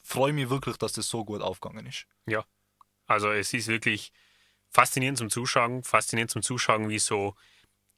freue 0.01 0.34
mich 0.34 0.49
wirklich, 0.49 0.77
dass 0.77 0.93
das 0.93 1.07
so 1.07 1.23
gut 1.23 1.41
aufgegangen 1.41 1.86
ist. 1.86 2.07
Ja. 2.25 2.43
Also 3.05 3.29
es 3.29 3.53
ist 3.53 3.67
wirklich 3.67 4.12
faszinierend 4.69 5.19
zum 5.19 5.29
Zuschauen, 5.29 5.84
faszinierend 5.84 6.31
zum 6.31 6.41
Zuschauen, 6.41 6.89
wie 6.89 6.99
so 6.99 7.36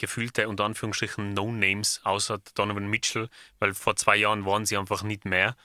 gefühlte, 0.03 0.47
unter 0.49 0.65
Anführungsstrichen, 0.65 1.33
No-Names 1.33 2.01
außer 2.03 2.39
Donovan 2.55 2.87
Mitchell, 2.87 3.29
weil 3.59 3.73
vor 3.73 3.95
zwei 3.95 4.17
Jahren 4.17 4.45
waren 4.45 4.65
sie 4.65 4.77
einfach 4.77 5.03
nicht 5.03 5.25
mehr. 5.25 5.55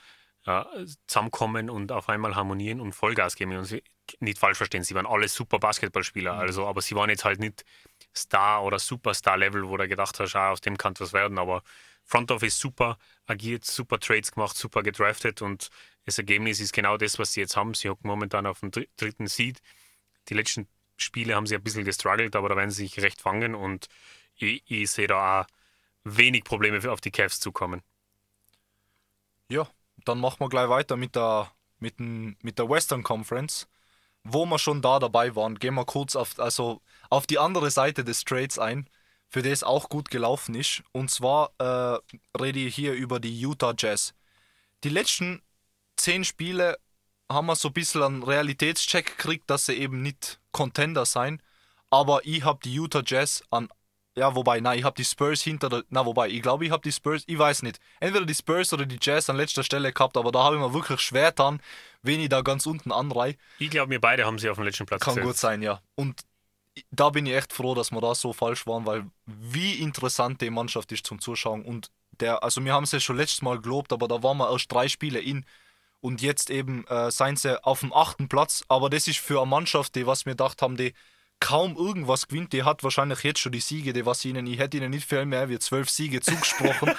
äh, 0.46 0.86
zusammenkommen 1.06 1.68
und 1.70 1.92
auf 1.92 2.08
einmal 2.08 2.34
harmonieren 2.34 2.80
und 2.80 2.94
Vollgas 2.94 3.34
geben. 3.36 3.56
Und 3.56 3.66
sie, 3.66 3.82
nicht 4.20 4.38
falsch 4.38 4.56
verstehen, 4.56 4.84
sie 4.84 4.94
waren 4.94 5.06
alle 5.06 5.28
super 5.28 5.58
Basketballspieler, 5.58 6.34
mhm. 6.34 6.40
also, 6.40 6.66
aber 6.66 6.80
sie 6.80 6.94
waren 6.94 7.10
jetzt 7.10 7.24
halt 7.24 7.40
nicht 7.40 7.64
Star- 8.16 8.62
oder 8.64 8.78
Superstar-Level, 8.78 9.68
wo 9.68 9.76
du 9.76 9.86
gedacht 9.88 10.18
hast, 10.20 10.34
ah, 10.36 10.50
aus 10.52 10.60
dem 10.60 10.76
kann 10.78 10.94
was 10.98 11.12
werden. 11.12 11.38
Aber 11.38 11.62
Front 12.04 12.30
Office 12.30 12.58
super 12.58 12.98
agiert, 13.26 13.64
super 13.66 13.98
Trades 14.00 14.32
gemacht, 14.32 14.56
super 14.56 14.82
gedraftet 14.82 15.42
und 15.42 15.68
das 16.06 16.18
Ergebnis 16.18 16.60
ist 16.60 16.72
genau 16.72 16.96
das, 16.96 17.18
was 17.18 17.32
sie 17.32 17.40
jetzt 17.40 17.56
haben. 17.56 17.74
Sie 17.74 17.90
hocken 17.90 18.08
momentan 18.08 18.46
auf 18.46 18.60
dem 18.60 18.70
dritten 18.70 19.26
Seed. 19.26 19.60
Die 20.28 20.34
letzten 20.34 20.66
Spiele 20.96 21.34
haben 21.34 21.46
sie 21.46 21.54
ein 21.54 21.62
bisschen 21.62 21.84
gestruggelt, 21.84 22.34
aber 22.34 22.48
da 22.48 22.56
werden 22.56 22.70
sie 22.70 22.84
sich 22.84 23.00
recht 23.02 23.20
fangen 23.20 23.54
und 23.54 23.88
ich, 24.42 24.62
ich 24.66 24.90
sehe 24.90 25.06
da 25.06 25.42
auch 25.42 25.46
wenig 26.04 26.44
Probleme 26.44 26.90
auf 26.90 27.00
die 27.00 27.10
Cavs 27.10 27.40
zukommen. 27.40 27.82
Ja, 29.50 29.68
dann 30.04 30.20
machen 30.20 30.40
wir 30.40 30.48
gleich 30.48 30.68
weiter 30.68 30.96
mit 30.96 31.16
der, 31.16 31.50
mit, 31.78 31.98
den, 31.98 32.36
mit 32.42 32.58
der 32.58 32.68
Western 32.68 33.02
Conference. 33.02 33.68
Wo 34.24 34.44
wir 34.46 34.58
schon 34.58 34.82
da 34.82 34.98
dabei 34.98 35.34
waren, 35.36 35.58
gehen 35.58 35.74
wir 35.74 35.84
kurz 35.84 36.16
auf, 36.16 36.38
also 36.38 36.82
auf 37.08 37.26
die 37.26 37.38
andere 37.38 37.70
Seite 37.70 38.04
des 38.04 38.24
Trades 38.24 38.58
ein, 38.58 38.88
für 39.30 39.42
das 39.42 39.62
auch 39.62 39.88
gut 39.88 40.10
gelaufen 40.10 40.54
ist. 40.54 40.82
Und 40.92 41.10
zwar 41.10 41.52
äh, 41.58 41.98
rede 42.38 42.58
ich 42.58 42.74
hier 42.74 42.92
über 42.92 43.20
die 43.20 43.40
Utah 43.40 43.74
Jazz. 43.76 44.14
Die 44.84 44.88
letzten 44.90 45.42
zehn 45.96 46.24
Spiele 46.24 46.78
haben 47.30 47.46
wir 47.46 47.56
so 47.56 47.68
ein 47.68 47.74
bisschen 47.74 48.02
einen 48.02 48.22
Realitätscheck 48.22 49.16
gekriegt, 49.16 49.48
dass 49.50 49.66
sie 49.66 49.74
eben 49.74 50.02
nicht 50.02 50.40
Contender 50.52 51.06
sein. 51.06 51.42
Aber 51.90 52.24
ich 52.24 52.44
habe 52.44 52.60
die 52.62 52.74
Utah 52.74 53.02
Jazz 53.04 53.42
an 53.50 53.68
ja, 54.18 54.34
wobei, 54.34 54.60
nein, 54.60 54.78
ich 54.78 54.84
habe 54.84 54.96
die 54.96 55.04
Spurs 55.04 55.42
hinter 55.42 55.68
der. 55.68 55.84
Na, 55.90 56.04
wobei, 56.04 56.28
ich 56.28 56.42
glaube, 56.42 56.64
ich 56.64 56.70
habe 56.70 56.82
die 56.82 56.92
Spurs, 56.92 57.22
ich 57.26 57.38
weiß 57.38 57.62
nicht. 57.62 57.78
Entweder 58.00 58.26
die 58.26 58.34
Spurs 58.34 58.72
oder 58.72 58.86
die 58.86 58.98
Jazz 59.00 59.30
an 59.30 59.36
letzter 59.36 59.62
Stelle 59.62 59.92
gehabt, 59.92 60.16
aber 60.16 60.32
da 60.32 60.44
habe 60.44 60.56
ich 60.56 60.62
mir 60.62 60.74
wirklich 60.74 61.00
schwer 61.00 61.30
getan, 61.30 61.60
wen 62.02 62.20
ich 62.20 62.28
da 62.28 62.42
ganz 62.42 62.66
unten 62.66 62.92
anreihe. 62.92 63.36
Ich 63.58 63.70
glaube, 63.70 63.90
wir 63.90 64.00
beide 64.00 64.26
haben 64.26 64.38
sie 64.38 64.50
auf 64.50 64.56
dem 64.56 64.64
letzten 64.64 64.86
Platz 64.86 65.02
Kann 65.02 65.14
gesetzt. 65.14 65.26
gut 65.26 65.36
sein, 65.36 65.62
ja. 65.62 65.80
Und 65.94 66.20
da 66.90 67.10
bin 67.10 67.26
ich 67.26 67.34
echt 67.34 67.52
froh, 67.52 67.74
dass 67.74 67.90
wir 67.90 68.00
da 68.00 68.14
so 68.14 68.32
falsch 68.32 68.66
waren, 68.66 68.86
weil 68.86 69.06
wie 69.26 69.74
interessant 69.74 70.40
die 70.40 70.50
Mannschaft 70.50 70.92
ist 70.92 71.06
zum 71.06 71.20
Zuschauen. 71.20 71.62
Und 71.62 71.90
der, 72.20 72.42
also 72.42 72.64
wir 72.64 72.72
haben 72.72 72.84
ja 72.84 73.00
schon 73.00 73.16
letztes 73.16 73.42
Mal 73.42 73.60
gelobt, 73.60 73.92
aber 73.92 74.08
da 74.08 74.22
waren 74.22 74.38
wir 74.38 74.50
erst 74.50 74.70
drei 74.70 74.88
Spiele 74.88 75.20
in. 75.20 75.44
Und 76.00 76.22
jetzt 76.22 76.50
eben 76.50 76.86
äh, 76.86 77.10
seien 77.10 77.36
sie 77.36 77.62
auf 77.64 77.80
dem 77.80 77.92
achten 77.92 78.28
Platz. 78.28 78.64
Aber 78.68 78.88
das 78.88 79.08
ist 79.08 79.18
für 79.18 79.40
eine 79.40 79.50
Mannschaft, 79.50 79.96
die, 79.96 80.06
was 80.06 80.26
wir 80.26 80.32
gedacht 80.32 80.62
haben, 80.62 80.76
die 80.76 80.94
kaum 81.40 81.76
irgendwas 81.76 82.28
gewinnt. 82.28 82.52
Die 82.52 82.64
hat 82.64 82.82
wahrscheinlich 82.82 83.22
jetzt 83.22 83.40
schon 83.40 83.52
die 83.52 83.60
Siege, 83.60 83.92
die 83.92 84.06
was 84.06 84.24
ihnen, 84.24 84.46
ich 84.46 84.58
hätte 84.58 84.76
ihnen 84.76 84.90
nicht 84.90 85.08
viel 85.08 85.24
mehr 85.24 85.48
wie 85.48 85.58
zwölf 85.58 85.88
Siege 85.90 86.20
zugesprochen. 86.20 86.92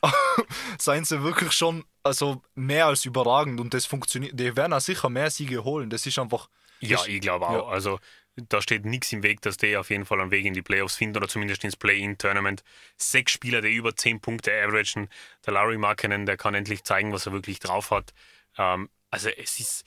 Seien 0.78 1.04
sie 1.04 1.22
wirklich 1.22 1.52
schon 1.52 1.84
also 2.02 2.42
mehr 2.54 2.86
als 2.86 3.04
überragend 3.04 3.60
und 3.60 3.74
das 3.74 3.86
funktioniert. 3.86 4.38
Die 4.38 4.56
werden 4.56 4.72
auch 4.72 4.80
sicher 4.80 5.08
mehr 5.08 5.30
Siege 5.30 5.64
holen. 5.64 5.90
Das 5.90 6.06
ist 6.06 6.18
einfach. 6.18 6.48
Ja, 6.80 7.04
ich 7.06 7.20
glaube 7.20 7.46
auch. 7.46 7.68
Ja. 7.68 7.72
Also 7.72 7.98
da 8.36 8.60
steht 8.60 8.84
nichts 8.84 9.12
im 9.12 9.22
Weg, 9.22 9.40
dass 9.40 9.56
die 9.56 9.76
auf 9.76 9.90
jeden 9.90 10.04
Fall 10.04 10.20
einen 10.20 10.30
Weg 10.30 10.44
in 10.44 10.54
die 10.54 10.62
Playoffs 10.62 10.96
finden 10.96 11.16
oder 11.16 11.28
zumindest 11.28 11.64
ins 11.64 11.76
Play-In-Tournament. 11.76 12.62
Sechs 12.96 13.32
Spieler, 13.32 13.62
die 13.62 13.74
über 13.74 13.96
zehn 13.96 14.20
Punkte 14.20 14.52
averagen. 14.52 15.08
Der 15.46 15.54
Larry 15.54 15.78
Markinen, 15.78 16.26
der 16.26 16.36
kann 16.36 16.54
endlich 16.54 16.84
zeigen, 16.84 17.12
was 17.12 17.26
er 17.26 17.32
wirklich 17.32 17.60
drauf 17.60 17.90
hat. 17.90 18.12
Ähm, 18.58 18.90
also 19.10 19.30
es 19.30 19.58
ist 19.58 19.84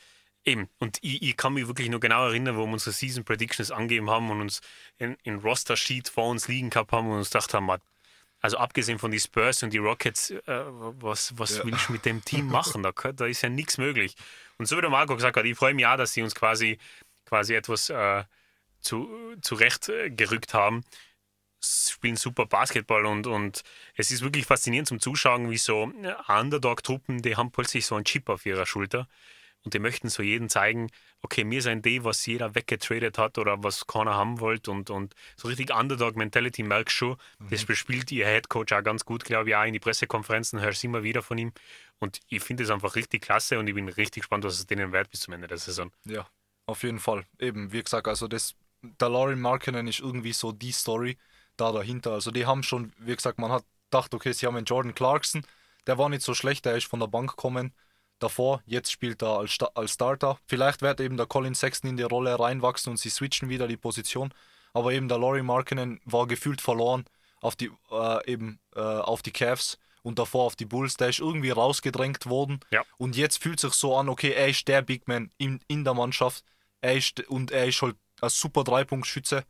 Eben, 0.50 0.68
und 0.80 0.98
ich, 1.02 1.22
ich, 1.22 1.38
kann 1.38 1.54
mich 1.54 1.68
wirklich 1.68 1.90
nur 1.90 2.00
genau 2.00 2.26
erinnern, 2.26 2.58
wo 2.58 2.66
wir 2.66 2.74
unsere 2.74 2.92
Season 2.92 3.24
Predictions 3.24 3.70
angegeben 3.70 4.10
haben 4.10 4.32
und 4.32 4.42
uns 4.42 4.62
in, 4.98 5.16
in 5.22 5.36
Roster 5.36 5.78
Sheet 5.78 6.10
vor 6.10 6.28
uns 6.28 6.48
liegen 6.48 6.72
gehabt 6.72 6.92
haben 6.92 7.08
und 7.08 7.18
uns 7.18 7.30
gedacht 7.30 7.54
haben, 7.54 7.70
also 8.42 8.58
abgesehen 8.58 8.98
von 8.98 9.12
die 9.12 9.20
Spurs 9.20 9.62
und 9.62 9.74
die 9.74 9.78
Rockets, 9.78 10.32
äh, 10.32 10.42
was, 10.48 11.38
was 11.38 11.58
ja. 11.58 11.66
willst 11.66 11.88
du 11.88 11.94
mit 11.94 12.06
dem 12.06 12.26
Team 12.26 12.48
machen? 12.48 12.82
Da, 12.82 12.92
da 12.92 13.26
ist 13.28 13.44
ja 13.44 13.50
nichts 13.50 13.78
möglich. 13.78 14.16
Und 14.58 14.66
so 14.66 14.76
wie 14.76 14.82
der 14.82 14.90
Marco 14.90 15.16
gesagt 15.16 15.38
hat, 15.38 15.46
ich 15.46 15.56
freue 15.56 15.76
mich 15.76 15.86
auch, 15.86 15.98
dass 15.98 16.14
sie 16.14 16.24
uns 16.24 16.34
quasi, 16.34 16.80
quasi 17.26 17.54
etwas 17.54 17.92
äh, 17.92 18.24
zu, 18.80 19.08
zurecht 19.42 19.90
äh, 19.90 20.10
gerückt 20.10 20.56
haben. 20.56 20.84
Spielen 21.62 22.16
super 22.16 22.48
Basketball 22.48 23.06
und, 23.06 23.28
und 23.28 23.64
es 23.94 24.10
ist 24.10 24.24
wirklich 24.24 24.48
faszinierend 24.48 24.88
zum 24.88 25.00
Zuschauen, 25.00 25.52
wie 25.52 25.58
so 25.58 25.92
Underdog-Truppen, 26.28 27.22
die 27.22 27.36
haben 27.36 27.52
plötzlich 27.52 27.86
so 27.86 27.96
einen 27.96 28.06
Chip 28.06 28.30
auf 28.30 28.48
ihrer 28.48 28.66
Schulter 28.66 29.08
und 29.64 29.74
die 29.74 29.80
möchten 29.80 30.10
so 30.10 30.24
jedem 30.24 30.50
zeigen, 30.50 30.90
okay, 31.22 31.44
mir 31.44 31.62
sind 31.62 31.86
die, 31.86 32.04
was 32.04 32.26
jeder 32.26 32.56
weggetradet 32.56 33.18
hat 33.18 33.38
oder 33.38 33.62
was 33.64 33.88
keiner 33.88 34.16
haben 34.16 34.40
wollte 34.40 34.72
und, 34.72 34.90
und 34.90 35.16
so 35.36 35.48
richtig 35.48 35.74
Underdog-Mentality 35.74 36.64
merkst 36.64 36.96
schon, 36.96 37.18
mhm. 37.40 37.50
das 37.50 37.66
bespielt 37.66 38.12
ihr 38.12 38.26
Headcoach 38.26 38.74
auch 38.74 38.84
ganz 38.84 39.06
gut, 39.06 39.26
glaube 39.26 39.50
ich, 39.50 39.56
auch 39.56 39.66
in 39.66 39.74
die 39.74 39.80
Pressekonferenzen 39.80 40.62
hörst 40.62 40.84
du 40.84 40.88
immer 40.88 41.04
wieder 41.04 41.22
von 41.22 41.38
ihm 41.38 41.52
und 42.00 42.20
ich 42.30 42.42
finde 42.42 42.64
es 42.64 42.70
einfach 42.70 42.96
richtig 42.96 43.24
klasse 43.24 43.60
und 43.60 43.68
ich 43.68 43.76
bin 43.76 43.90
richtig 43.90 44.22
gespannt, 44.22 44.46
was 44.46 44.60
es 44.60 44.66
denen 44.66 44.92
wert 44.92 45.10
bis 45.10 45.22
zum 45.22 45.34
Ende 45.34 45.48
der 45.48 45.58
Saison. 45.58 45.92
Ja, 46.06 46.28
auf 46.66 46.84
jeden 46.84 47.00
Fall. 47.00 47.26
Eben, 47.40 47.72
wie 47.74 47.84
gesagt, 47.84 48.08
also 48.08 48.28
das, 48.28 48.56
der 48.82 49.10
Lauren 49.10 49.40
Markinen 49.40 49.88
ist 49.88 50.00
irgendwie 50.00 50.34
so 50.34 50.52
die 50.52 50.72
Story 50.72 51.18
da 51.58 51.72
dahinter. 51.74 52.12
Also 52.14 52.32
die 52.32 52.46
haben 52.46 52.64
schon, 52.64 52.94
wie 53.00 53.16
gesagt, 53.16 53.40
man 53.40 53.52
hat 53.52 53.66
gedacht, 53.92 54.14
okay, 54.14 54.32
sie 54.32 54.46
haben 54.46 54.56
einen 54.56 54.66
Jordan 54.66 54.96
Clarkson, 54.96 55.44
der 55.88 55.98
war 55.98 56.08
nicht 56.08 56.22
so 56.22 56.34
schlecht, 56.34 56.66
der 56.66 56.78
ist 56.78 56.88
von 56.88 57.00
der 57.00 57.08
Bank 57.08 57.32
gekommen 57.32 57.74
davor. 58.20 58.62
Jetzt 58.66 58.92
spielt 58.92 59.22
er 59.22 59.40
als, 59.40 59.58
als 59.74 59.92
Starter. 59.92 60.38
Vielleicht 60.48 60.82
wird 60.82 61.00
eben 61.02 61.18
der 61.18 61.26
Colin 61.26 61.56
Sexton 61.56 61.92
in 61.92 61.98
die 61.98 62.04
Rolle 62.04 62.40
reinwachsen 62.40 62.92
und 62.92 62.98
sie 62.98 63.10
switchen 63.10 63.50
wieder 63.50 63.68
die 63.68 63.78
Position. 63.78 64.34
Aber 64.74 64.92
eben 64.94 65.08
der 65.08 65.18
Laurie 65.18 65.42
Markinen 65.42 66.00
war 66.06 66.28
gefühlt 66.28 66.62
verloren 66.62 67.06
auf 67.42 67.56
die, 67.56 67.72
äh, 67.92 68.32
eben, 68.32 68.60
äh, 68.76 68.80
auf 68.80 69.22
die 69.22 69.32
Cavs 69.32 69.78
und 70.04 70.20
davor 70.20 70.46
auf 70.46 70.56
die 70.56 70.66
Bulls. 70.66 70.98
Der 70.98 71.10
ist 71.10 71.20
irgendwie 71.20 71.50
rausgedrängt 71.52 72.28
worden. 72.28 72.60
Ja. 72.72 72.84
Und 72.98 73.16
jetzt 73.16 73.42
fühlt 73.42 73.60
sich 73.60 73.74
so 73.74 73.96
an, 73.96 74.10
okay, 74.10 74.32
er 74.32 74.48
ist 74.48 74.68
der 74.68 74.82
Big 74.82 75.08
Man 75.08 75.32
in, 75.38 75.62
in 75.68 75.84
der 75.84 75.94
Mannschaft. 75.94 76.44
Er 76.82 76.96
ist, 76.96 77.28
und 77.28 77.52
er 77.52 77.68
ist 77.68 77.82
halt 77.82 77.96
ein 78.22 78.30
super 78.30 78.64
Dreipunktschütze. 78.64 79.44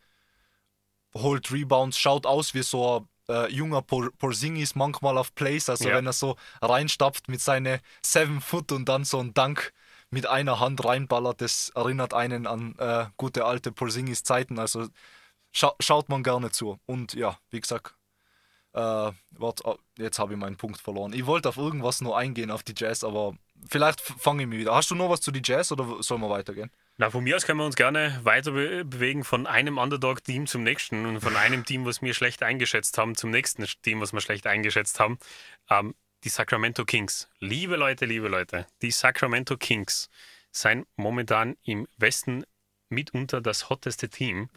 Holt 1.13 1.51
Rebounds, 1.51 1.97
schaut 1.97 2.25
aus 2.25 2.53
wie 2.53 2.63
so 2.63 2.99
ein 2.99 3.08
äh, 3.30 3.52
junger 3.52 3.82
Por 3.82 4.12
Porzingis 4.18 4.76
manchmal 4.76 5.18
auf 5.18 5.34
Plays, 5.36 5.70
also 5.70 5.89
ja. 5.89 5.96
wenn 5.96 6.06
er 6.06 6.13
so 6.13 6.36
reinstapft 6.62 7.30
mit 7.30 7.42
seinen 7.42 7.80
Seven 8.02 8.42
Foot 8.42 8.72
und 8.72 8.89
dann 8.89 9.06
so 9.06 9.20
ein 9.20 9.34
Dank 9.34 9.72
mit 10.10 10.26
einer 10.26 10.60
Hand 10.60 10.84
reinballert, 10.84 11.39
das 11.42 11.70
erinnert 11.76 12.13
einen 12.13 12.48
an 12.48 12.76
äh, 12.80 13.06
gute 13.18 13.46
alte 13.46 13.72
Porzingis 13.72 14.24
Zeiten, 14.24 14.60
also 14.60 14.88
scha 15.52 15.74
schaut 15.80 16.10
man 16.10 16.24
gerne 16.24 16.52
zu. 16.52 16.80
Und 16.86 17.13
ja, 17.13 17.38
wie 17.52 17.62
gesagt, 17.62 17.96
äh, 18.74 18.80
wart, 19.32 19.65
oh, 19.65 19.78
jetzt 19.98 20.20
habe 20.20 20.34
ich 20.34 20.39
meinen 20.39 20.58
Punkt 20.58 20.80
verloren. 20.80 21.13
Ich 21.13 21.26
wollte 21.26 21.50
auf 21.50 21.58
irgendwas 21.58 22.02
nur 22.02 22.18
eingehen, 22.18 22.52
auf 22.52 22.63
die 22.63 22.74
Jazz, 22.76 23.04
aber 23.04 23.36
vielleicht 23.70 24.02
fange 24.02 24.44
ich 24.44 24.50
mich 24.50 24.60
wieder. 24.60 24.76
Hast 24.76 24.92
du 24.92 24.96
noch 24.96 25.10
was 25.10 25.22
zu 25.22 25.32
die 25.32 25.42
Jazz 25.44 25.72
oder 25.72 26.02
sollen 26.02 26.22
wir 26.22 26.30
weitergehen? 26.30 26.72
Na, 27.02 27.10
von 27.10 27.24
mir 27.24 27.38
aus 27.38 27.46
können 27.46 27.60
wir 27.60 27.66
uns 27.66 27.78
gerne 27.78 28.20
weiter 28.24 28.52
be 28.52 28.84
bewegen 28.84 29.24
von 29.24 29.48
einem 29.48 29.78
Underdog-Team 29.78 30.48
zum 30.48 30.64
nächsten 30.64 31.06
und 31.06 31.22
von 31.22 31.38
einem 31.38 31.64
Team, 31.64 31.86
was 31.86 32.02
wir 32.02 32.14
schlecht 32.14 32.44
eingeschätzt 32.44 32.98
haben, 32.98 33.16
zum 33.16 33.30
nächsten 33.30 33.66
Team, 33.84 34.02
was 34.02 34.12
wir 34.12 34.20
schlecht 34.20 34.46
eingeschätzt 34.46 35.00
haben. 35.00 35.18
Ähm, 35.70 35.96
die 36.26 36.30
Sacramento 36.30 36.84
Kings. 36.84 37.30
Liebe 37.40 37.78
Leute, 37.78 38.04
liebe 38.04 38.28
Leute, 38.28 38.68
die 38.82 38.92
Sacramento 38.92 39.56
Kings 39.56 40.10
sind 40.52 40.88
momentan 40.98 41.56
im 41.64 41.88
Westen 41.96 42.44
mitunter 42.90 43.40
das 43.40 43.70
hotteste 43.70 44.10
Team. 44.10 44.50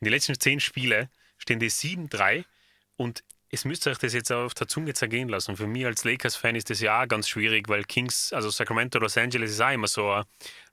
In 0.00 0.06
den 0.06 0.12
letzten 0.12 0.40
zehn 0.40 0.58
Spielen 0.58 1.08
stehen 1.38 1.60
die 1.60 1.70
7-3 1.70 2.46
und 2.96 3.22
es 3.50 3.64
müsste 3.64 3.90
euch 3.90 3.98
das 3.98 4.12
jetzt 4.12 4.32
auf 4.32 4.54
der 4.54 4.68
Zunge 4.68 4.94
zergehen 4.94 5.28
lassen. 5.28 5.56
Für 5.56 5.66
mich 5.66 5.86
als 5.86 6.04
Lakers-Fan 6.04 6.56
ist 6.56 6.70
das 6.70 6.80
ja 6.80 7.02
auch 7.02 7.08
ganz 7.08 7.28
schwierig, 7.28 7.68
weil 7.68 7.84
Kings, 7.84 8.32
also 8.32 8.50
Sacramento, 8.50 8.98
Los 8.98 9.16
Angeles 9.16 9.52
ist 9.52 9.60
auch 9.60 9.72
immer 9.72 9.88
so 9.88 10.10
ein 10.10 10.24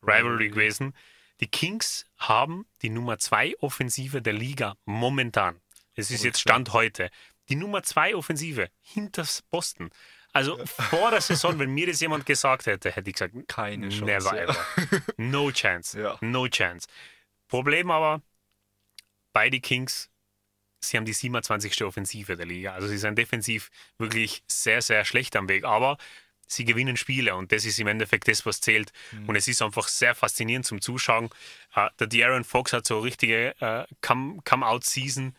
Rivalry 0.01 0.49
mhm. 0.49 0.53
gewesen. 0.53 0.93
Die 1.39 1.47
Kings 1.47 2.05
haben 2.17 2.65
die 2.81 2.89
Nummer 2.89 3.17
2 3.17 3.55
Offensive 3.59 4.21
der 4.21 4.33
Liga 4.33 4.76
momentan. 4.86 5.59
Es 5.95 6.09
ist 6.09 6.24
jetzt 6.24 6.39
Stand 6.39 6.74
heute. 6.74 7.09
Die 7.49 7.55
Nummer 7.55 7.84
2 7.84 8.15
Offensive 8.15 8.69
hinter 8.82 9.26
Boston. 9.51 9.89
Also 10.32 10.57
vor 10.65 11.11
der 11.11 11.21
Saison, 11.21 11.59
wenn 11.59 11.71
mir 11.71 11.88
das 11.88 11.99
jemand 12.01 12.26
gesagt 12.26 12.65
hätte, 12.65 12.91
hätte 12.91 13.09
ich 13.09 13.15
gesagt, 13.15 13.36
keine 13.47 13.89
Chance. 13.89 14.05
Never 14.05 14.41
ever. 14.41 14.57
No 15.17 15.51
chance. 15.51 15.99
Ja. 16.01 16.17
No 16.21 16.47
chance. 16.47 16.88
Problem 17.47 17.91
aber, 17.91 18.21
beide 19.32 19.59
Kings 19.59 20.09
sie 20.84 20.97
haben 20.97 21.05
die 21.05 21.13
27. 21.13 21.84
Offensive 21.84 22.36
der 22.36 22.45
Liga. 22.45 22.73
Also 22.73 22.88
sie 22.88 22.97
sind 22.97 23.17
defensiv 23.17 23.69
wirklich 23.97 24.43
sehr, 24.47 24.81
sehr 24.81 25.05
schlecht 25.05 25.36
am 25.36 25.49
Weg. 25.49 25.63
Aber 25.63 25.97
sie 26.47 26.65
gewinnen 26.65 26.97
Spiele 26.97 27.36
und 27.36 27.51
das 27.51 27.65
ist 27.65 27.79
im 27.79 27.88
Endeffekt 27.88 28.27
das, 28.27 28.45
was 28.45 28.61
zählt. 28.61 28.91
Mhm. 29.11 29.29
Und 29.29 29.36
es 29.36 29.47
ist 29.47 29.61
einfach 29.61 29.88
sehr 29.88 30.15
faszinierend 30.15 30.65
zum 30.65 30.81
Zuschauen. 30.81 31.29
Uh, 31.75 31.89
der 31.99 32.07
De'Aaron 32.07 32.43
Fox 32.43 32.73
hat 32.73 32.86
so 32.86 32.99
richtige 32.99 33.55
uh, 33.61 33.84
Come-Out-Season, 34.01 35.36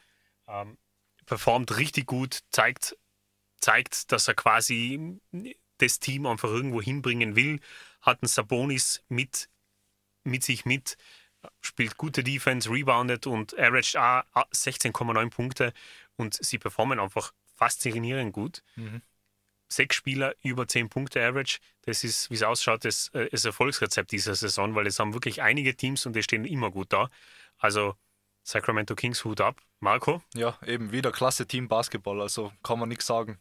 um, 0.47 0.55
ähm, 0.55 0.79
performt 1.27 1.77
richtig 1.79 2.07
gut, 2.07 2.41
zeigt, 2.51 2.97
zeigt, 3.59 4.13
dass 4.13 4.29
er 4.29 4.35
quasi 4.35 5.19
das 5.79 5.99
Team 5.99 6.27
einfach 6.27 6.51
irgendwo 6.51 6.83
hinbringen 6.83 7.35
will, 7.37 7.61
hat 8.03 8.23
einen 8.23 8.29
Sabonis 8.29 9.03
mit, 9.09 9.49
mit 10.25 10.43
sich 10.43 10.65
mit 10.65 10.97
spielt 11.61 11.97
gute 11.97 12.23
Defense, 12.23 12.71
reboundet 12.71 13.27
und 13.27 13.55
averaged 13.59 13.97
16,9 13.97 15.31
Punkte 15.31 15.73
und 16.17 16.35
sie 16.35 16.59
performen 16.59 16.99
einfach 17.01 17.33
faszinierend 17.57 18.33
gut. 18.33 18.63
Mhm. 18.77 19.03
sechs 19.69 19.97
Spieler 19.97 20.35
über 20.43 20.69
10 20.69 20.89
Punkte 20.89 21.25
Average. 21.25 21.59
Das 21.83 22.05
ist, 22.05 22.31
wie 22.31 22.35
es 22.35 22.43
ausschaut, 22.43 22.85
das, 22.85 23.09
äh, 23.09 23.29
das 23.31 23.45
Erfolgsrezept 23.45 24.13
dieser 24.13 24.35
Saison, 24.35 24.75
weil 24.75 24.87
es 24.87 24.99
haben 24.99 25.15
wirklich 25.15 25.43
einige 25.43 25.77
Teams 25.77 26.07
und 26.07 26.15
die 26.15 26.23
stehen 26.23 26.45
immer 26.45 26.71
gut 26.71 26.93
da. 26.93 27.11
Also 27.59 27.97
Sacramento 28.45 28.95
Kings 28.95 29.25
Hut 29.25 29.41
ab. 29.41 29.61
Marco? 29.81 30.23
Ja, 30.35 30.59
eben 30.67 30.93
wieder 30.93 31.13
klasse 31.13 31.47
Team 31.47 31.69
Basketball, 31.69 32.21
also 32.21 32.53
kann 32.63 32.79
man 32.79 32.89
nichts 32.89 33.07
sagen. 33.07 33.39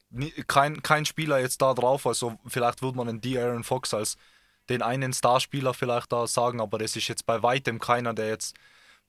Kein, 0.47 0.82
kein 0.82 1.06
Spieler 1.06 1.39
jetzt 1.39 1.62
da 1.62 1.74
drauf, 1.74 2.06
also 2.06 2.38
vielleicht 2.47 2.82
würde 2.82 2.97
man 2.97 3.08
einen 3.08 3.22
D. 3.22 3.38
Aaron 3.38 3.64
Fox 3.64 3.93
als 3.93 4.18
den 4.70 4.82
einen 4.82 5.14
Starspieler 5.14 5.74
vielleicht 5.74 6.11
da 6.11 6.28
sagen, 6.28 6.61
aber 6.61 6.78
das 6.78 6.95
ist 6.95 7.07
jetzt 7.07 7.26
bei 7.26 7.43
weitem 7.43 7.80
keiner, 7.80 8.14
der 8.14 8.30
jetzt 8.30 8.55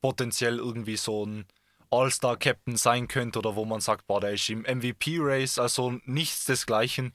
potenziell 0.00 0.58
irgendwie 0.58 0.96
so 0.96 1.24
ein 1.24 1.46
All-Star-Captain 1.90 2.76
sein 2.76 3.08
könnte 3.08 3.38
oder 3.38 3.56
wo 3.56 3.64
man 3.64 3.80
sagt, 3.80 4.06
boah, 4.06 4.20
der 4.20 4.32
ist 4.32 4.48
im 4.50 4.62
MVP-Race, 4.62 5.58
also 5.58 5.98
nichts 6.04 6.44
desgleichen. 6.44 7.12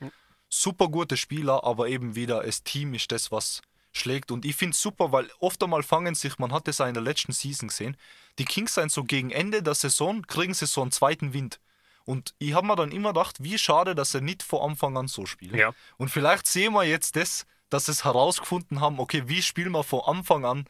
Super 0.47 0.87
gute 0.87 1.17
Spieler, 1.17 1.63
aber 1.63 1.89
eben 1.89 2.15
wieder 2.15 2.43
das 2.43 2.63
Team 2.63 2.93
ist 2.93 3.11
das, 3.11 3.31
was 3.31 3.61
schlägt. 3.91 4.31
Und 4.31 4.45
ich 4.45 4.55
finde 4.55 4.73
es 4.73 4.81
super, 4.81 5.11
weil 5.11 5.29
oft 5.39 5.61
einmal 5.63 5.83
fangen 5.83 6.15
sich, 6.15 6.37
man 6.39 6.51
hat 6.51 6.67
es 6.67 6.77
ja 6.77 6.87
in 6.87 6.93
der 6.93 7.03
letzten 7.03 7.31
Season 7.31 7.67
gesehen, 7.67 7.97
die 8.37 8.45
Kings 8.45 8.75
sind 8.75 8.91
so 8.91 9.03
gegen 9.03 9.31
Ende 9.31 9.61
der 9.61 9.75
Saison, 9.75 10.25
kriegen 10.25 10.53
sie 10.53 10.65
so 10.65 10.81
einen 10.81 10.91
zweiten 10.91 11.33
Wind. 11.33 11.59
Und 12.05 12.33
ich 12.39 12.53
habe 12.53 12.65
mir 12.65 12.75
dann 12.75 12.91
immer 12.91 13.09
gedacht, 13.13 13.43
wie 13.43 13.57
schade, 13.57 13.93
dass 13.93 14.15
er 14.15 14.21
nicht 14.21 14.41
vor 14.41 14.67
Anfang 14.67 14.97
an 14.97 15.07
so 15.07 15.25
spielt. 15.25 15.55
Ja. 15.55 15.73
Und 15.97 16.09
vielleicht 16.09 16.47
sehen 16.47 16.73
wir 16.73 16.83
jetzt 16.83 17.15
das, 17.15 17.45
dass 17.69 17.85
sie 17.85 17.91
es 17.91 18.03
herausgefunden 18.03 18.81
haben, 18.81 18.99
okay, 18.99 19.23
wie 19.27 19.41
spielen 19.41 19.71
wir 19.71 19.83
von 19.83 20.01
Anfang 20.01 20.45
an 20.45 20.65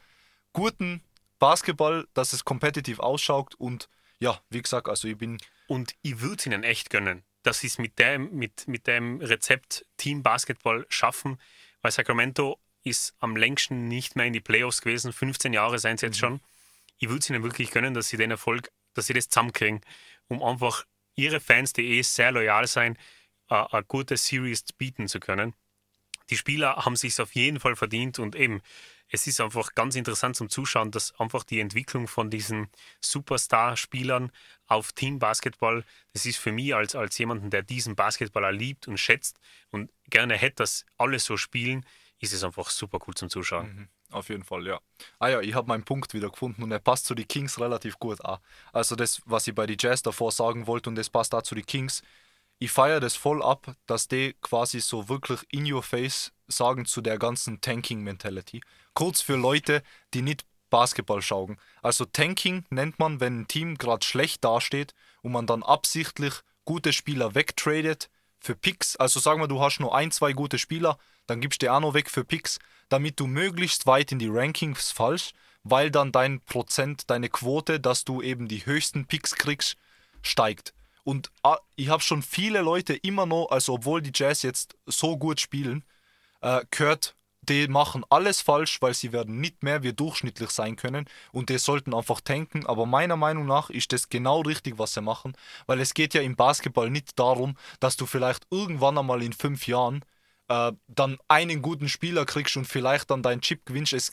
guten 0.52 1.02
Basketball, 1.38 2.06
dass 2.14 2.32
es 2.32 2.44
kompetitiv 2.44 2.98
ausschaut 3.00 3.54
und 3.54 3.88
ja, 4.18 4.40
wie 4.50 4.62
gesagt, 4.62 4.88
also 4.88 5.08
ich 5.08 5.16
bin. 5.16 5.38
Und 5.66 5.94
ich 6.02 6.20
würde 6.20 6.36
es 6.36 6.46
ihnen 6.46 6.62
echt 6.62 6.90
gönnen, 6.90 7.22
dass 7.42 7.60
sie 7.60 7.68
es 7.68 7.78
mit 7.78 7.98
dem, 7.98 8.34
mit, 8.34 8.68
mit 8.68 8.86
dem 8.86 9.20
Rezept 9.20 9.86
Team 9.96 10.22
Basketball 10.22 10.84
schaffen, 10.88 11.40
weil 11.80 11.92
Sacramento 11.92 12.58
ist 12.82 13.14
am 13.18 13.36
längsten 13.36 13.88
nicht 13.88 14.16
mehr 14.16 14.26
in 14.26 14.32
die 14.32 14.40
Playoffs 14.40 14.82
gewesen. 14.82 15.12
15 15.12 15.52
Jahre 15.52 15.78
seien 15.78 15.96
sie 15.96 16.06
jetzt 16.06 16.16
mhm. 16.16 16.20
schon. 16.20 16.40
Ich 16.98 17.08
würde 17.08 17.20
es 17.20 17.30
ihnen 17.30 17.42
wirklich 17.42 17.70
gönnen, 17.70 17.94
dass 17.94 18.08
sie 18.08 18.16
den 18.16 18.30
Erfolg, 18.30 18.70
dass 18.94 19.06
sie 19.06 19.14
das 19.14 19.28
zusammenkriegen, 19.28 19.80
um 20.28 20.42
einfach 20.42 20.84
ihre 21.14 21.40
Fans, 21.40 21.72
die 21.72 21.98
eh 21.98 22.02
sehr 22.02 22.32
loyal 22.32 22.66
sein, 22.66 22.98
eine 23.48 23.84
gute 23.84 24.16
Series 24.16 24.64
bieten 24.76 25.08
zu 25.08 25.18
können. 25.18 25.54
Die 26.30 26.36
Spieler 26.36 26.76
haben 26.76 26.96
sich 26.96 27.20
auf 27.20 27.34
jeden 27.34 27.60
Fall 27.60 27.76
verdient 27.76 28.18
und 28.18 28.36
eben, 28.36 28.62
es 29.08 29.26
ist 29.26 29.40
einfach 29.40 29.74
ganz 29.74 29.96
interessant 29.96 30.36
zum 30.36 30.48
Zuschauen, 30.48 30.92
dass 30.92 31.18
einfach 31.18 31.42
die 31.42 31.58
Entwicklung 31.58 32.06
von 32.06 32.30
diesen 32.30 32.68
Superstar-Spielern 33.00 34.30
auf 34.68 34.92
Team-Basketball, 34.92 35.84
das 36.12 36.26
ist 36.26 36.36
für 36.36 36.52
mich 36.52 36.74
als, 36.74 36.94
als 36.94 37.18
jemanden, 37.18 37.50
der 37.50 37.62
diesen 37.62 37.96
Basketballer 37.96 38.52
liebt 38.52 38.86
und 38.86 38.98
schätzt 38.98 39.40
und 39.70 39.90
gerne 40.08 40.36
hätte, 40.36 40.56
dass 40.56 40.86
alle 40.96 41.18
so 41.18 41.36
spielen, 41.36 41.84
ist 42.20 42.32
es 42.32 42.44
einfach 42.44 42.70
super 42.70 42.98
cool 43.06 43.14
zum 43.14 43.30
Zuschauen. 43.30 43.74
Mhm, 43.74 43.88
auf 44.10 44.28
jeden 44.28 44.44
Fall, 44.44 44.66
ja. 44.66 44.80
Ah 45.18 45.28
ja, 45.28 45.40
ich 45.40 45.54
habe 45.54 45.66
meinen 45.66 45.84
Punkt 45.84 46.14
wieder 46.14 46.30
gefunden 46.30 46.62
und 46.62 46.70
er 46.70 46.78
passt 46.78 47.06
zu 47.06 47.14
den 47.14 47.26
Kings 47.26 47.58
relativ 47.58 47.98
gut 47.98 48.24
an. 48.24 48.38
Also 48.72 48.94
das, 48.94 49.22
was 49.24 49.46
ich 49.48 49.54
bei 49.54 49.66
den 49.66 49.76
Jazz 49.80 50.02
davor 50.02 50.30
sagen 50.30 50.68
wollte 50.68 50.90
und 50.90 50.96
das 50.96 51.10
passt 51.10 51.34
auch 51.34 51.42
zu 51.42 51.56
den 51.56 51.66
Kings. 51.66 52.02
Ich 52.62 52.72
feiere 52.72 53.00
das 53.00 53.16
voll 53.16 53.42
ab, 53.42 53.74
dass 53.86 54.06
die 54.06 54.34
quasi 54.42 54.80
so 54.80 55.08
wirklich 55.08 55.40
in 55.50 55.70
your 55.72 55.82
face 55.82 56.30
sagen 56.46 56.84
zu 56.84 57.00
der 57.00 57.18
ganzen 57.18 57.62
Tanking-Mentality. 57.62 58.60
Kurz 58.92 59.22
für 59.22 59.36
Leute, 59.36 59.82
die 60.12 60.20
nicht 60.20 60.44
Basketball 60.68 61.22
schauen. 61.22 61.56
Also 61.80 62.04
Tanking 62.04 62.66
nennt 62.68 62.98
man, 62.98 63.18
wenn 63.18 63.40
ein 63.40 63.48
Team 63.48 63.78
gerade 63.78 64.04
schlecht 64.04 64.44
dasteht 64.44 64.94
und 65.22 65.32
man 65.32 65.46
dann 65.46 65.62
absichtlich 65.62 66.34
gute 66.66 66.92
Spieler 66.92 67.34
wegtradet 67.34 68.10
für 68.40 68.54
Picks. 68.54 68.94
Also 68.94 69.20
sagen 69.20 69.40
wir, 69.40 69.48
du 69.48 69.62
hast 69.62 69.80
nur 69.80 69.94
ein, 69.94 70.10
zwei 70.10 70.34
gute 70.34 70.58
Spieler, 70.58 70.98
dann 71.26 71.40
gibst 71.40 71.62
du 71.62 71.64
die 71.64 71.70
auch 71.70 71.80
noch 71.80 71.94
weg 71.94 72.10
für 72.10 72.26
Picks, 72.26 72.58
damit 72.90 73.18
du 73.18 73.26
möglichst 73.26 73.86
weit 73.86 74.12
in 74.12 74.18
die 74.18 74.28
Rankings 74.28 74.90
fallst, 74.90 75.32
weil 75.62 75.90
dann 75.90 76.12
dein 76.12 76.42
Prozent, 76.42 77.08
deine 77.08 77.30
Quote, 77.30 77.80
dass 77.80 78.04
du 78.04 78.20
eben 78.20 78.48
die 78.48 78.66
höchsten 78.66 79.06
Picks 79.06 79.34
kriegst, 79.34 79.78
steigt. 80.20 80.74
Und 81.10 81.32
ah, 81.42 81.58
ich 81.74 81.88
habe 81.88 82.04
schon 82.04 82.22
viele 82.22 82.60
Leute 82.60 82.94
immer 82.94 83.26
noch, 83.26 83.48
also 83.50 83.74
obwohl 83.74 84.00
die 84.00 84.12
Jazz 84.14 84.42
jetzt 84.42 84.76
so 84.86 85.18
gut 85.18 85.40
spielen, 85.40 85.82
äh, 86.40 86.64
gehört, 86.70 87.16
die 87.42 87.66
machen 87.66 88.04
alles 88.10 88.40
falsch, 88.42 88.80
weil 88.80 88.94
sie 88.94 89.10
werden 89.10 89.40
nicht 89.40 89.64
mehr 89.64 89.82
wie 89.82 89.92
durchschnittlich 89.92 90.50
sein 90.50 90.76
können 90.76 91.06
und 91.32 91.48
die 91.48 91.58
sollten 91.58 91.94
einfach 91.94 92.20
tanken. 92.20 92.64
Aber 92.64 92.86
meiner 92.86 93.16
Meinung 93.16 93.44
nach 93.44 93.70
ist 93.70 93.90
das 93.92 94.08
genau 94.08 94.42
richtig, 94.42 94.78
was 94.78 94.94
sie 94.94 95.00
machen, 95.00 95.36
weil 95.66 95.80
es 95.80 95.94
geht 95.94 96.14
ja 96.14 96.20
im 96.20 96.36
Basketball 96.36 96.90
nicht 96.90 97.18
darum, 97.18 97.56
dass 97.80 97.96
du 97.96 98.06
vielleicht 98.06 98.46
irgendwann 98.52 98.96
einmal 98.96 99.20
in 99.24 99.32
fünf 99.32 99.66
Jahren 99.66 100.04
äh, 100.46 100.70
dann 100.86 101.18
einen 101.26 101.60
guten 101.60 101.88
Spieler 101.88 102.24
kriegst 102.24 102.56
und 102.56 102.66
vielleicht 102.66 103.10
dann 103.10 103.24
deinen 103.24 103.40
Chip 103.40 103.66
gewinnst. 103.66 103.94
Es, 103.94 104.12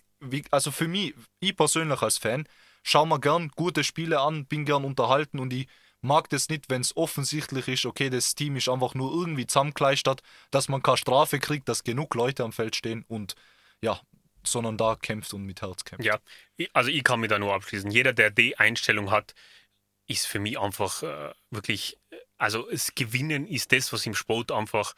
also 0.49 0.71
für 0.71 0.87
mich, 0.87 1.13
ich 1.41 1.55
persönlich 1.55 2.01
als 2.01 2.17
Fan, 2.17 2.47
schau 2.81 3.05
mir 3.05 3.19
gern 3.19 3.49
gute 3.49 3.83
Spiele 3.83 4.19
an, 4.19 4.47
bin 4.47 4.65
gern 4.65 4.83
unterhalten 4.83 5.37
und 5.37 5.53
ich 5.53 5.67
mag 6.01 6.29
das 6.29 6.49
nicht, 6.49 6.69
wenn 6.69 6.81
es 6.81 6.95
offensichtlich 6.95 7.67
ist, 7.67 7.85
okay, 7.85 8.09
das 8.09 8.35
Team 8.35 8.55
ist 8.55 8.69
einfach 8.69 8.93
nur 8.93 9.11
irgendwie 9.11 9.47
zusammengeleistet, 9.47 10.21
dass 10.51 10.69
man 10.69 10.83
keine 10.83 10.97
Strafe 10.97 11.39
kriegt, 11.39 11.67
dass 11.69 11.83
genug 11.83 12.15
Leute 12.15 12.43
am 12.43 12.51
Feld 12.51 12.75
stehen 12.75 13.03
und 13.07 13.35
ja, 13.81 13.99
sondern 14.43 14.77
da 14.77 14.95
kämpft 14.95 15.33
und 15.33 15.43
mit 15.43 15.61
Herz 15.61 15.83
kämpft. 15.83 16.05
Ja, 16.05 16.19
also 16.73 16.89
ich 16.89 17.03
kann 17.03 17.19
mich 17.19 17.29
da 17.29 17.39
nur 17.39 17.53
abschließen. 17.53 17.91
Jeder, 17.91 18.13
der 18.13 18.31
die 18.31 18.57
Einstellung 18.57 19.11
hat, 19.11 19.33
ist 20.07 20.25
für 20.25 20.39
mich 20.39 20.57
einfach 20.57 21.03
äh, 21.03 21.33
wirklich, 21.51 21.99
also 22.37 22.69
das 22.71 22.95
Gewinnen 22.95 23.45
ist 23.45 23.71
das, 23.71 23.91
was 23.91 24.05
im 24.05 24.15
Sport 24.15 24.51
einfach 24.51 24.95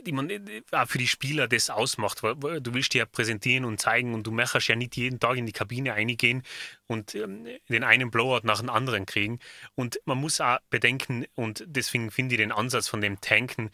die 0.00 0.12
man 0.12 0.30
auch 0.70 0.88
für 0.88 0.98
die 0.98 1.08
Spieler 1.08 1.48
das 1.48 1.70
ausmacht. 1.70 2.22
Weil 2.22 2.60
du 2.60 2.74
willst 2.74 2.94
ja 2.94 3.06
präsentieren 3.06 3.64
und 3.64 3.80
zeigen 3.80 4.14
und 4.14 4.26
du 4.26 4.30
möchtest 4.30 4.68
ja 4.68 4.76
nicht 4.76 4.96
jeden 4.96 5.20
Tag 5.20 5.36
in 5.36 5.46
die 5.46 5.52
Kabine 5.52 5.94
eingehen 5.94 6.42
und 6.86 7.14
ähm, 7.14 7.46
den 7.68 7.84
einen 7.84 8.10
Blowout 8.10 8.46
nach 8.46 8.60
dem 8.60 8.70
anderen 8.70 9.06
kriegen. 9.06 9.38
Und 9.74 10.00
man 10.04 10.18
muss 10.18 10.40
auch 10.40 10.58
bedenken, 10.70 11.26
und 11.34 11.64
deswegen 11.66 12.10
finde 12.10 12.34
ich 12.34 12.40
den 12.40 12.52
Ansatz 12.52 12.88
von 12.88 13.00
dem 13.00 13.20
Tanken 13.20 13.70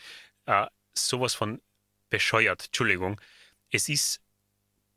äh, 0.47 0.67
sowas 0.95 1.35
von 1.35 1.61
bescheuert. 2.11 2.67
Entschuldigung. 2.67 3.21
Es 3.71 3.89
ist, 3.89 4.21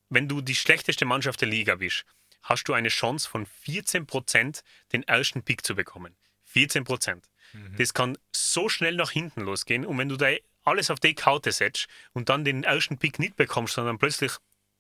wenn 0.09 0.27
du 0.27 0.41
die 0.41 0.55
schlechteste 0.55 1.05
Mannschaft 1.05 1.41
der 1.41 1.47
Liga 1.47 1.75
bist, 1.75 2.05
hast 2.43 2.65
du 2.65 2.73
eine 2.73 2.89
Chance 2.89 3.29
von 3.29 3.45
14% 3.45 4.61
den 4.93 5.03
ersten 5.03 5.43
Pick 5.43 5.65
zu 5.65 5.75
bekommen. 5.75 6.15
14%. 6.53 7.21
Mhm. 7.53 7.75
Das 7.77 7.93
kann 7.93 8.17
so 8.35 8.69
schnell 8.69 8.95
nach 8.95 9.11
hinten 9.11 9.41
losgehen. 9.41 9.85
Und 9.85 9.97
wenn 9.97 10.09
du 10.09 10.17
da 10.17 10.29
alles 10.67 10.91
auf 10.91 10.99
die 10.99 11.15
Karte 11.15 11.51
setzt 11.51 11.87
und 12.13 12.29
dann 12.29 12.43
den 12.43 12.63
ersten 12.63 12.97
Pick 12.97 13.19
nicht 13.19 13.35
bekommst, 13.35 13.75
sondern 13.75 13.97
plötzlich 13.97 14.33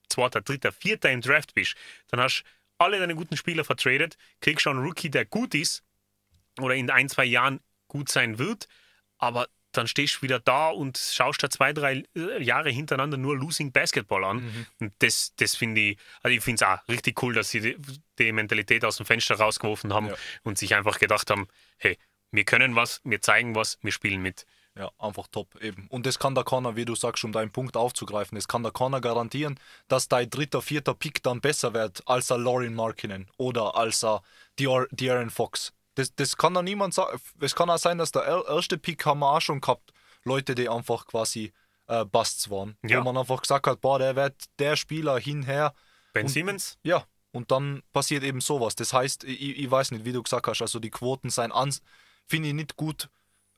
zweiter, 0.09 0.41
dritter, 0.41 0.71
vierter 0.71 1.11
im 1.11 1.21
Draft 1.21 1.53
bist, 1.53 1.75
dann 2.09 2.19
hast 2.19 2.43
du 2.43 2.43
alle 2.79 2.99
deine 2.99 3.15
guten 3.15 3.37
Spieler 3.37 3.63
vertradet, 3.63 4.17
kriegst 4.41 4.63
schon 4.63 4.77
einen 4.77 4.85
Rookie, 4.85 5.09
der 5.09 5.25
gut 5.25 5.55
ist 5.55 5.83
oder 6.59 6.75
in 6.75 6.89
ein, 6.89 7.09
zwei 7.09 7.25
Jahren 7.25 7.59
gut 7.87 8.09
sein 8.09 8.37
wird, 8.37 8.67
aber 9.17 9.47
dann 9.71 9.87
stehst 9.87 10.17
du 10.17 10.21
wieder 10.23 10.39
da 10.39 10.69
und 10.69 10.97
schaust 10.97 11.41
da 11.43 11.49
zwei, 11.49 11.71
drei 11.71 12.03
äh, 12.15 12.41
Jahre 12.41 12.69
hintereinander 12.69 13.17
nur 13.17 13.37
Losing 13.37 13.71
Basketball 13.71 14.23
an. 14.23 14.37
Mhm. 14.37 14.65
Und 14.79 14.93
das, 14.99 15.33
das 15.35 15.55
finde 15.55 15.81
ich, 15.81 15.97
also 16.23 16.35
ich 16.35 16.43
finde 16.43 16.63
es 16.63 16.69
auch 16.69 16.87
richtig 16.87 17.21
cool, 17.21 17.33
dass 17.33 17.51
sie 17.51 17.61
die, 17.61 17.77
die, 18.17 18.31
Mentalität 18.31 18.83
aus 18.85 18.97
dem 18.97 19.05
Fenster 19.05 19.35
rausgeworfen 19.35 19.93
haben 19.93 20.07
ja. 20.07 20.15
und 20.43 20.57
sich 20.57 20.73
einfach 20.73 20.99
gedacht 20.99 21.29
haben, 21.29 21.47
hey, 21.77 21.97
wir 22.31 22.43
können 22.43 22.75
was, 22.75 23.01
wir 23.03 23.21
zeigen 23.21 23.55
was, 23.55 23.77
wir 23.81 23.91
spielen 23.91 24.21
mit. 24.21 24.45
Ja, 24.77 24.91
einfach 24.99 25.27
top 25.31 25.55
eben. 25.61 25.87
Und 25.89 26.05
das 26.05 26.19
kann 26.19 26.35
der 26.35 26.43
Corner, 26.43 26.75
wie 26.75 26.85
du 26.85 26.95
sagst, 26.95 27.23
um 27.23 27.31
deinen 27.31 27.51
Punkt 27.51 27.75
aufzugreifen, 27.75 28.35
das 28.35 28.47
kann 28.47 28.63
der 28.63 28.71
Corner 28.71 29.01
garantieren, 29.01 29.59
dass 29.87 30.07
dein 30.07 30.29
dritter, 30.29 30.61
vierter 30.61 30.93
Pick 30.93 31.23
dann 31.23 31.41
besser 31.41 31.73
wird 31.73 32.01
als 32.05 32.29
er 32.29 32.37
Lauren 32.37 32.75
Markinen 32.75 33.27
oder 33.37 33.75
als 33.75 34.03
er 34.03 34.21
De'Aaron 34.59 35.29
Fox. 35.29 35.73
Das, 35.95 36.13
das 36.13 36.37
kann 36.37 36.53
da 36.53 36.61
niemand 36.61 36.93
sagen. 36.93 37.19
Es 37.39 37.55
kann 37.55 37.71
auch 37.71 37.79
sein, 37.79 37.97
dass 37.97 38.11
der 38.11 38.45
erste 38.47 38.77
Pick 38.77 39.03
haben 39.05 39.19
wir 39.19 39.31
auch 39.33 39.41
schon 39.41 39.61
gehabt. 39.61 39.93
Leute, 40.23 40.53
die 40.53 40.69
einfach 40.69 41.07
quasi 41.07 41.53
äh, 41.87 42.05
Busts 42.05 42.51
waren. 42.51 42.77
Ja. 42.83 42.99
Wo 42.99 43.03
man 43.05 43.17
einfach 43.17 43.41
gesagt 43.41 43.65
hat, 43.65 43.81
boah, 43.81 43.97
der 43.97 44.15
wird 44.15 44.35
der 44.59 44.75
Spieler 44.75 45.17
hinher. 45.17 45.73
Ben 46.13 46.25
und, 46.25 46.29
Simmons? 46.29 46.77
Ja, 46.83 47.05
und 47.31 47.51
dann 47.51 47.81
passiert 47.93 48.23
eben 48.23 48.41
sowas. 48.41 48.75
Das 48.75 48.93
heißt, 48.93 49.23
ich, 49.23 49.57
ich 49.57 49.71
weiß 49.71 49.91
nicht, 49.91 50.05
wie 50.05 50.11
du 50.11 50.21
gesagt 50.21 50.47
hast, 50.47 50.61
also 50.61 50.79
die 50.79 50.91
Quoten 50.91 51.31
sein 51.31 51.51
finde 52.27 52.49
ich 52.49 52.53
nicht 52.53 52.75
gut 52.75 53.09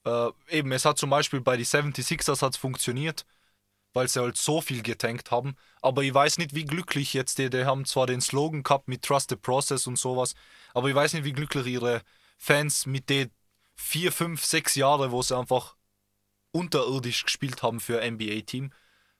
äh, 0.09 0.57
eben, 0.57 0.71
es 0.71 0.85
hat 0.85 0.97
zum 0.97 1.09
Beispiel 1.09 1.41
bei 1.41 1.57
den 1.57 1.65
76ers 1.65 2.41
hat's 2.41 2.57
funktioniert, 2.57 3.25
weil 3.93 4.07
sie 4.07 4.21
halt 4.21 4.37
so 4.37 4.61
viel 4.61 4.81
getankt 4.81 5.31
haben. 5.31 5.55
Aber 5.81 6.03
ich 6.03 6.13
weiß 6.13 6.37
nicht, 6.37 6.55
wie 6.55 6.65
glücklich 6.65 7.13
jetzt 7.13 7.37
die, 7.37 7.49
die 7.49 7.65
haben 7.65 7.85
zwar 7.85 8.07
den 8.07 8.21
Slogan 8.21 8.63
gehabt 8.63 8.87
mit 8.87 9.03
Trust 9.03 9.29
the 9.29 9.35
Process 9.35 9.87
und 9.87 9.97
sowas, 9.97 10.35
aber 10.73 10.89
ich 10.89 10.95
weiß 10.95 11.13
nicht, 11.13 11.25
wie 11.25 11.33
glücklich 11.33 11.65
ihre 11.67 12.01
Fans 12.37 12.85
mit 12.85 13.09
den 13.09 13.31
vier, 13.75 14.11
fünf, 14.11 14.43
sechs 14.43 14.75
Jahre, 14.75 15.11
wo 15.11 15.21
sie 15.21 15.37
einfach 15.37 15.75
unterirdisch 16.51 17.23
gespielt 17.23 17.61
haben 17.63 17.79
für 17.79 18.01
NBA-Team, 18.01 18.71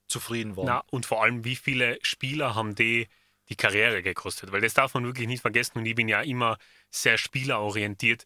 zufrieden 0.08 0.58
waren. 0.58 0.66
Na, 0.66 0.84
und 0.90 1.06
vor 1.06 1.24
allem, 1.24 1.44
wie 1.46 1.56
viele 1.56 2.00
Spieler 2.02 2.56
haben 2.56 2.76
die 2.76 3.08
die 3.50 3.56
Karriere 3.56 4.02
gekostet? 4.02 4.52
Weil 4.52 4.62
das 4.62 4.74
darf 4.74 4.94
man 4.94 5.06
wirklich 5.06 5.28
nicht 5.28 5.42
vergessen 5.42 5.78
und 5.78 5.86
ich 5.86 5.96
bin 5.96 6.08
ja 6.08 6.22
immer 6.22 6.58
sehr 6.90 7.18
spielerorientiert 7.18 8.26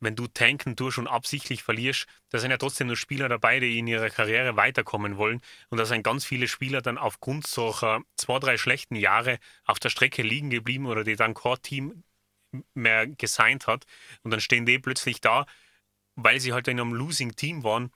wenn 0.00 0.16
du 0.16 0.26
tanken 0.26 0.76
tust 0.76 0.98
und 0.98 1.06
absichtlich 1.06 1.62
verlierst, 1.62 2.06
da 2.30 2.38
sind 2.38 2.50
ja 2.50 2.56
trotzdem 2.56 2.88
nur 2.88 2.96
Spieler 2.96 3.28
dabei, 3.28 3.60
die 3.60 3.78
in 3.78 3.86
ihrer 3.86 4.10
Karriere 4.10 4.56
weiterkommen 4.56 5.16
wollen. 5.18 5.40
Und 5.68 5.78
da 5.78 5.84
sind 5.84 6.02
ganz 6.02 6.24
viele 6.24 6.48
Spieler 6.48 6.82
dann 6.82 6.98
aufgrund 6.98 7.46
solcher 7.46 8.00
zwei, 8.16 8.38
drei 8.38 8.56
schlechten 8.56 8.96
Jahre 8.96 9.38
auf 9.64 9.78
der 9.78 9.90
Strecke 9.90 10.22
liegen 10.22 10.50
geblieben 10.50 10.86
oder 10.86 11.04
die 11.04 11.16
dann 11.16 11.34
Core-Team 11.34 12.02
mehr 12.74 13.06
gesigned 13.06 13.66
hat. 13.66 13.84
Und 14.22 14.30
dann 14.30 14.40
stehen 14.40 14.66
die 14.66 14.78
plötzlich 14.78 15.20
da, 15.20 15.46
weil 16.16 16.40
sie 16.40 16.52
halt 16.52 16.68
in 16.68 16.80
einem 16.80 16.94
Losing-Team 16.94 17.62
waren 17.62 17.92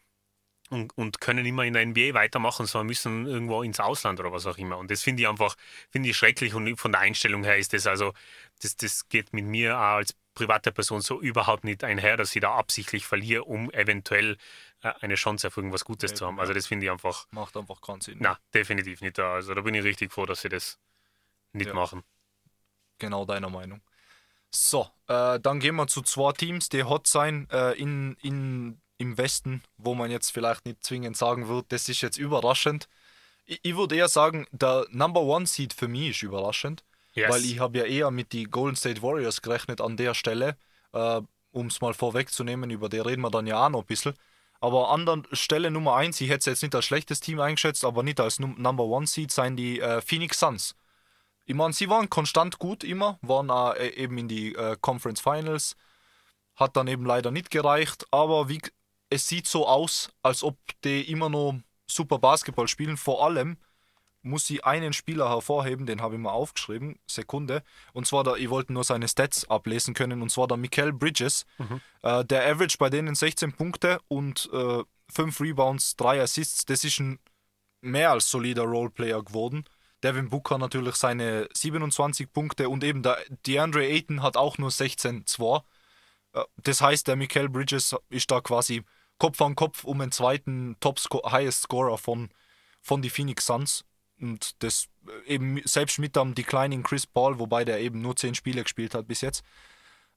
und, 0.70 0.96
und 0.96 1.20
können 1.20 1.44
immer 1.46 1.64
in 1.64 1.74
der 1.74 1.86
NBA 1.86 2.14
weitermachen, 2.14 2.66
sondern 2.66 2.86
müssen 2.88 3.26
irgendwo 3.26 3.62
ins 3.62 3.80
Ausland 3.80 4.20
oder 4.20 4.32
was 4.32 4.46
auch 4.46 4.58
immer. 4.58 4.78
Und 4.78 4.90
das 4.90 5.02
finde 5.02 5.22
ich 5.22 5.28
einfach, 5.28 5.56
finde 5.90 6.10
ich 6.10 6.16
schrecklich 6.16 6.54
und 6.54 6.76
von 6.76 6.92
der 6.92 7.00
Einstellung 7.00 7.44
her 7.44 7.56
ist 7.56 7.72
das 7.72 7.86
also, 7.86 8.12
das, 8.60 8.76
das 8.76 9.08
geht 9.08 9.32
mit 9.32 9.44
mir 9.44 9.76
auch 9.76 9.96
als 9.96 10.14
private 10.34 10.72
Person 10.72 11.00
so 11.00 11.20
überhaupt 11.20 11.64
nicht 11.64 11.84
einher, 11.84 12.16
dass 12.16 12.34
ich 12.34 12.42
da 12.42 12.54
absichtlich 12.54 13.06
verliere, 13.06 13.44
um 13.44 13.70
eventuell 13.70 14.36
äh, 14.82 14.92
eine 15.00 15.14
Chance 15.14 15.46
auf 15.46 15.56
irgendwas 15.56 15.84
Gutes 15.84 16.12
ja, 16.12 16.16
zu 16.16 16.26
haben. 16.26 16.40
Also 16.40 16.52
das 16.52 16.66
finde 16.66 16.86
ich 16.86 16.92
einfach. 16.92 17.26
Macht 17.30 17.56
einfach 17.56 17.80
keinen 17.80 18.00
Sinn. 18.00 18.18
Na, 18.20 18.38
definitiv 18.52 19.00
nicht 19.00 19.18
da. 19.18 19.34
Also 19.34 19.54
da 19.54 19.60
bin 19.62 19.74
ich 19.74 19.84
richtig 19.84 20.12
froh, 20.12 20.26
dass 20.26 20.42
sie 20.42 20.48
das 20.48 20.78
nicht 21.52 21.68
ja. 21.68 21.74
machen. 21.74 22.02
Genau 22.98 23.24
deiner 23.24 23.50
Meinung. 23.50 23.80
So, 24.50 24.88
äh, 25.08 25.40
dann 25.40 25.58
gehen 25.58 25.74
wir 25.74 25.86
zu 25.88 26.02
zwei 26.02 26.32
Teams, 26.32 26.68
die 26.68 26.84
hot 26.84 27.08
sein 27.08 27.48
äh, 27.50 27.72
in, 27.72 28.16
in, 28.22 28.80
im 28.98 29.18
Westen, 29.18 29.62
wo 29.78 29.94
man 29.94 30.10
jetzt 30.10 30.30
vielleicht 30.30 30.64
nicht 30.64 30.84
zwingend 30.84 31.16
sagen 31.16 31.48
wird, 31.48 31.72
das 31.72 31.88
ist 31.88 32.02
jetzt 32.02 32.18
überraschend. 32.18 32.88
Ich, 33.46 33.60
ich 33.62 33.76
würde 33.76 33.96
eher 33.96 34.08
sagen, 34.08 34.46
der 34.52 34.86
Number 34.90 35.22
One 35.22 35.46
Seed 35.46 35.72
für 35.72 35.88
mich 35.88 36.10
ist 36.10 36.22
überraschend. 36.22 36.84
Yes. 37.14 37.30
Weil 37.30 37.44
ich 37.44 37.60
habe 37.60 37.78
ja 37.78 37.84
eher 37.84 38.10
mit 38.10 38.32
die 38.32 38.44
Golden 38.44 38.76
State 38.76 39.02
Warriors 39.02 39.40
gerechnet 39.40 39.80
an 39.80 39.96
der 39.96 40.14
Stelle, 40.14 40.56
äh, 40.92 41.20
um 41.52 41.66
es 41.68 41.80
mal 41.80 41.94
vorwegzunehmen, 41.94 42.70
über 42.70 42.88
die 42.88 42.98
reden 42.98 43.22
wir 43.22 43.30
dann 43.30 43.46
ja 43.46 43.64
auch 43.64 43.70
noch 43.70 43.80
ein 43.82 43.86
bisschen. 43.86 44.14
Aber 44.60 44.90
an 44.90 45.06
der 45.06 45.22
Stelle 45.32 45.70
Nummer 45.70 45.96
1, 45.96 46.20
ich 46.20 46.28
hätte 46.28 46.38
es 46.38 46.46
jetzt 46.46 46.62
nicht 46.62 46.74
als 46.74 46.86
schlechtes 46.86 47.20
Team 47.20 47.38
eingeschätzt, 47.38 47.84
aber 47.84 48.02
nicht 48.02 48.18
als 48.18 48.40
Num 48.40 48.60
Number 48.60 48.84
One 48.84 49.06
Seed, 49.06 49.30
seien 49.30 49.56
die 49.56 49.80
äh, 49.80 50.00
Phoenix 50.00 50.40
Suns. 50.40 50.74
Ich 51.44 51.54
meine, 51.54 51.74
sie 51.74 51.90
waren 51.90 52.08
konstant 52.08 52.58
gut 52.58 52.82
immer, 52.82 53.18
waren 53.20 53.50
auch 53.50 53.74
äh, 53.74 53.88
eben 53.90 54.16
in 54.18 54.28
die 54.28 54.54
äh, 54.54 54.76
Conference 54.80 55.20
Finals, 55.20 55.76
hat 56.56 56.76
dann 56.76 56.88
eben 56.88 57.04
leider 57.04 57.30
nicht 57.30 57.50
gereicht, 57.50 58.06
aber 58.10 58.48
wie, 58.48 58.60
es 59.10 59.28
sieht 59.28 59.46
so 59.46 59.68
aus, 59.68 60.10
als 60.22 60.42
ob 60.42 60.56
die 60.82 61.02
immer 61.10 61.28
noch 61.28 61.60
super 61.86 62.18
Basketball 62.18 62.66
spielen, 62.66 62.96
vor 62.96 63.24
allem 63.24 63.58
muss 64.24 64.48
ich 64.50 64.64
einen 64.64 64.92
Spieler 64.92 65.28
hervorheben, 65.28 65.86
den 65.86 66.00
habe 66.00 66.14
ich 66.14 66.20
mal 66.20 66.30
aufgeschrieben, 66.30 66.98
Sekunde. 67.06 67.62
Und 67.92 68.06
zwar, 68.06 68.24
der, 68.24 68.36
ich 68.36 68.50
wollte 68.50 68.72
nur 68.72 68.84
seine 68.84 69.08
Stats 69.08 69.48
ablesen 69.48 69.94
können, 69.94 70.22
und 70.22 70.30
zwar 70.30 70.48
der 70.48 70.56
Michael 70.56 70.92
Bridges. 70.92 71.46
Mhm. 71.58 71.80
Äh, 72.02 72.24
der 72.24 72.46
Average 72.50 72.78
bei 72.78 72.90
denen 72.90 73.14
16 73.14 73.52
Punkte 73.52 74.00
und 74.08 74.48
äh, 74.52 74.82
5 75.12 75.40
Rebounds, 75.40 75.96
3 75.96 76.22
Assists. 76.22 76.64
Das 76.64 76.84
ist 76.84 76.98
ein 77.00 77.18
mehr 77.80 78.10
als 78.10 78.30
solider 78.30 78.62
Roleplayer 78.62 79.22
geworden. 79.22 79.64
Devin 80.02 80.28
Booker 80.28 80.58
natürlich 80.58 80.96
seine 80.96 81.48
27 81.54 82.32
Punkte 82.32 82.68
und 82.68 82.84
eben 82.84 83.02
der 83.02 83.18
DeAndre 83.46 83.84
Ayton 83.86 84.22
hat 84.22 84.36
auch 84.36 84.58
nur 84.58 84.70
16-2. 84.70 85.62
Äh, 86.32 86.44
das 86.56 86.80
heißt, 86.80 87.08
der 87.08 87.16
Michael 87.16 87.48
Bridges 87.48 87.94
ist 88.08 88.30
da 88.30 88.40
quasi 88.40 88.84
Kopf 89.18 89.40
an 89.40 89.54
Kopf 89.54 89.84
um 89.84 89.98
den 89.98 90.12
zweiten 90.12 90.76
Top 90.80 90.98
Highest 91.30 91.62
Scorer 91.62 91.98
von, 91.98 92.30
von 92.82 93.00
die 93.02 93.10
Phoenix 93.10 93.46
Suns. 93.46 93.84
Und 94.24 94.62
das 94.62 94.88
äh, 95.06 95.34
eben 95.34 95.60
selbst 95.64 95.98
mit 95.98 96.16
dem 96.16 96.34
Declining 96.34 96.82
Chris 96.82 97.06
Paul, 97.06 97.38
wobei 97.38 97.64
der 97.66 97.80
eben 97.80 98.00
nur 98.00 98.16
10 98.16 98.34
Spiele 98.34 98.62
gespielt 98.62 98.94
hat 98.94 99.06
bis 99.06 99.20
jetzt. 99.20 99.44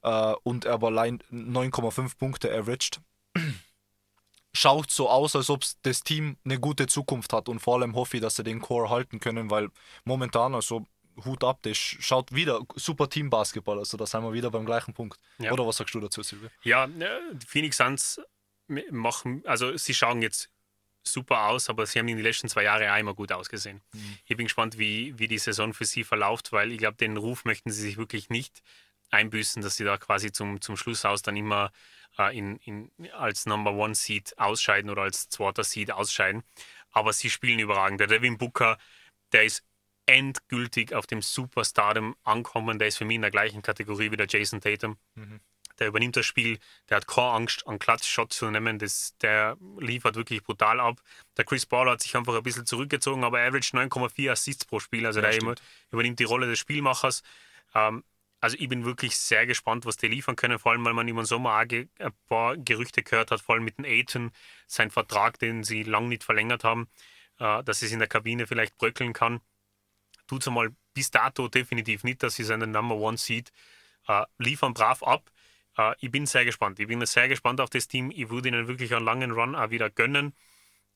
Äh, 0.02 0.32
und 0.44 0.64
er 0.64 0.74
aber 0.74 0.86
allein 0.86 1.18
9,5 1.30 2.16
Punkte 2.16 2.50
averaged. 2.50 3.00
Schaut 4.54 4.90
so 4.90 5.10
aus, 5.10 5.36
als 5.36 5.50
ob 5.50 5.62
das 5.82 6.02
Team 6.02 6.38
eine 6.44 6.58
gute 6.58 6.86
Zukunft 6.86 7.34
hat 7.34 7.50
und 7.50 7.60
vor 7.60 7.76
allem 7.76 7.94
hoffe 7.94 8.16
ich, 8.16 8.22
dass 8.22 8.36
sie 8.36 8.44
den 8.44 8.60
Core 8.60 8.88
halten 8.88 9.20
können, 9.20 9.50
weil 9.50 9.68
momentan, 10.04 10.54
also 10.54 10.86
Hut 11.22 11.44
ab, 11.44 11.58
das 11.62 11.76
schaut 11.76 12.32
wieder 12.32 12.62
super 12.74 13.10
Team-Basketball, 13.10 13.78
also 13.78 13.98
da 13.98 14.06
sind 14.06 14.22
wir 14.22 14.32
wieder 14.32 14.50
beim 14.50 14.64
gleichen 14.64 14.94
Punkt. 14.94 15.20
Ja. 15.38 15.52
Oder 15.52 15.66
was 15.66 15.76
sagst 15.76 15.94
du 15.94 16.00
dazu, 16.00 16.22
Silvia? 16.22 16.48
Ja, 16.62 16.86
die 16.86 17.46
Phoenix 17.46 17.76
Suns 17.76 18.20
machen, 18.90 19.42
also 19.44 19.76
sie 19.76 19.92
schauen 19.92 20.22
jetzt 20.22 20.50
super 21.12 21.46
aus, 21.46 21.68
aber 21.68 21.86
sie 21.86 21.98
haben 21.98 22.08
in 22.08 22.16
den 22.16 22.24
letzten 22.24 22.48
zwei 22.48 22.64
Jahren 22.64 22.82
einmal 22.84 23.14
gut 23.14 23.32
ausgesehen. 23.32 23.80
Mhm. 23.92 24.18
Ich 24.26 24.36
bin 24.36 24.46
gespannt, 24.46 24.78
wie, 24.78 25.18
wie 25.18 25.28
die 25.28 25.38
Saison 25.38 25.72
für 25.72 25.84
sie 25.84 26.04
verläuft, 26.04 26.52
weil 26.52 26.72
ich 26.72 26.78
glaube, 26.78 26.96
den 26.96 27.16
Ruf 27.16 27.44
möchten 27.44 27.70
sie 27.70 27.82
sich 27.82 27.96
wirklich 27.96 28.30
nicht 28.30 28.62
einbüßen, 29.10 29.62
dass 29.62 29.76
sie 29.76 29.84
da 29.84 29.96
quasi 29.96 30.32
zum, 30.32 30.60
zum 30.60 30.76
Schluss 30.76 31.04
aus 31.04 31.22
dann 31.22 31.36
immer 31.36 31.72
äh, 32.18 32.36
in, 32.36 32.56
in, 32.56 32.90
als 33.12 33.46
Number 33.46 33.72
One 33.72 33.94
Seed 33.94 34.38
ausscheiden 34.38 34.90
oder 34.90 35.02
als 35.02 35.28
zweiter 35.28 35.64
Seed 35.64 35.90
ausscheiden. 35.90 36.42
Aber 36.90 37.12
sie 37.12 37.30
spielen 37.30 37.58
überragend. 37.58 38.00
Der 38.00 38.06
Devin 38.06 38.38
Booker, 38.38 38.78
der 39.32 39.44
ist 39.44 39.64
endgültig 40.06 40.94
auf 40.94 41.06
dem 41.06 41.22
Superstardom 41.22 42.16
ankommen. 42.24 42.78
Der 42.78 42.88
ist 42.88 42.98
für 42.98 43.04
mich 43.04 43.16
in 43.16 43.22
der 43.22 43.30
gleichen 43.30 43.62
Kategorie 43.62 44.10
wie 44.10 44.16
der 44.16 44.26
Jason 44.28 44.60
Tatum. 44.60 44.96
Mhm 45.14 45.40
der 45.78 45.88
übernimmt 45.88 46.16
das 46.16 46.26
Spiel, 46.26 46.58
der 46.88 46.98
hat 46.98 47.06
keine 47.06 47.28
Angst, 47.28 47.66
einen 47.66 47.78
Klatschshot 47.78 48.32
zu 48.32 48.50
nehmen, 48.50 48.78
das, 48.78 49.16
der 49.18 49.56
liefert 49.78 50.16
wirklich 50.16 50.42
brutal 50.42 50.80
ab. 50.80 51.00
Der 51.36 51.44
Chris 51.44 51.66
Paul 51.66 51.88
hat 51.88 52.02
sich 52.02 52.16
einfach 52.16 52.34
ein 52.34 52.42
bisschen 52.42 52.66
zurückgezogen, 52.66 53.24
aber 53.24 53.40
average 53.40 53.76
9,4 53.76 54.30
Assists 54.30 54.64
pro 54.64 54.80
Spiel, 54.80 55.06
also 55.06 55.20
ja, 55.20 55.26
der 55.26 55.32
stimmt. 55.34 55.62
übernimmt 55.90 56.18
die 56.18 56.24
Rolle 56.24 56.46
des 56.46 56.58
Spielmachers. 56.58 57.22
Ähm, 57.74 58.04
also 58.40 58.56
ich 58.58 58.68
bin 58.68 58.84
wirklich 58.84 59.16
sehr 59.16 59.46
gespannt, 59.46 59.84
was 59.84 59.96
die 59.96 60.06
liefern 60.06 60.36
können, 60.36 60.58
vor 60.58 60.72
allem 60.72 60.84
weil 60.84 60.94
man 60.94 61.08
im 61.08 61.24
Sommer 61.24 61.54
auch 61.54 61.64
ein 61.70 62.12
paar 62.28 62.56
Gerüchte 62.56 63.02
gehört 63.02 63.30
hat, 63.30 63.40
vor 63.40 63.56
allem 63.56 63.64
mit 63.64 63.78
dem 63.78 63.84
Aiton, 63.84 64.30
sein 64.66 64.90
Vertrag, 64.90 65.38
den 65.38 65.64
sie 65.64 65.82
lang 65.82 66.08
nicht 66.08 66.22
verlängert 66.24 66.62
haben, 66.62 66.88
äh, 67.38 67.62
dass 67.64 67.82
es 67.82 67.92
in 67.92 67.98
der 67.98 68.08
Kabine 68.08 68.46
vielleicht 68.46 68.76
bröckeln 68.76 69.12
kann. 69.12 69.40
Tut 70.28 70.42
es 70.42 70.48
einmal 70.48 70.70
bis 70.94 71.10
dato 71.10 71.48
definitiv 71.48 72.04
nicht, 72.04 72.22
dass 72.22 72.36
sie 72.36 72.44
seinen 72.44 72.70
Number 72.70 72.96
One 72.96 73.16
Seed 73.16 73.50
äh, 74.06 74.24
liefern 74.38 74.74
brav 74.74 75.02
ab. 75.02 75.30
Uh, 75.78 75.92
ich 76.00 76.10
bin 76.10 76.26
sehr 76.26 76.44
gespannt. 76.44 76.80
Ich 76.80 76.88
bin 76.88 77.04
sehr 77.06 77.28
gespannt 77.28 77.60
auf 77.60 77.70
das 77.70 77.86
Team. 77.86 78.10
Ich 78.10 78.30
würde 78.30 78.48
ihnen 78.48 78.66
wirklich 78.66 78.92
einen 78.94 79.04
langen 79.04 79.30
Run 79.30 79.54
auch 79.54 79.70
wieder 79.70 79.90
gönnen. 79.90 80.34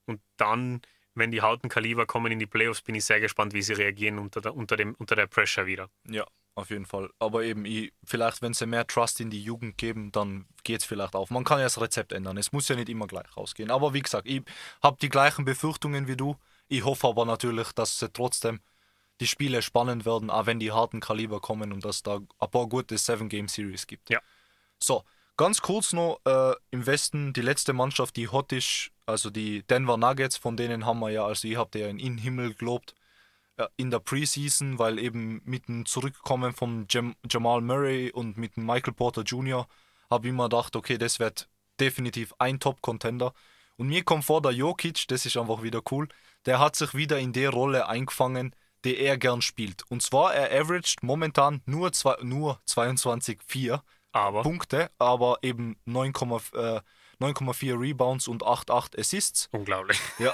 Und 0.06 0.20
dann, 0.36 0.82
wenn 1.14 1.30
die 1.30 1.40
harten 1.40 1.68
Kaliber 1.68 2.04
kommen 2.04 2.32
in 2.32 2.40
die 2.40 2.46
Playoffs, 2.46 2.82
bin 2.82 2.96
ich 2.96 3.04
sehr 3.04 3.20
gespannt, 3.20 3.54
wie 3.54 3.62
sie 3.62 3.74
reagieren 3.74 4.18
unter 4.18 4.40
der, 4.40 4.56
unter 4.56 4.76
dem, 4.76 4.94
unter 4.94 5.14
der 5.14 5.28
Pressure 5.28 5.66
wieder. 5.66 5.88
Ja, 6.08 6.26
auf 6.56 6.70
jeden 6.70 6.86
Fall. 6.86 7.10
Aber 7.20 7.44
eben, 7.44 7.64
ich, 7.64 7.92
vielleicht, 8.02 8.42
wenn 8.42 8.54
sie 8.54 8.66
mehr 8.66 8.84
Trust 8.84 9.20
in 9.20 9.30
die 9.30 9.42
Jugend 9.42 9.78
geben, 9.78 10.10
dann 10.10 10.46
geht 10.64 10.80
es 10.80 10.84
vielleicht 10.84 11.14
auf. 11.14 11.30
Man 11.30 11.44
kann 11.44 11.58
ja 11.58 11.64
das 11.66 11.80
Rezept 11.80 12.12
ändern. 12.12 12.36
Es 12.36 12.50
muss 12.50 12.66
ja 12.66 12.74
nicht 12.74 12.88
immer 12.88 13.06
gleich 13.06 13.36
rausgehen. 13.36 13.70
Aber 13.70 13.94
wie 13.94 14.02
gesagt, 14.02 14.26
ich 14.26 14.42
habe 14.82 14.96
die 15.00 15.08
gleichen 15.10 15.44
Befürchtungen 15.44 16.08
wie 16.08 16.16
du. 16.16 16.36
Ich 16.66 16.84
hoffe 16.84 17.06
aber 17.06 17.24
natürlich, 17.24 17.70
dass 17.72 18.00
sie 18.00 18.10
trotzdem 18.12 18.58
die 19.20 19.28
Spiele 19.28 19.62
spannend 19.62 20.04
werden, 20.04 20.30
auch 20.30 20.46
wenn 20.46 20.58
die 20.58 20.72
harten 20.72 20.98
Kaliber 20.98 21.40
kommen 21.40 21.72
und 21.72 21.84
dass 21.84 22.02
da 22.02 22.16
ein 22.16 22.50
paar 22.50 22.66
gute 22.66 22.98
Seven-Game-Series 22.98 23.86
gibt. 23.86 24.10
Ja. 24.10 24.20
So, 24.82 25.04
ganz 25.36 25.62
kurz 25.62 25.92
noch 25.92 26.20
äh, 26.24 26.54
im 26.72 26.86
Westen 26.86 27.32
die 27.32 27.40
letzte 27.40 27.72
Mannschaft, 27.72 28.16
die 28.16 28.28
hot 28.28 28.50
ist, 28.52 28.90
also 29.06 29.30
die 29.30 29.62
Denver 29.62 29.96
Nuggets, 29.96 30.36
von 30.36 30.56
denen 30.56 30.84
haben 30.84 30.98
wir 30.98 31.10
ja, 31.10 31.24
also 31.24 31.46
ihr 31.46 31.58
habt 31.58 31.76
ja 31.76 31.86
in 31.86 31.98
den 31.98 32.18
Himmel 32.18 32.54
gelobt 32.54 32.94
äh, 33.58 33.68
in 33.76 33.92
der 33.92 34.00
Preseason, 34.00 34.80
weil 34.80 34.98
eben 34.98 35.40
mit 35.44 35.68
dem 35.68 35.86
Zurückkommen 35.86 36.52
von 36.52 36.86
Jam 36.90 37.14
Jamal 37.30 37.60
Murray 37.60 38.10
und 38.10 38.36
mit 38.36 38.56
dem 38.56 38.66
Michael 38.66 38.94
Porter 38.94 39.22
Jr. 39.22 39.68
habe 40.10 40.26
ich 40.26 40.34
mir 40.34 40.44
gedacht, 40.48 40.74
okay, 40.74 40.98
das 40.98 41.20
wird 41.20 41.48
definitiv 41.78 42.34
ein 42.38 42.58
Top-Contender. 42.58 43.32
Und 43.76 43.86
mir 43.86 44.02
kommt 44.02 44.24
vor, 44.24 44.42
der 44.42 44.52
Jokic, 44.52 45.06
das 45.08 45.26
ist 45.26 45.36
einfach 45.36 45.62
wieder 45.62 45.82
cool, 45.92 46.08
der 46.44 46.58
hat 46.58 46.74
sich 46.74 46.92
wieder 46.94 47.20
in 47.20 47.32
der 47.32 47.50
Rolle 47.50 47.86
eingefangen, 47.88 48.54
die 48.84 48.96
er 48.96 49.16
gern 49.16 49.42
spielt. 49.42 49.84
Und 49.90 50.02
zwar, 50.02 50.34
er 50.34 50.60
averaged 50.60 51.02
momentan 51.02 51.62
nur, 51.66 51.92
nur 52.22 52.60
22,4 52.66 53.80
aber. 54.12 54.42
Punkte, 54.42 54.90
aber 54.98 55.38
eben 55.42 55.76
9,4 55.86 56.82
äh, 57.68 57.72
Rebounds 57.72 58.28
und 58.28 58.42
8,8 58.42 58.98
Assists. 58.98 59.48
Unglaublich. 59.52 59.98
Ja. 60.18 60.32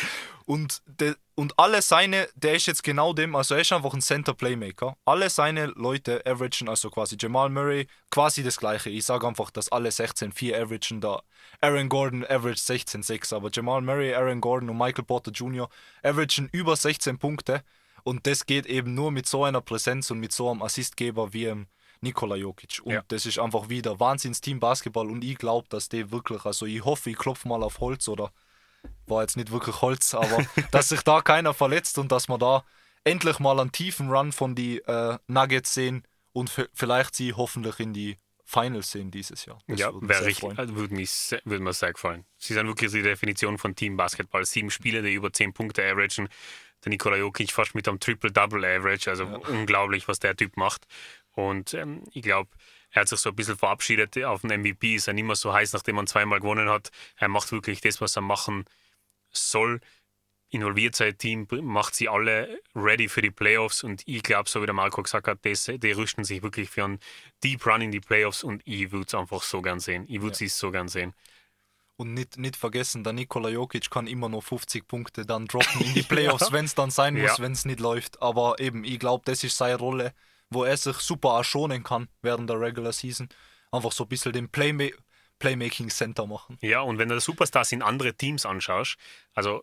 und, 0.46 0.82
de, 0.86 1.14
und 1.34 1.58
alle 1.58 1.82
seine, 1.82 2.28
der 2.34 2.54
ist 2.54 2.66
jetzt 2.66 2.82
genau 2.82 3.12
dem, 3.12 3.36
also 3.36 3.54
er 3.54 3.60
ist 3.60 3.72
einfach 3.72 3.92
ein 3.94 4.00
Center 4.00 4.34
Playmaker. 4.34 4.96
Alle 5.04 5.30
seine 5.30 5.66
Leute 5.66 6.24
averagen, 6.26 6.68
also 6.68 6.90
quasi 6.90 7.16
Jamal 7.20 7.50
Murray, 7.50 7.86
quasi 8.10 8.42
das 8.42 8.56
gleiche. 8.56 8.90
Ich 8.90 9.04
sage 9.04 9.26
einfach, 9.26 9.50
dass 9.50 9.70
alle 9.70 9.90
16,4 9.90 10.54
averagen 10.54 11.00
da. 11.00 11.22
Aaron 11.60 11.88
Gordon 11.88 12.24
average 12.24 12.60
16,6, 12.60 13.34
aber 13.34 13.50
Jamal 13.52 13.82
Murray, 13.82 14.14
Aaron 14.14 14.40
Gordon 14.40 14.70
und 14.70 14.78
Michael 14.78 15.04
Porter 15.04 15.32
Jr. 15.32 15.68
averagen 16.02 16.48
über 16.52 16.76
16 16.76 17.18
Punkte. 17.18 17.62
Und 18.04 18.26
das 18.26 18.46
geht 18.46 18.64
eben 18.66 18.94
nur 18.94 19.10
mit 19.10 19.26
so 19.26 19.44
einer 19.44 19.60
Präsenz 19.60 20.10
und 20.10 20.18
mit 20.18 20.32
so 20.32 20.50
einem 20.50 20.62
Assistgeber 20.62 21.32
wie 21.32 21.44
im 21.46 21.66
Nikola 22.00 22.36
Jokic. 22.36 22.80
Und 22.84 22.92
ja. 22.92 23.02
das 23.08 23.26
ist 23.26 23.38
einfach 23.38 23.68
wieder 23.68 23.98
Wahnsinns-Team 23.98 24.60
Basketball 24.60 25.10
und 25.10 25.24
ich 25.24 25.38
glaube, 25.38 25.66
dass 25.70 25.88
die 25.88 26.10
wirklich, 26.10 26.44
also 26.44 26.66
ich 26.66 26.84
hoffe, 26.84 27.10
ich 27.10 27.16
klopfe 27.16 27.48
mal 27.48 27.62
auf 27.62 27.80
Holz 27.80 28.08
oder 28.08 28.30
war 29.06 29.22
jetzt 29.22 29.36
nicht 29.36 29.50
wirklich 29.50 29.80
Holz, 29.80 30.14
aber 30.14 30.44
dass 30.70 30.88
sich 30.88 31.02
da 31.02 31.20
keiner 31.20 31.54
verletzt 31.54 31.98
und 31.98 32.12
dass 32.12 32.28
wir 32.28 32.38
da 32.38 32.64
endlich 33.04 33.38
mal 33.38 33.58
einen 33.58 33.72
tiefen 33.72 34.10
Run 34.10 34.32
von 34.32 34.54
die 34.54 34.78
äh, 34.78 35.18
Nuggets 35.26 35.74
sehen 35.74 36.02
und 36.32 36.50
vielleicht 36.72 37.14
sie 37.14 37.32
hoffentlich 37.32 37.80
in 37.80 37.92
die 37.92 38.18
Finals 38.44 38.90
sehen 38.90 39.10
dieses 39.10 39.44
Jahr. 39.44 39.58
Das 39.66 39.78
ja, 39.78 39.90
wäre 39.94 40.24
richtig, 40.24 40.58
also 40.58 40.74
würde, 40.74 40.94
mich, 40.94 41.36
würde 41.44 41.62
mir 41.62 41.74
sehr 41.74 41.92
gefallen. 41.92 42.24
Sie 42.38 42.54
sind 42.54 42.66
wirklich 42.66 42.90
die 42.90 43.02
Definition 43.02 43.58
von 43.58 43.74
Team 43.74 43.98
Basketball. 43.98 44.46
Sieben 44.46 44.70
Spieler, 44.70 45.02
die 45.02 45.12
über 45.12 45.30
zehn 45.32 45.52
Punkte 45.52 45.82
averagen. 45.82 46.30
Der 46.82 46.90
Nikola 46.90 47.16
Jokic 47.16 47.52
fast 47.52 47.74
mit 47.74 47.86
einem 47.86 48.00
Triple-Double-Average. 48.00 49.10
Also 49.10 49.24
ja. 49.24 49.36
unglaublich, 49.48 50.08
was 50.08 50.18
der 50.18 50.34
Typ 50.34 50.56
macht. 50.56 50.86
Und 51.38 51.72
ähm, 51.74 52.02
ich 52.12 52.22
glaube, 52.22 52.50
er 52.90 53.02
hat 53.02 53.08
sich 53.08 53.20
so 53.20 53.28
ein 53.28 53.36
bisschen 53.36 53.56
verabschiedet. 53.56 54.18
Auf 54.24 54.40
den 54.40 54.60
MVP 54.60 54.96
ist 54.96 55.06
er 55.06 55.14
nicht 55.14 55.22
mehr 55.22 55.36
so 55.36 55.52
heiß, 55.52 55.72
nachdem 55.72 55.98
er 55.98 56.06
zweimal 56.06 56.40
gewonnen 56.40 56.68
hat. 56.68 56.90
Er 57.16 57.28
macht 57.28 57.52
wirklich 57.52 57.80
das, 57.80 58.00
was 58.00 58.16
er 58.16 58.22
machen 58.22 58.64
soll 59.30 59.80
involviert 60.50 60.96
sein 60.96 61.16
Team, 61.16 61.46
macht 61.62 61.94
sie 61.94 62.08
alle 62.08 62.58
ready 62.74 63.08
für 63.08 63.20
die 63.20 63.30
Playoffs 63.30 63.84
und 63.84 64.02
ich 64.06 64.22
glaube, 64.22 64.48
so 64.48 64.62
wie 64.62 64.66
der 64.66 64.74
Marco 64.74 65.02
gesagt 65.02 65.28
hat, 65.28 65.40
das, 65.42 65.66
die 65.66 65.92
rüsten 65.92 66.24
sich 66.24 66.42
wirklich 66.42 66.70
für 66.70 66.84
einen 66.84 67.00
Deep 67.44 67.66
Run 67.66 67.82
in 67.82 67.90
die 67.90 68.00
Playoffs 68.00 68.42
und 68.42 68.62
ich 68.64 68.90
würde 68.90 69.04
es 69.06 69.14
einfach 69.14 69.42
so 69.42 69.60
gern 69.60 69.78
sehen. 69.78 70.06
Ich 70.08 70.22
würde 70.22 70.38
ja. 70.38 70.46
es 70.46 70.58
so 70.58 70.70
gern 70.70 70.88
sehen. 70.88 71.12
Und 71.96 72.14
nicht, 72.14 72.38
nicht 72.38 72.56
vergessen, 72.56 73.04
der 73.04 73.12
Nikola 73.12 73.50
Jokic 73.50 73.90
kann 73.90 74.06
immer 74.06 74.30
noch 74.30 74.42
50 74.42 74.88
Punkte 74.88 75.26
dann 75.26 75.44
droppen 75.44 75.82
in 75.82 75.92
die 75.92 76.02
Playoffs, 76.08 76.46
ja. 76.46 76.52
wenn 76.52 76.64
es 76.64 76.74
dann 76.74 76.90
sein 76.90 77.12
muss, 77.12 77.36
ja. 77.36 77.44
wenn 77.44 77.52
es 77.52 77.66
nicht 77.66 77.80
läuft. 77.80 78.22
Aber 78.22 78.58
eben, 78.58 78.84
ich 78.84 78.98
glaube, 78.98 79.24
das 79.26 79.44
ist 79.44 79.58
seine 79.58 79.76
Rolle, 79.76 80.14
wo 80.50 80.64
er 80.64 80.76
sich 80.76 80.96
super 80.98 81.36
erschonen 81.36 81.82
kann 81.82 82.08
während 82.22 82.48
der 82.48 82.60
Regular 82.60 82.92
Season. 82.92 83.28
Einfach 83.70 83.92
so 83.92 84.04
ein 84.04 84.08
bisschen 84.08 84.32
den 84.32 84.48
Playma 84.48 84.88
Playmaking 85.38 85.90
Center 85.90 86.26
machen. 86.26 86.58
Ja, 86.60 86.80
und 86.80 86.98
wenn 86.98 87.08
du 87.08 87.20
Superstars 87.20 87.70
in 87.72 87.82
andere 87.82 88.14
Teams 88.14 88.44
anschaust, 88.44 88.96
also 89.34 89.62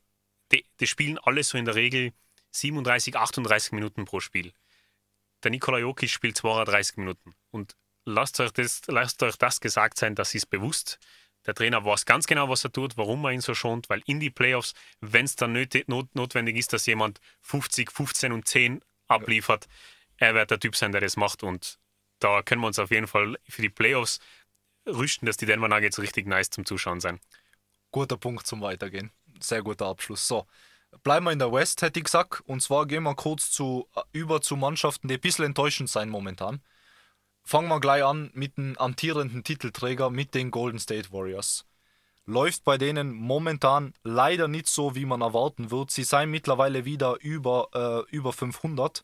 die, 0.52 0.66
die 0.80 0.88
spielen 0.88 1.18
alle 1.18 1.44
so 1.44 1.58
in 1.58 1.66
der 1.66 1.76
Regel 1.76 2.14
37, 2.52 3.18
38 3.18 3.74
Minuten 3.74 4.06
pro 4.06 4.20
Spiel. 4.20 4.54
Der 5.44 5.52
Nikola 5.52 5.80
Jokic 5.80 6.10
spielt 6.10 6.38
32 6.38 6.98
Minuten. 6.98 7.36
Und 7.52 7.76
lasst 8.06 8.40
euch 8.40 8.52
das, 8.52 8.84
lasst 8.88 9.22
euch 9.24 9.36
das 9.36 9.60
gesagt 9.60 9.98
sein, 9.98 10.16
das 10.16 10.34
ist 10.34 10.46
bewusst. 10.46 11.00
Der 11.46 11.54
Trainer 11.54 11.86
weiß 11.86 12.06
ganz 12.06 12.26
genau, 12.26 12.50
was 12.50 12.64
er 12.64 12.72
tut, 12.72 12.98
warum 12.98 13.24
er 13.26 13.32
ihn 13.32 13.42
so 13.42 13.54
schont, 13.54 13.90
weil 13.90 14.02
in 14.06 14.20
die 14.20 14.32
Playoffs, 14.32 14.74
wenn 15.02 15.26
es 15.26 15.36
dann 15.36 15.54
nötig, 15.54 15.88
not, 15.88 16.16
notwendig 16.16 16.56
ist, 16.56 16.74
dass 16.74 16.86
jemand 16.86 17.20
50, 17.42 17.92
15 17.92 18.32
und 18.32 18.48
10 18.48 18.82
abliefert, 19.08 19.68
er 20.18 20.34
wird 20.36 20.52
der 20.52 20.60
Typ 20.60 20.76
sein, 20.76 20.92
der 20.92 21.02
das 21.02 21.18
macht. 21.18 21.44
Und 21.44 21.80
da 22.20 22.42
können 22.42 22.62
wir 22.62 22.68
uns 22.68 22.80
auf 22.80 22.92
jeden 22.92 23.08
Fall 23.08 23.38
für 23.48 23.62
die 23.62 23.70
Playoffs 23.70 24.20
rüsten, 24.88 25.26
dass 25.26 25.38
die 25.38 25.46
Denver 25.46 25.68
Nuggets 25.68 26.00
richtig 26.00 26.28
nice 26.28 26.50
zum 26.50 26.66
Zuschauen 26.66 27.00
sein. 27.00 27.20
Guter 27.92 28.18
Punkt 28.18 28.46
zum 28.46 28.62
Weitergehen 28.62 29.12
sehr 29.44 29.64
guter 29.64 29.88
Abschluss. 29.88 30.28
So, 30.28 30.46
bleiben 31.04 31.26
wir 31.26 31.32
in 31.32 31.40
der 31.40 31.52
West, 31.52 31.82
hätte 31.82 32.00
ich 32.00 32.06
gesagt. 32.06 32.42
Und 32.46 32.62
zwar 32.62 32.86
gehen 32.86 33.04
wir 33.04 33.16
kurz 33.16 33.52
zu, 33.52 33.88
äh, 33.96 34.02
über 34.14 34.42
zu 34.42 34.56
Mannschaften, 34.56 35.08
die 35.08 35.16
ein 35.16 35.22
bisschen 35.22 35.46
enttäuschend 35.46 35.90
sein 35.90 36.10
momentan. 36.10 36.62
Fangen 37.44 37.70
wir 37.70 37.80
gleich 37.80 38.04
an 38.04 38.32
mit 38.34 38.58
dem 38.58 38.78
amtierenden 38.78 39.44
Titelträger, 39.44 40.10
mit 40.10 40.34
den 40.34 40.52
Golden 40.52 40.80
State 40.80 41.12
Warriors. 41.12 41.66
Läuft 42.26 42.64
bei 42.64 42.80
denen 42.80 43.14
momentan 43.14 43.94
leider 44.04 44.48
nicht 44.48 44.68
so, 44.68 44.96
wie 44.96 45.06
man 45.06 45.22
erwarten 45.22 45.70
wird. 45.70 45.92
Sie 45.92 46.04
seien 46.04 46.32
mittlerweile 46.32 46.84
wieder 46.84 47.18
über, 47.22 48.06
äh, 48.10 48.16
über 48.16 48.34
500 48.34 49.00
äh, 49.00 49.04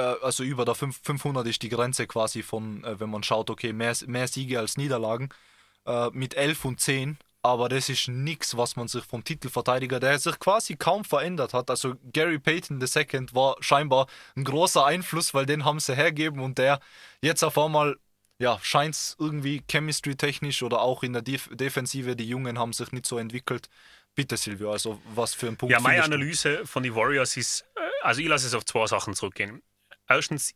also 0.00 0.42
über 0.42 0.64
der 0.64 0.74
500 0.74 1.46
ist 1.46 1.62
die 1.62 1.68
Grenze 1.68 2.06
quasi 2.06 2.42
von, 2.42 2.82
äh, 2.84 2.98
wenn 2.98 3.10
man 3.10 3.22
schaut, 3.22 3.50
okay, 3.50 3.72
mehr, 3.72 3.94
mehr 4.06 4.28
Siege 4.28 4.58
als 4.58 4.76
Niederlagen, 4.76 5.28
äh, 5.86 6.10
mit 6.12 6.34
11 6.34 6.64
und 6.64 6.80
10 6.80 7.18
aber 7.44 7.68
das 7.68 7.90
ist 7.90 8.08
nichts, 8.08 8.56
was 8.56 8.74
man 8.74 8.88
sich 8.88 9.04
vom 9.04 9.22
Titelverteidiger, 9.22 10.00
der 10.00 10.18
sich 10.18 10.38
quasi 10.38 10.76
kaum 10.76 11.04
verändert 11.04 11.52
hat. 11.52 11.68
Also 11.68 11.94
Gary 12.10 12.38
Payton 12.38 12.80
II 12.80 13.26
war 13.32 13.56
scheinbar 13.60 14.06
ein 14.34 14.44
großer 14.44 14.86
Einfluss, 14.86 15.34
weil 15.34 15.44
den 15.44 15.66
haben 15.66 15.78
sie 15.78 15.94
hergeben 15.94 16.40
und 16.40 16.56
der 16.56 16.80
jetzt 17.20 17.44
auf 17.44 17.58
einmal 17.58 17.98
ja, 18.38 18.58
scheint 18.62 18.94
es 18.94 19.16
irgendwie 19.18 19.62
chemistry-technisch 19.70 20.62
oder 20.62 20.80
auch 20.80 21.02
in 21.02 21.12
der 21.12 21.20
Def 21.20 21.50
Defensive, 21.52 22.16
die 22.16 22.26
Jungen 22.26 22.58
haben 22.58 22.72
sich 22.72 22.90
nicht 22.92 23.04
so 23.04 23.18
entwickelt. 23.18 23.68
Bitte, 24.14 24.38
Silvio, 24.38 24.72
also 24.72 25.00
was 25.14 25.34
für 25.34 25.48
ein 25.48 25.58
Punkt. 25.58 25.70
Ja, 25.70 25.80
meine 25.80 26.02
Analyse 26.02 26.64
von 26.64 26.82
den 26.82 26.94
Warriors 26.94 27.36
ist, 27.36 27.66
äh, 27.76 27.80
also 28.02 28.22
ich 28.22 28.28
lasse 28.28 28.46
es 28.46 28.54
auf 28.54 28.64
zwei 28.64 28.86
Sachen 28.86 29.12
zurückgehen. 29.14 29.62
Erstens, 30.08 30.54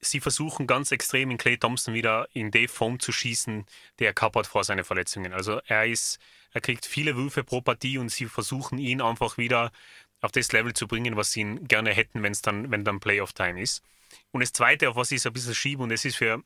sie 0.00 0.20
versuchen 0.20 0.66
ganz 0.66 0.92
extrem 0.92 1.30
in 1.30 1.38
Clay 1.38 1.56
Thompson 1.56 1.94
wieder 1.94 2.28
in 2.32 2.50
die 2.50 2.68
Form 2.68 3.00
zu 3.00 3.12
schießen, 3.12 3.66
die 3.98 4.04
er 4.04 4.14
gehabt 4.14 4.46
vor 4.46 4.64
seinen 4.64 4.84
Verletzungen. 4.84 5.32
Also 5.32 5.60
er 5.66 5.86
ist, 5.86 6.18
er 6.52 6.60
kriegt 6.60 6.86
viele 6.86 7.16
Würfe 7.16 7.44
pro 7.44 7.60
Partie 7.60 7.98
und 7.98 8.10
sie 8.10 8.26
versuchen 8.26 8.78
ihn 8.78 9.00
einfach 9.00 9.38
wieder 9.38 9.72
auf 10.20 10.32
das 10.32 10.52
Level 10.52 10.72
zu 10.72 10.86
bringen, 10.86 11.16
was 11.16 11.32
sie 11.32 11.40
ihn 11.40 11.68
gerne 11.68 11.92
hätten, 11.92 12.22
wenn 12.22 12.32
es 12.32 12.42
dann, 12.42 12.70
wenn 12.70 12.84
dann 12.84 13.00
Playoff-Time 13.00 13.60
ist. 13.60 13.82
Und 14.30 14.40
das 14.40 14.52
Zweite, 14.52 14.88
auf 14.88 14.96
was 14.96 15.10
ich 15.10 15.22
so 15.22 15.30
ein 15.30 15.32
bisschen 15.32 15.54
schiebe, 15.54 15.82
und 15.82 15.90
das 15.90 16.04
ist 16.04 16.16
für 16.16 16.42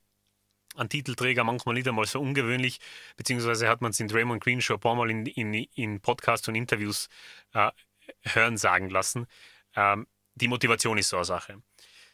einen 0.77 0.89
Titelträger 0.89 1.45
manchmal 1.45 1.75
nicht 1.75 1.89
einmal 1.89 2.07
so 2.07 2.21
ungewöhnlich, 2.21 2.81
beziehungsweise 3.17 3.69
hat 3.69 3.81
man 3.81 3.91
es 3.91 4.01
in 4.01 4.09
Draymond 4.09 4.43
Green 4.43 4.61
schon 4.61 4.77
ein 4.77 4.81
paar 4.81 4.95
Mal 4.95 5.11
in, 5.11 5.27
in, 5.27 5.55
in 5.55 6.01
Podcasts 6.01 6.47
und 6.49 6.55
Interviews 6.55 7.09
äh, 7.53 7.71
hören 8.23 8.57
sagen 8.57 8.89
lassen. 8.89 9.27
Ähm, 9.75 10.07
die 10.35 10.49
Motivation 10.49 10.99
ist 10.99 11.09
so 11.09 11.17
eine 11.17 11.25
Sache 11.25 11.63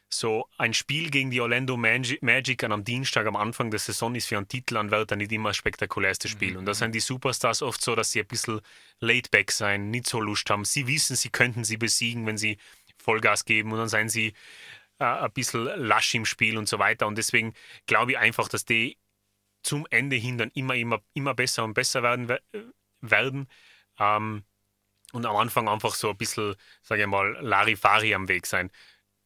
so 0.09 0.49
ein 0.57 0.73
Spiel 0.73 1.11
gegen 1.11 1.31
die 1.31 1.41
Orlando 1.41 1.77
Magic 1.77 2.65
einem 2.65 2.85
Dienstag 2.85 3.27
am 3.27 3.37
Anfang 3.37 3.71
der 3.71 3.81
Saison 3.81 4.15
ist 4.15 4.27
für 4.27 4.37
einen 4.37 4.49
Titelanwärter 4.49 5.17
nicht 5.17 5.33
immer 5.33 5.51
das 5.51 5.57
spektakulärste 5.57 6.29
Spiel. 6.29 6.53
Mhm. 6.53 6.59
Und 6.59 6.67
da 6.67 6.75
sind 6.75 6.95
die 6.95 7.01
Superstars 7.01 7.63
oft 7.63 7.83
so, 7.83 7.95
dass 7.95 8.13
sie 8.13 8.21
ein 8.21 8.27
bisschen 8.27 8.61
laid 9.01 9.31
back 9.31 9.51
sein, 9.51 9.91
nicht 9.91 10.07
so 10.07 10.21
Lust 10.21 10.49
haben. 10.51 10.65
Sie 10.65 10.87
wissen, 10.87 11.17
sie 11.17 11.31
könnten 11.31 11.65
sie 11.65 11.77
besiegen, 11.77 12.27
wenn 12.27 12.39
sie 12.39 12.59
Vollgas 12.99 13.45
geben 13.45 13.73
und 13.73 13.79
dann 13.79 13.89
seien 13.89 14.09
sie 14.09 14.33
äh, 14.99 15.05
ein 15.05 15.33
bisschen 15.33 15.65
lasch 15.65 16.15
im 16.15 16.25
Spiel 16.25 16.57
und 16.57 16.69
so 16.69 16.79
weiter. 16.79 17.07
Und 17.07 17.19
deswegen 17.19 17.53
glaube 17.87 18.13
ich 18.13 18.19
einfach, 18.19 18.49
dass 18.49 18.65
die 18.65 18.97
zum 19.63 19.87
Ende 19.91 20.17
hin 20.17 20.39
dann 20.39 20.51
immer, 20.55 20.75
immer, 20.75 21.03
immer 21.15 21.35
besser 21.35 21.65
und 21.65 21.75
besser 21.75 22.03
werden. 22.03 22.39
werden. 23.01 23.49
Ähm, 23.99 24.45
und 25.13 25.25
am 25.25 25.37
Anfang 25.37 25.69
einfach 25.69 25.95
so 25.95 26.11
ein 26.11 26.17
bisschen, 26.17 26.55
sage 26.83 27.03
ich 27.03 27.09
mal, 27.09 27.39
Larifari 27.41 28.15
am 28.15 28.29
Weg 28.29 28.47
sein. 28.47 28.71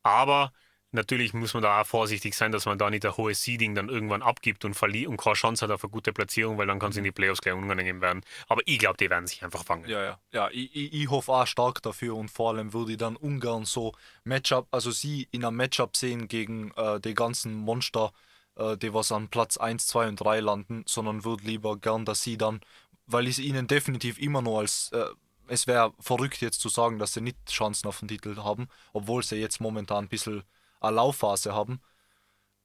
Aber 0.02 0.52
Natürlich 0.92 1.34
muss 1.34 1.54
man 1.54 1.62
da 1.62 1.80
auch 1.80 1.86
vorsichtig 1.86 2.34
sein, 2.34 2.50
dass 2.50 2.66
man 2.66 2.76
da 2.76 2.90
nicht 2.90 3.06
ein 3.06 3.16
hohes 3.16 3.42
Seeding 3.42 3.76
dann 3.76 3.88
irgendwann 3.88 4.22
abgibt 4.22 4.64
und 4.64 4.74
verliert 4.74 5.08
und 5.08 5.18
keine 5.18 5.34
Chance 5.34 5.64
hat 5.64 5.70
auf 5.70 5.84
eine 5.84 5.90
gute 5.90 6.12
Platzierung, 6.12 6.58
weil 6.58 6.66
dann 6.66 6.80
kann 6.80 6.90
es 6.90 6.96
in 6.96 7.04
die 7.04 7.12
Playoffs 7.12 7.40
gleich 7.40 7.54
unangenehm 7.54 8.00
werden. 8.00 8.22
Aber 8.48 8.62
ich 8.66 8.78
glaube, 8.78 8.96
die 8.96 9.08
werden 9.08 9.28
sich 9.28 9.44
einfach 9.44 9.64
fangen. 9.64 9.88
Ja, 9.88 10.02
ja. 10.02 10.18
Ja, 10.32 10.48
ich, 10.50 10.74
ich, 10.74 10.92
ich 10.92 11.10
hoffe 11.10 11.32
auch 11.32 11.46
stark 11.46 11.80
dafür 11.82 12.16
und 12.16 12.28
vor 12.28 12.50
allem 12.50 12.72
würde 12.72 12.92
ich 12.92 12.98
dann 12.98 13.14
ungern 13.14 13.64
so 13.64 13.92
Matchup, 14.24 14.66
also 14.72 14.90
sie 14.90 15.28
in 15.30 15.44
einem 15.44 15.56
Matchup 15.56 15.96
sehen 15.96 16.26
gegen 16.26 16.72
äh, 16.72 16.98
die 16.98 17.14
ganzen 17.14 17.54
Monster, 17.54 18.12
äh, 18.56 18.76
die 18.76 18.92
was 18.92 19.12
an 19.12 19.28
Platz 19.28 19.58
1, 19.58 19.86
2 19.86 20.08
und 20.08 20.16
3 20.16 20.40
landen, 20.40 20.82
sondern 20.86 21.24
würde 21.24 21.44
lieber 21.44 21.78
gern, 21.78 22.04
dass 22.04 22.22
sie 22.22 22.36
dann, 22.36 22.60
weil 23.06 23.28
ich 23.28 23.38
ihnen 23.38 23.68
definitiv 23.68 24.18
immer 24.18 24.42
nur 24.42 24.58
als 24.60 24.90
äh, 24.92 25.04
es 25.50 25.66
wäre 25.66 25.92
verrückt 25.98 26.40
jetzt 26.40 26.60
zu 26.60 26.68
sagen, 26.68 26.98
dass 26.98 27.12
sie 27.12 27.20
nicht 27.20 27.36
Chancen 27.48 27.88
auf 27.88 27.98
den 27.98 28.08
Titel 28.08 28.36
haben, 28.36 28.68
obwohl 28.92 29.22
sie 29.22 29.36
jetzt 29.36 29.60
momentan 29.60 30.04
ein 30.04 30.08
bisschen 30.08 30.44
eine 30.80 30.96
Laufphase 30.96 31.54
haben. 31.54 31.80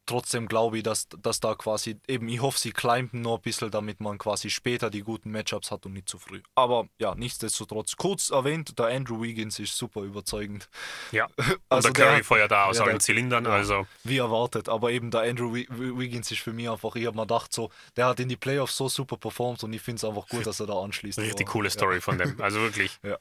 Trotzdem 0.08 0.48
glaube 0.48 0.78
ich, 0.78 0.84
dass, 0.84 1.08
dass 1.10 1.40
da 1.40 1.56
quasi, 1.56 1.98
eben, 2.08 2.30
ich 2.30 2.40
hoffe, 2.40 2.60
sie 2.60 2.72
climben 2.72 3.22
nur 3.22 3.38
ein 3.38 3.42
bisschen, 3.42 3.72
damit 3.72 4.00
man 4.02 4.20
quasi 4.20 4.52
später 4.52 4.92
die 4.92 5.02
guten 5.02 5.32
Matchups 5.32 5.72
hat 5.72 5.88
und 5.88 5.94
nicht 5.94 6.08
zu 6.08 6.20
früh. 6.20 6.44
Aber 6.54 6.88
ja, 7.00 7.16
nichtsdestotrotz, 7.16 7.96
kurz 7.96 8.30
erwähnt, 8.30 8.78
der 8.78 8.86
Andrew 8.88 9.20
Wiggins 9.20 9.58
ist 9.58 9.76
super 9.76 10.02
überzeugend. 10.02 10.70
Ja, 11.12 11.28
also 11.70 11.88
und 11.88 11.98
der 11.98 12.06
Curry 12.06 12.24
feuert 12.24 12.52
da 12.52 12.66
aus 12.66 12.78
ja, 12.78 12.84
allen 12.84 13.00
Zylindern. 13.00 13.46
Ja, 13.46 13.52
also. 13.52 13.88
Wie 14.04 14.18
erwartet, 14.18 14.70
aber 14.70 14.92
eben 14.92 15.10
der 15.10 15.22
Andrew 15.22 15.52
Wiggins 15.54 16.30
ist 16.30 16.42
für 16.42 16.54
mich 16.54 16.70
einfach, 16.70 16.96
ich 16.96 17.08
habe 17.08 17.16
mir 17.16 17.24
gedacht, 17.24 17.52
so, 17.52 17.72
der 17.96 18.06
hat 18.06 18.20
in 18.20 18.30
die 18.30 18.38
Playoffs 18.38 18.78
so 18.78 18.88
super 18.88 19.18
performt 19.18 19.64
und 19.64 19.74
ich 19.74 19.82
finde 19.82 19.98
es 19.98 20.04
einfach 20.04 20.28
gut, 20.28 20.46
dass 20.46 20.60
er 20.60 20.68
da 20.68 20.80
anschließt. 20.80 21.18
Richtig 21.18 21.48
aber, 21.48 21.52
coole 21.52 21.70
Story 21.72 21.96
ja. 21.96 22.02
von 22.02 22.20
dem, 22.20 22.40
also 22.42 22.60
wirklich. 22.60 23.00
Ja. 23.02 23.18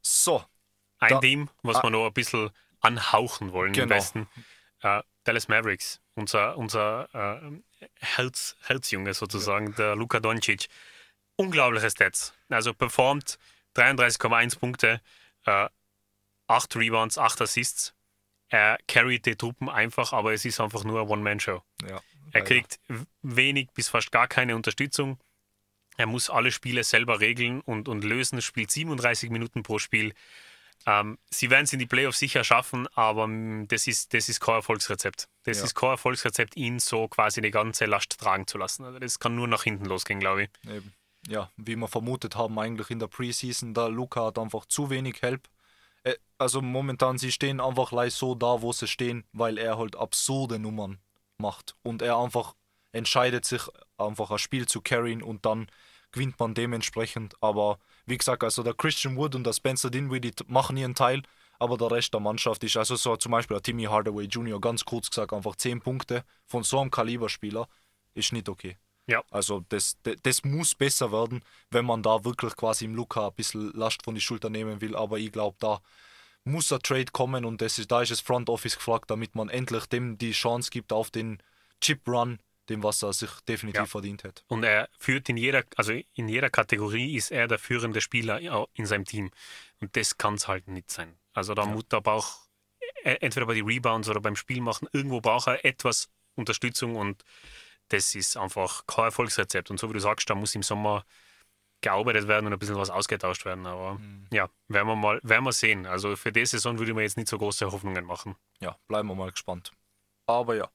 So. 0.00 0.42
Ein 0.98 1.08
da, 1.08 1.20
Team, 1.20 1.48
was 1.62 1.76
ah, 1.76 1.80
man 1.84 1.92
noch 1.92 2.06
ein 2.06 2.12
bisschen 2.12 2.50
anhauchen 2.82 3.52
wollen 3.52 3.72
genau. 3.72 3.84
im 3.84 3.90
Westen. 3.90 4.28
Äh, 4.80 5.02
Dallas 5.24 5.48
Mavericks, 5.48 6.00
unser, 6.14 6.56
unser 6.58 7.08
äh, 7.14 7.86
Herz, 8.00 8.56
Herzjunge 8.62 9.14
sozusagen, 9.14 9.68
ja. 9.68 9.76
der 9.76 9.96
Luka 9.96 10.20
Doncic. 10.20 10.68
Unglaubliche 11.36 11.90
Stats. 11.90 12.34
Also 12.48 12.74
performt 12.74 13.38
33,1 13.76 14.58
Punkte, 14.58 15.00
äh, 15.46 15.68
8 16.48 16.76
Rebounds, 16.76 17.18
8 17.18 17.40
Assists. 17.42 17.94
Er 18.48 18.76
carryt 18.86 19.24
die 19.24 19.36
Truppen 19.36 19.70
einfach, 19.70 20.12
aber 20.12 20.34
es 20.34 20.44
ist 20.44 20.60
einfach 20.60 20.84
nur 20.84 21.00
eine 21.00 21.08
One-Man-Show. 21.08 21.62
Ja, 21.88 22.02
er 22.32 22.42
kriegt 22.42 22.80
wenig 23.22 23.70
bis 23.72 23.88
fast 23.88 24.10
gar 24.10 24.26
keine 24.26 24.56
Unterstützung. 24.56 25.18
Er 25.96 26.06
muss 26.06 26.30
alle 26.30 26.50
Spiele 26.50 26.84
selber 26.84 27.20
regeln 27.20 27.60
und, 27.60 27.88
und 27.88 28.02
lösen, 28.02 28.40
spielt 28.40 28.70
37 28.70 29.30
Minuten 29.30 29.62
pro 29.62 29.78
Spiel. 29.78 30.14
Ähm, 30.86 31.18
sie 31.30 31.50
werden 31.50 31.64
es 31.64 31.72
in 31.72 31.78
die 31.78 31.86
Playoffs 31.86 32.18
sicher 32.18 32.44
schaffen, 32.44 32.88
aber 32.94 33.24
ähm, 33.24 33.66
das 33.68 33.86
ist, 33.86 34.14
das 34.14 34.28
ist 34.28 34.40
kein 34.40 34.56
Erfolgsrezept. 34.56 35.28
Das 35.44 35.58
ja. 35.58 35.64
ist 35.64 35.74
kein 35.74 35.90
Erfolgsrezept, 35.90 36.56
ihn 36.56 36.78
so 36.78 37.08
quasi 37.08 37.40
die 37.40 37.50
ganze 37.50 37.86
Last 37.86 38.18
tragen 38.18 38.46
zu 38.46 38.58
lassen. 38.58 38.84
Also 38.84 38.98
das 38.98 39.18
kann 39.18 39.34
nur 39.34 39.48
nach 39.48 39.62
hinten 39.62 39.84
losgehen, 39.84 40.20
glaube 40.20 40.44
ich. 40.44 40.50
Eben. 40.68 40.92
Ja, 41.28 41.50
wie 41.56 41.76
wir 41.76 41.88
vermutet 41.88 42.34
haben, 42.34 42.58
eigentlich 42.58 42.90
in 42.90 42.98
der 42.98 43.06
Preseason, 43.06 43.74
der 43.74 43.88
Luca 43.88 44.26
hat 44.26 44.38
einfach 44.38 44.66
zu 44.66 44.90
wenig 44.90 45.22
Help. 45.22 45.48
Äh, 46.02 46.14
also 46.38 46.60
momentan, 46.60 47.18
sie 47.18 47.30
stehen 47.30 47.60
einfach 47.60 47.92
leicht 47.92 48.16
so 48.16 48.34
da, 48.34 48.62
wo 48.62 48.72
sie 48.72 48.88
stehen, 48.88 49.24
weil 49.32 49.58
er 49.58 49.78
halt 49.78 49.96
absurde 49.96 50.58
Nummern 50.58 50.98
macht 51.38 51.76
und 51.82 52.02
er 52.02 52.18
einfach 52.18 52.54
entscheidet 52.92 53.44
sich, 53.44 53.62
einfach 53.98 54.30
ein 54.30 54.38
Spiel 54.38 54.66
zu 54.66 54.80
carryen 54.80 55.22
und 55.22 55.46
dann 55.46 55.68
gewinnt 56.10 56.38
man 56.38 56.54
dementsprechend. 56.54 57.34
Aber 57.40 57.78
wie 58.06 58.18
gesagt, 58.18 58.42
also 58.44 58.62
der 58.62 58.74
Christian 58.74 59.16
Wood 59.16 59.34
und 59.34 59.44
der 59.44 59.52
Spencer 59.52 59.90
Dinwiddie 59.90 60.32
machen 60.46 60.76
ihren 60.76 60.94
Teil, 60.94 61.22
aber 61.58 61.76
der 61.76 61.90
Rest 61.90 62.12
der 62.12 62.20
Mannschaft 62.20 62.64
ist, 62.64 62.76
also 62.76 62.96
so 62.96 63.16
zum 63.16 63.32
Beispiel 63.32 63.56
der 63.56 63.62
Timmy 63.62 63.84
Hardaway 63.84 64.24
Jr., 64.24 64.60
ganz 64.60 64.84
kurz 64.84 65.10
gesagt, 65.10 65.32
einfach 65.32 65.56
10 65.56 65.80
Punkte 65.80 66.24
von 66.46 66.64
so 66.64 66.80
einem 66.80 66.90
Kaliberspieler 66.90 67.68
ist 68.14 68.32
nicht 68.32 68.48
okay. 68.48 68.76
Ja. 69.06 69.22
Also 69.30 69.64
das, 69.68 69.96
das, 70.02 70.16
das, 70.22 70.44
muss 70.44 70.74
besser 70.74 71.12
werden, 71.12 71.44
wenn 71.70 71.84
man 71.84 72.02
da 72.02 72.24
wirklich 72.24 72.54
quasi 72.56 72.84
im 72.84 72.94
Luca 72.94 73.28
ein 73.28 73.34
bisschen 73.34 73.72
Last 73.72 74.04
von 74.04 74.14
die 74.14 74.20
Schulter 74.20 74.48
nehmen 74.48 74.80
will. 74.80 74.94
Aber 74.96 75.18
ich 75.18 75.32
glaube, 75.32 75.56
da 75.60 75.80
muss 76.44 76.72
ein 76.72 76.80
Trade 76.80 77.06
kommen 77.12 77.44
und 77.44 77.60
das 77.60 77.78
ist, 77.78 77.90
da 77.90 78.02
ist 78.02 78.10
das 78.10 78.20
Front 78.20 78.48
Office 78.48 78.76
gefragt, 78.76 79.10
damit 79.10 79.34
man 79.34 79.48
endlich 79.48 79.86
dem 79.86 80.18
die 80.18 80.32
Chance 80.32 80.70
gibt 80.70 80.92
auf 80.92 81.10
den 81.10 81.42
Chip 81.80 82.06
Run, 82.06 82.38
dem 82.72 82.82
was 82.82 83.02
er 83.02 83.12
sich 83.12 83.30
definitiv 83.48 83.80
ja. 83.80 83.86
verdient 83.86 84.24
hat. 84.24 84.44
Und 84.48 84.64
er 84.64 84.88
führt 84.98 85.28
in 85.28 85.36
jeder, 85.36 85.62
also 85.76 85.92
in 86.14 86.28
jeder 86.28 86.50
Kategorie 86.50 87.14
ist 87.14 87.30
er 87.30 87.46
der 87.46 87.58
führende 87.58 88.00
Spieler 88.00 88.40
in 88.74 88.86
seinem 88.86 89.04
Team. 89.04 89.30
Und 89.80 89.96
das 89.96 90.18
kann 90.18 90.34
es 90.34 90.48
halt 90.48 90.68
nicht 90.68 90.90
sein. 90.90 91.14
Also 91.32 91.54
da 91.54 91.62
ja. 91.62 91.68
muss 91.68 91.86
der 91.88 92.00
Bauch 92.00 92.48
e, 93.04 93.14
entweder 93.20 93.46
bei 93.46 93.54
den 93.54 93.66
Rebounds 93.66 94.08
oder 94.08 94.20
beim 94.20 94.36
Spiel 94.36 94.60
machen, 94.60 94.88
irgendwo 94.92 95.20
braucht 95.20 95.46
er 95.46 95.64
etwas 95.64 96.08
Unterstützung 96.34 96.96
und 96.96 97.24
das 97.88 98.14
ist 98.14 98.36
einfach 98.36 98.86
kein 98.86 99.06
Erfolgsrezept. 99.06 99.70
Und 99.70 99.78
so 99.78 99.88
wie 99.88 99.94
du 99.94 100.00
sagst, 100.00 100.28
da 100.30 100.34
muss 100.34 100.54
im 100.54 100.62
Sommer 100.62 101.04
gearbeitet 101.82 102.28
werden 102.28 102.46
und 102.46 102.52
ein 102.52 102.58
bisschen 102.58 102.76
was 102.76 102.90
ausgetauscht 102.90 103.44
werden. 103.44 103.66
Aber 103.66 103.94
mhm. 103.94 104.26
ja, 104.30 104.48
werden 104.68 104.88
wir 104.88 104.96
mal 104.96 105.20
werden 105.22 105.44
wir 105.44 105.52
sehen. 105.52 105.86
Also 105.86 106.16
für 106.16 106.32
die 106.32 106.46
Saison 106.46 106.78
würde 106.78 106.94
man 106.94 107.02
jetzt 107.02 107.16
nicht 107.16 107.28
so 107.28 107.36
große 107.36 107.70
Hoffnungen 107.70 108.04
machen. 108.06 108.36
Ja, 108.60 108.76
bleiben 108.88 109.08
wir 109.08 109.14
mal 109.14 109.30
gespannt. 109.30 109.72
Aber 110.26 110.54
ja. 110.56 110.70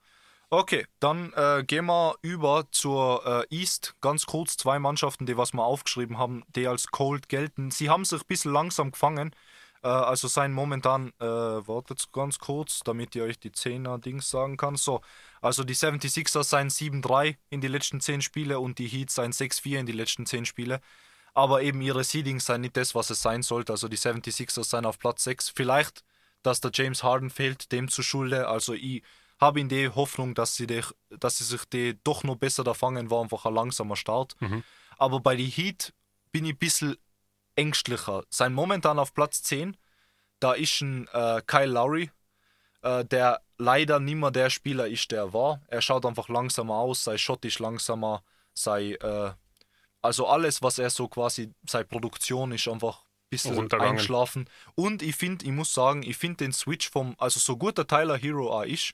Okay, 0.49 0.85
dann 1.01 1.33
äh, 1.33 1.63
gehen 1.67 1.87
wir 1.87 2.15
über 2.21 2.67
zur 2.71 3.45
äh, 3.49 3.53
East. 3.53 3.95
Ganz 3.99 4.25
kurz 4.25 4.55
zwei 4.55 4.79
Mannschaften, 4.79 5.25
die 5.25 5.35
was 5.35 5.51
wir 5.51 5.63
aufgeschrieben 5.65 6.17
haben, 6.17 6.45
die 6.55 6.67
als 6.67 6.87
Cold 6.87 7.27
gelten. 7.27 7.69
Sie 7.69 7.89
haben 7.89 8.05
sich 8.05 8.21
ein 8.21 8.27
bisschen 8.27 8.53
langsam 8.53 8.91
gefangen. 8.91 9.35
Äh, 9.83 9.89
also 9.89 10.29
sein 10.29 10.53
momentan, 10.53 11.11
äh, 11.19 11.25
wartet 11.25 12.13
ganz 12.13 12.39
kurz, 12.39 12.79
damit 12.85 13.13
ihr 13.15 13.25
euch 13.25 13.39
die 13.39 13.51
10er 13.51 13.97
Dings 13.99 14.29
sagen 14.29 14.55
kann. 14.55 14.77
So, 14.77 15.01
also 15.41 15.65
die 15.65 15.75
76ers 15.75 16.45
seien 16.45 16.69
7-3 16.69 17.35
in 17.49 17.59
die 17.59 17.67
letzten 17.67 17.99
10 17.99 18.21
Spiele 18.21 18.61
und 18.61 18.79
die 18.79 18.87
Heat 18.87 19.11
seien 19.11 19.33
6-4 19.33 19.79
in 19.79 19.85
die 19.85 19.91
letzten 19.91 20.25
10 20.25 20.45
Spiele. 20.45 20.79
Aber 21.33 21.61
eben 21.61 21.81
ihre 21.81 22.05
Seedings 22.05 22.45
seien 22.45 22.61
nicht 22.61 22.77
das, 22.77 22.95
was 22.95 23.09
es 23.09 23.21
sein 23.21 23.43
sollte. 23.43 23.73
Also 23.73 23.89
die 23.89 23.97
76ers 23.97 24.63
seien 24.63 24.85
auf 24.85 24.97
Platz 24.97 25.25
6. 25.25 25.49
Vielleicht, 25.49 26.05
dass 26.41 26.61
der 26.61 26.71
James 26.73 27.03
Harden 27.03 27.29
fehlt, 27.31 27.71
dem 27.73 27.89
zu 27.89 28.01
Schulde. 28.01 28.47
Also 28.47 28.73
ich 28.73 29.03
habe 29.39 29.59
in 29.59 29.69
die 29.69 29.89
Hoffnung, 29.89 30.33
dass 30.33 30.55
sie, 30.55 30.67
die, 30.67 30.81
dass 31.09 31.37
sie 31.37 31.43
sich 31.43 31.65
die 31.65 31.99
doch 32.03 32.23
noch 32.23 32.35
besser 32.35 32.63
da 32.63 32.73
fangen, 32.73 33.11
war 33.11 33.21
einfach 33.21 33.45
ein 33.45 33.53
langsamer 33.53 33.95
Start. 33.95 34.35
Mhm. 34.39 34.63
Aber 34.97 35.19
bei 35.19 35.35
den 35.35 35.47
Heat 35.47 35.93
bin 36.31 36.45
ich 36.45 36.53
ein 36.53 36.57
bisschen 36.57 36.97
ängstlicher. 37.55 38.23
Sein 38.29 38.53
momentan 38.53 38.99
auf 38.99 39.13
Platz 39.13 39.43
10, 39.43 39.77
da 40.39 40.53
ist 40.53 40.81
ein 40.81 41.07
äh, 41.13 41.41
Kyle 41.45 41.71
Lowry, 41.71 42.11
äh, 42.81 43.05
der 43.05 43.41
leider 43.57 43.99
nicht 43.99 44.15
mehr 44.15 44.31
der 44.31 44.49
Spieler 44.49 44.87
ist, 44.87 45.11
der 45.11 45.19
er 45.19 45.33
war. 45.33 45.61
Er 45.67 45.81
schaut 45.81 46.05
einfach 46.05 46.29
langsamer 46.29 46.75
aus, 46.75 47.03
sei 47.03 47.17
schottisch 47.17 47.59
langsamer, 47.59 48.23
sei. 48.53 48.93
Äh, 48.93 49.31
also 50.01 50.27
alles, 50.27 50.61
was 50.61 50.77
er 50.77 50.89
so 50.89 51.07
quasi, 51.07 51.51
seine 51.67 51.85
Produktion 51.85 52.51
ist 52.51 52.67
einfach 52.67 53.01
ein 53.01 53.29
bisschen 53.29 53.71
eingeschlafen. 53.73 54.49
Und 54.75 55.01
ich 55.01 55.15
finde, 55.15 55.45
ich 55.45 55.51
muss 55.51 55.73
sagen, 55.73 56.03
ich 56.03 56.17
finde 56.17 56.45
den 56.45 56.53
Switch 56.53 56.89
vom, 56.89 57.15
also 57.17 57.39
so 57.39 57.57
gut 57.57 57.77
der 57.77 57.87
Tyler 57.87 58.15
Hero 58.15 58.51
auch 58.51 58.63
ist, 58.63 58.93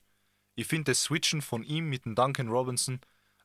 ich 0.54 0.66
finde 0.66 0.92
das 0.92 1.02
Switchen 1.02 1.42
von 1.42 1.62
ihm 1.62 1.88
mit 1.88 2.04
dem 2.04 2.14
Duncan 2.14 2.48
Robinson 2.48 3.00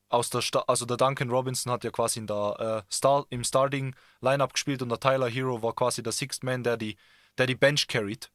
aus 0.10 0.30
der 0.30 0.42
Sta 0.42 0.64
also 0.68 0.86
der 0.86 0.98
Duncan 0.98 1.30
Robinson 1.30 1.72
hat 1.72 1.84
ja 1.84 1.92
quasi 1.92 2.20
in 2.20 2.28
der, 2.28 2.84
äh, 2.88 2.94
Star 2.94 3.26
im 3.30 3.44
Starting 3.44 3.96
Lineup 4.22 4.54
gespielt 4.54 4.82
und 4.82 4.90
der 4.90 5.00
Tyler 5.00 5.30
Hero 5.30 5.62
war 5.62 5.74
quasi 5.74 6.04
der 6.04 6.12
Sixth 6.12 6.44
Man, 6.44 6.64
der 6.64 6.78
die, 6.78 6.98
der 7.38 7.46
die 7.46 7.56
Bench 7.56 7.88
carried. 7.88 8.32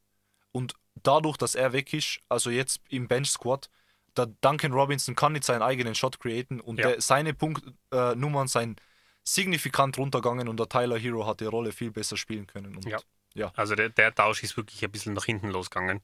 Und 0.53 0.75
dadurch, 0.95 1.37
dass 1.37 1.57
er 1.57 1.73
weg 1.73 1.93
ist, 1.93 2.21
also 2.29 2.51
jetzt 2.51 2.81
im 2.89 3.09
Bench 3.09 3.31
Squad, 3.31 3.69
der 4.17 4.27
Duncan 4.41 4.73
Robinson 4.73 5.17
kann 5.17 5.33
nicht 5.33 5.45
seinen 5.45 5.63
eigenen 5.63 5.97
Shot 5.97 6.21
createn 6.21 6.61
und 6.61 6.79
ja. 6.79 6.91
der, 6.91 7.01
seine 7.01 7.35
Punktnummern 7.35 8.47
äh, 8.47 8.49
seien 8.49 8.77
signifikant 9.25 9.99
runtergegangen 9.99 10.49
und 10.49 10.61
der 10.61 10.69
Tyler 10.69 10.99
Hero 10.99 11.27
hat 11.27 11.41
die 11.41 11.47
Rolle 11.47 11.73
viel 11.73 11.91
besser 11.91 12.17
spielen 12.17 12.47
können. 12.47 12.77
Und 12.77 12.85
ja. 12.85 12.99
Ja. 13.35 13.53
Also 13.57 13.75
der, 13.75 13.91
der 13.91 14.15
Tausch 14.15 14.43
ist 14.43 14.57
wirklich 14.57 14.85
ein 14.85 14.91
bisschen 14.91 15.13
nach 15.13 15.25
hinten 15.25 15.51
losgegangen. 15.51 16.01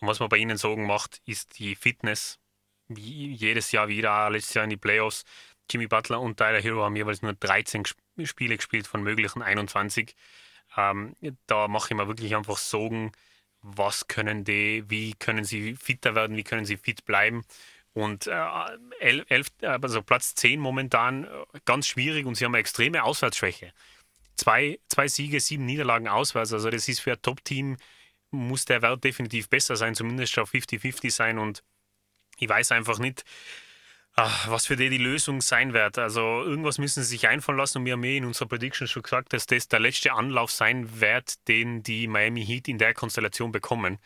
Und 0.00 0.08
was 0.08 0.20
man 0.20 0.28
bei 0.28 0.36
ihnen 0.36 0.56
Sorgen 0.56 0.86
macht, 0.86 1.20
ist 1.26 1.58
die 1.58 1.74
Fitness 1.74 2.38
wie 2.88 3.32
jedes 3.32 3.72
Jahr 3.72 3.88
wieder, 3.88 4.28
letztes 4.30 4.54
Jahr 4.54 4.64
in 4.64 4.70
die 4.70 4.76
Playoffs. 4.76 5.24
Jimmy 5.70 5.86
Butler 5.86 6.20
und 6.20 6.36
Tyler 6.36 6.60
Hero 6.60 6.82
haben 6.82 6.96
jeweils 6.96 7.22
nur 7.22 7.32
13 7.32 7.84
Spiele 8.24 8.56
gespielt 8.56 8.86
von 8.86 9.02
möglichen 9.02 9.42
21. 9.42 10.14
Ähm, 10.76 11.16
da 11.46 11.68
mache 11.68 11.88
ich 11.90 11.96
mir 11.96 12.06
wirklich 12.06 12.36
einfach 12.36 12.58
Sorgen, 12.58 13.12
was 13.62 14.08
können 14.08 14.44
die, 14.44 14.84
wie 14.88 15.14
können 15.14 15.44
sie 15.44 15.74
fitter 15.76 16.14
werden, 16.14 16.36
wie 16.36 16.44
können 16.44 16.66
sie 16.66 16.76
fit 16.76 17.06
bleiben. 17.06 17.44
Und 17.94 18.26
äh, 18.26 18.44
elf, 18.98 19.46
also 19.62 20.02
Platz 20.02 20.34
10 20.34 20.60
momentan 20.60 21.24
äh, 21.24 21.28
ganz 21.64 21.86
schwierig 21.86 22.26
und 22.26 22.34
sie 22.34 22.44
haben 22.44 22.54
eine 22.54 22.60
extreme 22.60 23.04
Auswärtsschwäche. 23.04 23.72
Zwei, 24.36 24.78
zwei 24.88 25.08
Siege, 25.08 25.40
sieben 25.40 25.64
Niederlagen 25.64 26.08
auswärts. 26.08 26.52
Also 26.52 26.70
das 26.70 26.88
ist 26.88 27.00
für 27.00 27.12
ein 27.12 27.22
Top-Team, 27.22 27.76
muss 28.30 28.64
der 28.64 28.82
Wert 28.82 29.04
definitiv 29.04 29.48
besser 29.48 29.76
sein, 29.76 29.94
zumindest 29.94 30.38
auf 30.38 30.52
50-50 30.52 31.10
sein. 31.10 31.38
Und 31.38 31.62
ich 32.38 32.48
weiß 32.48 32.72
einfach 32.72 32.98
nicht, 32.98 33.24
ach, 34.14 34.48
was 34.48 34.66
für 34.66 34.76
die 34.76 34.90
die 34.90 34.98
Lösung 34.98 35.40
sein 35.40 35.72
wird. 35.72 35.98
Also 35.98 36.20
irgendwas 36.20 36.78
müssen 36.78 37.02
sie 37.02 37.10
sich 37.10 37.28
einfallen 37.28 37.58
lassen 37.58 37.78
und 37.78 37.84
wir 37.84 37.94
haben 37.94 38.04
eh 38.04 38.16
in 38.16 38.24
unserer 38.24 38.48
Prediction 38.48 38.88
schon 38.88 39.02
gesagt, 39.02 39.32
dass 39.32 39.46
das 39.46 39.68
der 39.68 39.80
letzte 39.80 40.12
Anlauf 40.12 40.50
sein 40.50 41.00
wird, 41.00 41.46
den 41.48 41.82
die 41.82 42.06
Miami 42.06 42.44
Heat 42.44 42.68
in 42.68 42.78
der 42.78 42.94
Konstellation 42.94 43.52
bekommen. 43.52 43.98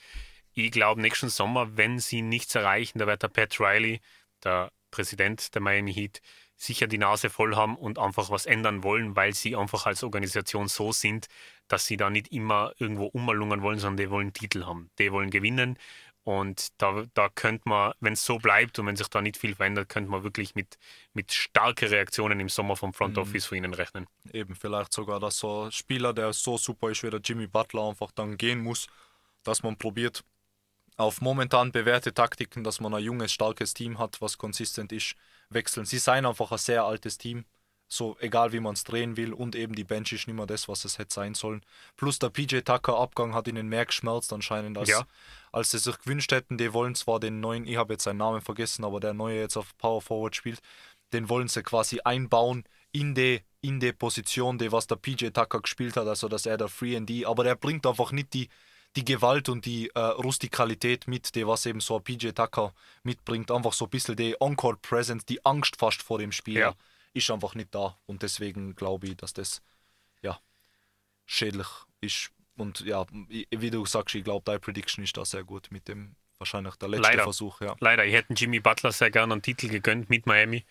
Ich 0.53 0.73
glaube, 0.73 1.01
nächsten 1.01 1.29
Sommer, 1.29 1.77
wenn 1.77 1.99
sie 1.99 2.23
nichts 2.23 2.55
erreichen, 2.55 2.99
da 2.99 3.07
wird 3.07 3.23
der 3.23 3.29
Pat 3.29 3.61
Riley, 3.61 4.01
der 4.43 4.73
Präsident 4.91 5.55
der 5.55 5.63
Miami 5.63 5.93
Heat, 5.93 6.21
sicher 6.59 6.89
die 6.89 6.99
Nase 6.99 7.31
voll 7.31 7.57
haben 7.57 7.77
und 7.77 7.99
einfach 7.99 8.31
was 8.31 8.45
ändern 8.45 8.83
wollen, 8.83 9.17
weil 9.17 9.33
sie 9.33 9.57
einfach 9.57 9.87
als 9.87 10.03
Organisation 10.03 10.69
so 10.69 10.93
sind, 10.93 11.29
dass 11.69 11.87
sie 11.87 11.97
da 11.97 12.11
nicht 12.11 12.29
immer 12.33 12.73
irgendwo 12.79 13.07
ummalungen 13.07 13.63
wollen, 13.63 13.79
sondern 13.79 14.05
die 14.05 14.11
wollen 14.11 14.33
Titel 14.33 14.67
haben. 14.67 14.91
Die 14.99 15.13
wollen 15.13 15.31
gewinnen 15.31 15.79
und 16.29 16.69
da, 16.77 17.07
da 17.15 17.31
könnte 17.31 17.67
man, 17.69 17.95
wenn 18.01 18.13
es 18.13 18.23
so 18.23 18.37
bleibt 18.37 18.79
und 18.79 18.87
wenn 18.87 18.97
sich 18.97 19.09
da 19.09 19.23
nicht 19.23 19.39
viel 19.39 19.55
verändert, 19.55 19.89
könnte 19.89 20.11
man 20.11 20.25
wirklich 20.25 20.55
mit, 20.55 20.77
mit 21.15 21.33
starken 21.33 21.89
Reaktionen 21.89 22.39
im 22.39 22.51
Sommer 22.51 22.77
vom 22.77 22.93
Front 22.93 23.17
mhm. 23.17 23.23
Office 23.23 23.47
mhm. 23.47 23.49
für 23.49 23.57
ihnen 23.57 23.73
rechnen. 23.73 24.07
Eben, 24.33 24.55
vielleicht 24.55 24.93
sogar, 24.93 25.21
dass 25.21 25.39
so 25.39 25.65
ein 25.65 25.73
Spieler, 25.73 26.13
der 26.13 26.35
so 26.35 26.59
super 26.59 26.91
ist 26.91 27.03
wie 27.03 27.09
der 27.09 27.21
Jimmy 27.21 27.47
Butler, 27.47 27.89
einfach 27.89 28.11
dann 28.11 28.37
gehen 28.37 28.63
muss, 28.63 28.89
dass 29.43 29.63
man 29.63 29.79
probiert, 29.79 30.23
auf 30.99 31.23
momentan 31.23 31.73
bewährte 31.73 32.13
Taktiken, 32.13 32.63
dass 32.63 32.81
man 32.81 32.93
ein 32.93 33.03
junges, 33.03 33.33
starkes 33.33 33.73
Team 33.73 33.99
hat, 33.99 34.21
was 34.21 34.37
konsistent 34.37 34.93
ist, 34.93 35.15
wechseln. 35.51 35.87
Sie 35.87 35.99
seien 35.99 36.27
einfach 36.27 36.53
ein 36.53 36.59
sehr 36.59 36.85
altes 36.85 37.19
Team 37.19 37.45
so 37.89 38.17
egal 38.21 38.53
wie 38.53 38.61
man 38.61 38.75
es 38.75 38.85
drehen 38.85 39.17
will 39.17 39.33
und 39.33 39.57
eben 39.57 39.75
die 39.75 39.85
Bench 39.85 40.13
ist 40.13 40.27
nicht 40.27 40.37
mehr 40.37 40.47
das, 40.47 40.69
was 40.69 40.85
es 40.85 40.99
hätte 40.99 41.15
sein 41.15 41.35
sollen. 41.35 41.63
Plus 41.97 42.19
der 42.19 42.29
PJ 42.29 42.59
Tucker 42.61 42.99
Abgang 42.99 43.35
hat 43.35 43.49
ihnen 43.49 43.69
mehr 43.69 43.87
geschmerzt 43.87 44.33
anscheinend, 44.33 44.77
als, 44.77 44.91
ja. 44.91 45.07
als 45.53 45.71
sie 45.71 45.79
sich 45.79 45.99
gewünscht 45.99 46.31
hätten. 46.31 46.59
Die 46.59 46.75
wollen 46.75 46.95
zwar 46.95 47.19
den 47.19 47.41
neuen, 47.41 47.67
ich 47.67 47.79
habe 47.79 47.95
jetzt 47.95 48.05
seinen 48.05 48.19
Namen 48.19 48.43
vergessen, 48.43 48.85
aber 48.85 49.01
der 49.01 49.15
neue 49.15 49.41
jetzt 49.41 49.57
auf 49.57 49.77
Power 49.79 50.03
Forward 50.03 50.37
spielt, 50.37 50.61
den 51.15 51.31
wollen 51.31 51.49
sie 51.49 51.63
quasi 51.63 52.01
einbauen 52.05 52.65
in 52.93 53.15
die, 53.15 53.41
in 53.63 53.81
die 53.81 53.93
Position, 53.93 54.59
die 54.59 54.71
was 54.71 54.87
der 54.87 54.97
PJ 54.97 55.29
Tucker 55.29 55.63
gespielt 55.63 55.97
hat, 55.97 56.07
also 56.07 56.29
dass 56.29 56.45
er 56.45 56.59
der 56.59 56.69
Free 56.69 57.01
D, 57.01 57.25
aber 57.25 57.43
der 57.43 57.55
bringt 57.55 57.87
einfach 57.87 58.13
nicht 58.13 58.35
die, 58.35 58.51
die 58.99 59.05
Gewalt 59.05 59.49
und 59.49 59.65
die 59.65 59.91
äh, 59.95 59.99
Rustikalität 59.99 61.07
mit, 61.07 61.35
die 61.35 61.47
was 61.47 61.67
eben 61.67 61.81
so 61.81 61.97
ein 61.97 62.05
PJ 62.05 62.31
Tucker 62.31 62.73
mitbringt, 63.03 63.51
einfach 63.51 63.73
so 63.73 63.87
ein 63.87 63.91
bisschen 63.91 64.17
die 64.17 64.37
On-Court 64.41 64.83
Presence, 64.83 65.25
die 65.25 65.45
Angst 65.45 65.77
fast 65.77 66.03
vor 66.03 66.19
dem 66.19 66.33
Spiel. 66.33 66.59
Ja 66.59 66.75
ist 67.19 67.31
einfach 67.31 67.55
nicht 67.55 67.75
da. 67.75 67.97
Und 68.07 68.23
deswegen 68.23 68.75
glaube 68.75 69.09
ich, 69.09 69.17
dass 69.17 69.33
das 69.33 69.61
ja 70.23 70.41
schädlich 71.27 71.69
ist. 72.01 72.31
Und 72.57 72.81
ja, 72.81 73.07
wie 73.11 73.71
du 73.71 73.85
sagst, 73.87 74.15
ich 74.15 74.25
glaube, 74.25 74.45
deine 74.45 74.59
Prediction 74.59 75.05
ist 75.05 75.17
da 75.17 75.25
sehr 75.25 75.45
gut 75.45 75.69
mit 75.71 75.87
dem 75.89 76.17
wahrscheinlich 76.39 76.75
der 76.77 76.89
letzte 76.89 77.09
Leider. 77.09 77.23
Versuch. 77.25 77.61
Ja. 77.61 77.77
Leider, 77.81 78.05
ich 78.05 78.15
hätte 78.15 78.33
Jimmy 78.35 78.61
Butler 78.61 78.93
sehr 78.93 79.11
gerne 79.11 79.35
einen 79.35 79.43
Titel 79.43 79.69
gegönnt 79.69 80.09
mit 80.09 80.27
Miami. 80.27 80.65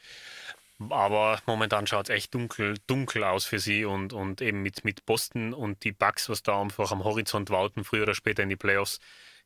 Aber 0.79 1.41
momentan 1.47 1.87
schaut 1.87 2.09
es 2.09 2.15
echt 2.15 2.33
dunkel, 2.35 2.75
dunkel 2.85 3.23
aus 3.23 3.45
für 3.45 3.59
sie 3.59 3.85
und, 3.85 4.13
und 4.13 4.41
eben 4.41 4.61
mit, 4.61 4.85
mit 4.85 5.05
Boston 5.05 5.53
und 5.53 5.83
die 5.83 5.91
Bucks, 5.91 6.29
was 6.29 6.43
da 6.43 6.61
einfach 6.61 6.91
am 6.91 7.03
Horizont 7.03 7.49
warten, 7.49 7.83
früher 7.83 8.03
oder 8.03 8.13
später 8.13 8.43
in 8.43 8.49
die 8.49 8.55
Playoffs, 8.55 8.99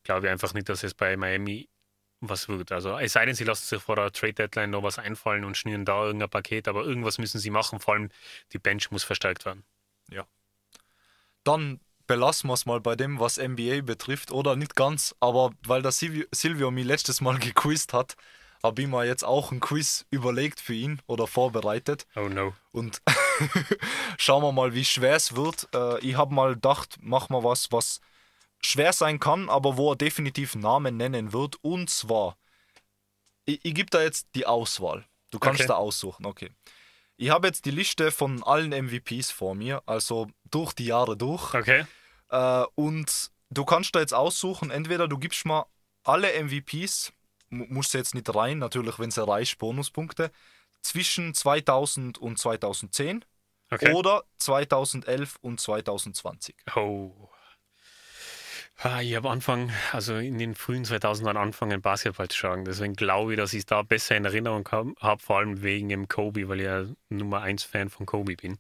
glaube 0.03 0.27
ich 0.27 0.31
einfach 0.31 0.53
nicht, 0.53 0.67
dass 0.67 0.83
es 0.83 0.93
bei 0.93 1.15
Miami 1.15 1.69
was 2.19 2.49
wird. 2.49 2.71
Also 2.71 2.97
es 2.97 3.13
sei 3.13 3.25
denn, 3.25 3.35
sie 3.35 3.45
lassen 3.45 3.65
sich 3.65 3.81
vor 3.81 3.95
der 3.95 4.11
Trade 4.11 4.33
Deadline 4.33 4.71
noch 4.71 4.83
was 4.83 4.99
einfallen 4.99 5.43
und 5.43 5.57
schnüren 5.57 5.85
da 5.85 6.05
irgendein 6.05 6.29
Paket, 6.29 6.67
aber 6.67 6.83
irgendwas 6.83 7.17
müssen 7.17 7.39
sie 7.39 7.49
machen, 7.49 7.79
vor 7.79 7.95
allem 7.95 8.09
die 8.51 8.59
Bench 8.59 8.91
muss 8.91 9.03
verstärkt 9.03 9.45
werden. 9.45 9.63
Ja. 10.09 10.27
Dann 11.43 11.79
belassen 12.07 12.49
wir 12.49 12.53
es 12.53 12.65
mal 12.65 12.81
bei 12.81 12.95
dem, 12.95 13.19
was 13.19 13.37
NBA 13.37 13.81
betrifft, 13.81 14.31
oder 14.31 14.55
nicht 14.55 14.75
ganz, 14.75 15.15
aber 15.19 15.51
weil 15.65 15.81
der 15.81 15.91
Silvio, 15.91 16.25
Silvio 16.31 16.69
mich 16.71 16.85
letztes 16.85 17.21
Mal 17.21 17.39
gequizt 17.39 17.93
hat, 17.93 18.15
habe 18.63 18.81
ich 18.81 18.87
mir 18.87 19.05
jetzt 19.05 19.23
auch 19.23 19.51
ein 19.51 19.59
Quiz 19.59 20.05
überlegt 20.11 20.59
für 20.59 20.73
ihn 20.73 21.01
oder 21.07 21.27
vorbereitet. 21.27 22.05
Oh 22.15 22.29
no. 22.29 22.53
Und 22.71 23.01
schauen 24.17 24.43
wir 24.43 24.51
mal, 24.51 24.73
wie 24.73 24.85
schwer 24.85 25.15
es 25.15 25.35
wird. 25.35 25.67
Äh, 25.73 25.99
ich 25.99 26.15
habe 26.15 26.33
mal 26.33 26.53
gedacht, 26.55 26.97
mach 27.01 27.29
mal 27.29 27.43
was, 27.43 27.71
was 27.71 28.01
schwer 28.61 28.93
sein 28.93 29.19
kann, 29.19 29.49
aber 29.49 29.77
wo 29.77 29.91
er 29.91 29.95
definitiv 29.95 30.55
Namen 30.55 30.97
nennen 30.97 31.33
wird. 31.33 31.55
Und 31.63 31.89
zwar, 31.89 32.37
ich, 33.45 33.59
ich 33.63 33.73
gebe 33.73 33.89
da 33.89 34.01
jetzt 34.01 34.27
die 34.35 34.45
Auswahl. 34.45 35.05
Du 35.31 35.39
kannst 35.39 35.61
Okay. 35.61 35.67
da 35.67 35.75
aussuchen, 35.75 36.25
okay. 36.25 36.51
Ich 37.17 37.29
habe 37.29 37.47
jetzt 37.47 37.65
die 37.65 37.71
Liste 37.71 38.11
von 38.11 38.43
allen 38.43 38.71
MVPs 38.71 39.31
vor 39.31 39.55
mir, 39.55 39.81
also 39.85 40.27
durch 40.49 40.73
die 40.73 40.85
Jahre 40.85 41.15
durch. 41.15 41.53
Okay. 41.53 41.85
Äh, 42.29 42.63
und 42.75 43.31
du 43.49 43.65
kannst 43.65 43.95
da 43.95 43.99
jetzt 43.99 44.13
aussuchen, 44.13 44.71
entweder 44.71 45.07
du 45.07 45.17
gibst 45.17 45.45
mal 45.45 45.65
alle 46.03 46.31
MVPs, 46.43 47.13
musst 47.51 47.93
du 47.93 47.97
jetzt 47.99 48.15
nicht 48.15 48.33
rein, 48.33 48.57
natürlich, 48.57 48.97
wenn 48.97 49.11
sie 49.11 49.25
reicht, 49.25 49.57
Bonuspunkte, 49.59 50.31
zwischen 50.81 51.33
2000 51.35 52.17
und 52.17 52.39
2010 52.39 53.23
Okay. 53.73 53.93
oder 53.93 54.23
2011 54.39 55.37
und 55.41 55.59
2020. 55.61 56.55
Oh. 56.75 57.29
Ah, 58.83 58.99
Ich 59.01 59.15
habe 59.15 59.29
Anfang, 59.29 59.71
also 59.91 60.15
in 60.17 60.39
den 60.39 60.55
frühen 60.55 60.83
2000ern 60.85 61.37
angefangen 61.37 61.81
Basketball 61.81 62.27
zu 62.29 62.37
schauen. 62.37 62.65
Deswegen 62.65 62.95
glaube 62.95 63.33
ich, 63.33 63.37
dass 63.37 63.53
ich 63.53 63.59
es 63.59 63.65
da 63.67 63.83
besser 63.83 64.15
in 64.17 64.25
Erinnerung 64.25 64.67
habe, 64.71 65.21
vor 65.21 65.37
allem 65.37 65.61
wegen 65.61 65.87
dem 65.89 66.07
Kobe, 66.07 66.49
weil 66.49 66.59
ich 66.61 66.65
ja 66.65 66.85
Nummer 67.09 67.41
1 67.41 67.63
Fan 67.63 67.89
von 67.89 68.05
Kobe 68.07 68.35
bin. 68.35 68.57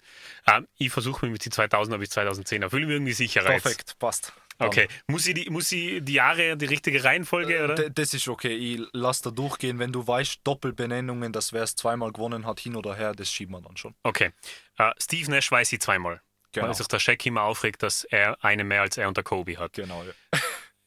Ähm, 0.47 0.67
ich 0.77 0.91
versuche 0.91 1.25
mich 1.25 1.33
mit 1.33 1.45
die 1.45 1.49
2000er 1.49 1.97
bis 1.97 2.11
2010er. 2.11 2.69
Fühle 2.69 2.85
mich 2.85 2.93
irgendwie 2.93 3.13
sicherer. 3.13 3.47
Perfekt, 3.47 3.97
passt. 3.97 4.31
Okay. 4.65 4.87
Muss 5.07 5.27
ich, 5.27 5.33
die, 5.33 5.49
muss 5.49 5.71
ich 5.71 6.03
die 6.03 6.13
Jahre, 6.13 6.55
die 6.57 6.65
richtige 6.65 7.03
Reihenfolge, 7.03 7.63
oder? 7.63 7.75
D 7.75 7.89
das 7.93 8.13
ist 8.13 8.27
okay, 8.27 8.53
ich 8.53 8.81
lass 8.93 9.21
da 9.21 9.31
durchgehen. 9.31 9.79
Wenn 9.79 9.91
du 9.91 10.05
weißt, 10.05 10.41
Doppelbenennungen, 10.43 11.33
dass 11.33 11.53
wer 11.53 11.63
es 11.63 11.75
zweimal 11.75 12.11
gewonnen 12.11 12.45
hat, 12.45 12.59
hin 12.59 12.75
oder 12.75 12.95
her, 12.95 13.13
das 13.13 13.31
schieben 13.31 13.55
wir 13.55 13.61
dann 13.61 13.77
schon. 13.77 13.95
Okay. 14.03 14.31
Äh, 14.77 14.91
Steve 14.99 15.29
Nash 15.31 15.51
weiß 15.51 15.71
ich 15.73 15.79
zweimal. 15.79 16.21
Genau. 16.51 16.67
Weil 16.67 16.75
sich 16.75 16.87
der 16.87 16.99
Shaq 16.99 17.25
immer 17.25 17.43
aufregt, 17.43 17.81
dass 17.81 18.03
er 18.03 18.43
eine 18.43 18.63
mehr 18.63 18.81
als 18.81 18.97
er 18.97 19.07
und 19.07 19.15
der 19.15 19.23
Kobe 19.23 19.57
hat. 19.57 19.73
Genau, 19.73 20.03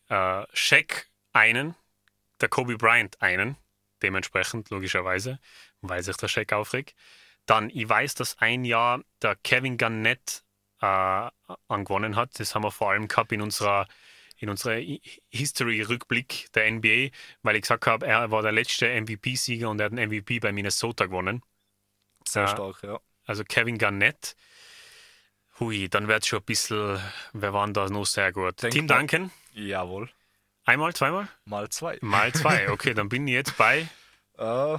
ja. 0.08 0.42
äh, 0.42 0.46
Shaq 0.52 1.06
einen, 1.32 1.74
der 2.40 2.48
Kobe 2.48 2.76
Bryant 2.76 3.20
einen, 3.22 3.56
dementsprechend 4.02 4.70
logischerweise, 4.70 5.38
weil 5.80 6.02
sich 6.02 6.16
der 6.16 6.28
Shaq 6.28 6.52
aufregt. 6.52 6.94
Dann, 7.46 7.70
ich 7.70 7.88
weiß, 7.88 8.14
dass 8.14 8.38
ein 8.38 8.64
Jahr 8.64 9.02
der 9.22 9.36
Kevin 9.36 9.76
Garnett 9.78 10.44
äh, 10.80 11.30
angewonnen 11.68 12.16
hat. 12.16 12.38
Das 12.38 12.54
haben 12.54 12.62
wir 12.64 12.70
vor 12.70 12.90
allem 12.90 13.08
gehabt 13.08 13.32
in 13.32 13.40
unserer 13.42 13.86
in 14.38 14.48
unserer 14.50 14.80
History-Rückblick 15.30 16.52
der 16.54 16.70
NBA, 16.70 17.10
weil 17.42 17.54
ich 17.56 17.62
gesagt 17.62 17.86
habe, 17.86 18.06
er 18.06 18.30
war 18.30 18.42
der 18.42 18.52
letzte 18.52 18.88
MVP-Sieger 18.88 19.70
und 19.70 19.78
er 19.80 19.86
hat 19.86 19.92
einen 19.92 20.08
MVP 20.10 20.40
bei 20.40 20.52
Minnesota 20.52 21.06
gewonnen. 21.06 21.42
Sehr 22.26 22.42
Ja. 22.42 22.48
stark, 22.48 22.82
ja. 22.82 22.98
Also 23.26 23.44
Kevin 23.44 23.78
Garnett. 23.78 24.34
Hui, 25.60 25.88
dann 25.88 26.08
wird 26.08 26.22
es 26.24 26.28
schon 26.28 26.40
ein 26.40 26.44
bisschen, 26.44 27.00
wer 27.32 27.52
waren 27.52 27.72
da 27.72 27.88
noch 27.88 28.04
sehr 28.06 28.32
gut? 28.32 28.60
Denk 28.62 28.72
Tim 28.74 28.88
Duncan, 28.88 29.30
Jawohl. 29.52 30.10
einmal, 30.64 30.92
zweimal? 30.94 31.28
Mal 31.44 31.68
zwei. 31.68 31.96
Mal 32.00 32.32
zwei, 32.32 32.68
okay, 32.72 32.92
dann 32.92 33.08
bin 33.08 33.26
ich 33.28 33.34
jetzt 33.34 33.56
bei. 33.56 33.88
Äh, 34.36 34.78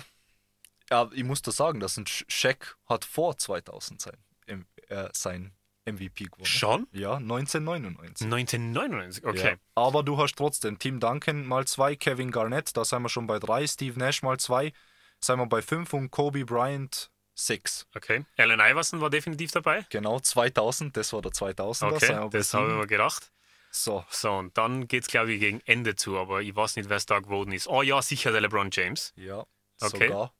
ja, 0.91 1.09
ich 1.13 1.23
muss 1.23 1.41
da 1.41 1.51
sagen, 1.51 1.79
dass 1.79 1.95
ein 1.97 2.05
Sch- 2.05 2.25
Shaq 2.27 2.75
hat 2.89 3.05
vor 3.05 3.37
2000 3.37 4.01
sein, 4.01 4.65
äh, 4.89 5.07
sein 5.13 5.54
MVP 5.85 6.25
gewonnen. 6.25 6.45
Schon? 6.45 6.87
Ja, 6.91 7.15
1999. 7.15 8.25
1999, 8.25 9.25
okay. 9.25 9.51
Ja. 9.51 9.55
Aber 9.75 10.03
du 10.03 10.17
hast 10.17 10.35
trotzdem 10.35 10.79
Tim 10.79 10.99
Duncan 10.99 11.45
mal 11.45 11.65
zwei, 11.67 11.95
Kevin 11.95 12.31
Garnett, 12.31 12.75
da 12.75 12.83
sind 12.85 13.03
wir 13.03 13.09
schon 13.09 13.27
bei 13.27 13.39
drei, 13.39 13.67
Steve 13.67 13.97
Nash 13.99 14.23
mal 14.23 14.37
zwei, 14.39 14.73
sind 15.21 15.37
wir 15.39 15.45
bei 15.45 15.61
fünf 15.61 15.93
und 15.93 16.11
Kobe 16.11 16.45
Bryant 16.45 17.11
sechs. 17.35 17.87
Okay. 17.95 18.25
Allen 18.37 18.59
Iverson 18.59 19.01
war 19.01 19.09
definitiv 19.09 19.51
dabei. 19.51 19.85
Genau, 19.89 20.19
2000, 20.19 20.95
das 20.97 21.11
war 21.13 21.21
der 21.21 21.31
2000er. 21.31 21.85
Okay, 21.93 22.07
wir 22.09 22.29
das 22.29 22.53
habe 22.53 22.63
ich 22.65 22.69
sieben. 22.69 22.77
mir 22.79 22.87
gedacht. 22.87 23.31
So, 23.71 24.05
So, 24.09 24.31
und 24.31 24.57
dann 24.57 24.87
geht 24.87 25.03
es, 25.03 25.09
glaube 25.09 25.33
ich, 25.33 25.39
gegen 25.41 25.59
Ende 25.65 25.95
zu, 25.95 26.17
aber 26.17 26.41
ich 26.41 26.55
weiß 26.55 26.77
nicht, 26.77 26.87
wer 26.89 26.95
es 26.97 27.05
da 27.05 27.19
geworden 27.19 27.51
ist. 27.51 27.67
Oh 27.67 27.81
ja, 27.81 28.01
sicher 28.01 28.31
der 28.31 28.39
LeBron 28.41 28.69
James. 28.71 29.13
ja, 29.17 29.45
Okay. 29.81 30.07
sogar. 30.07 30.33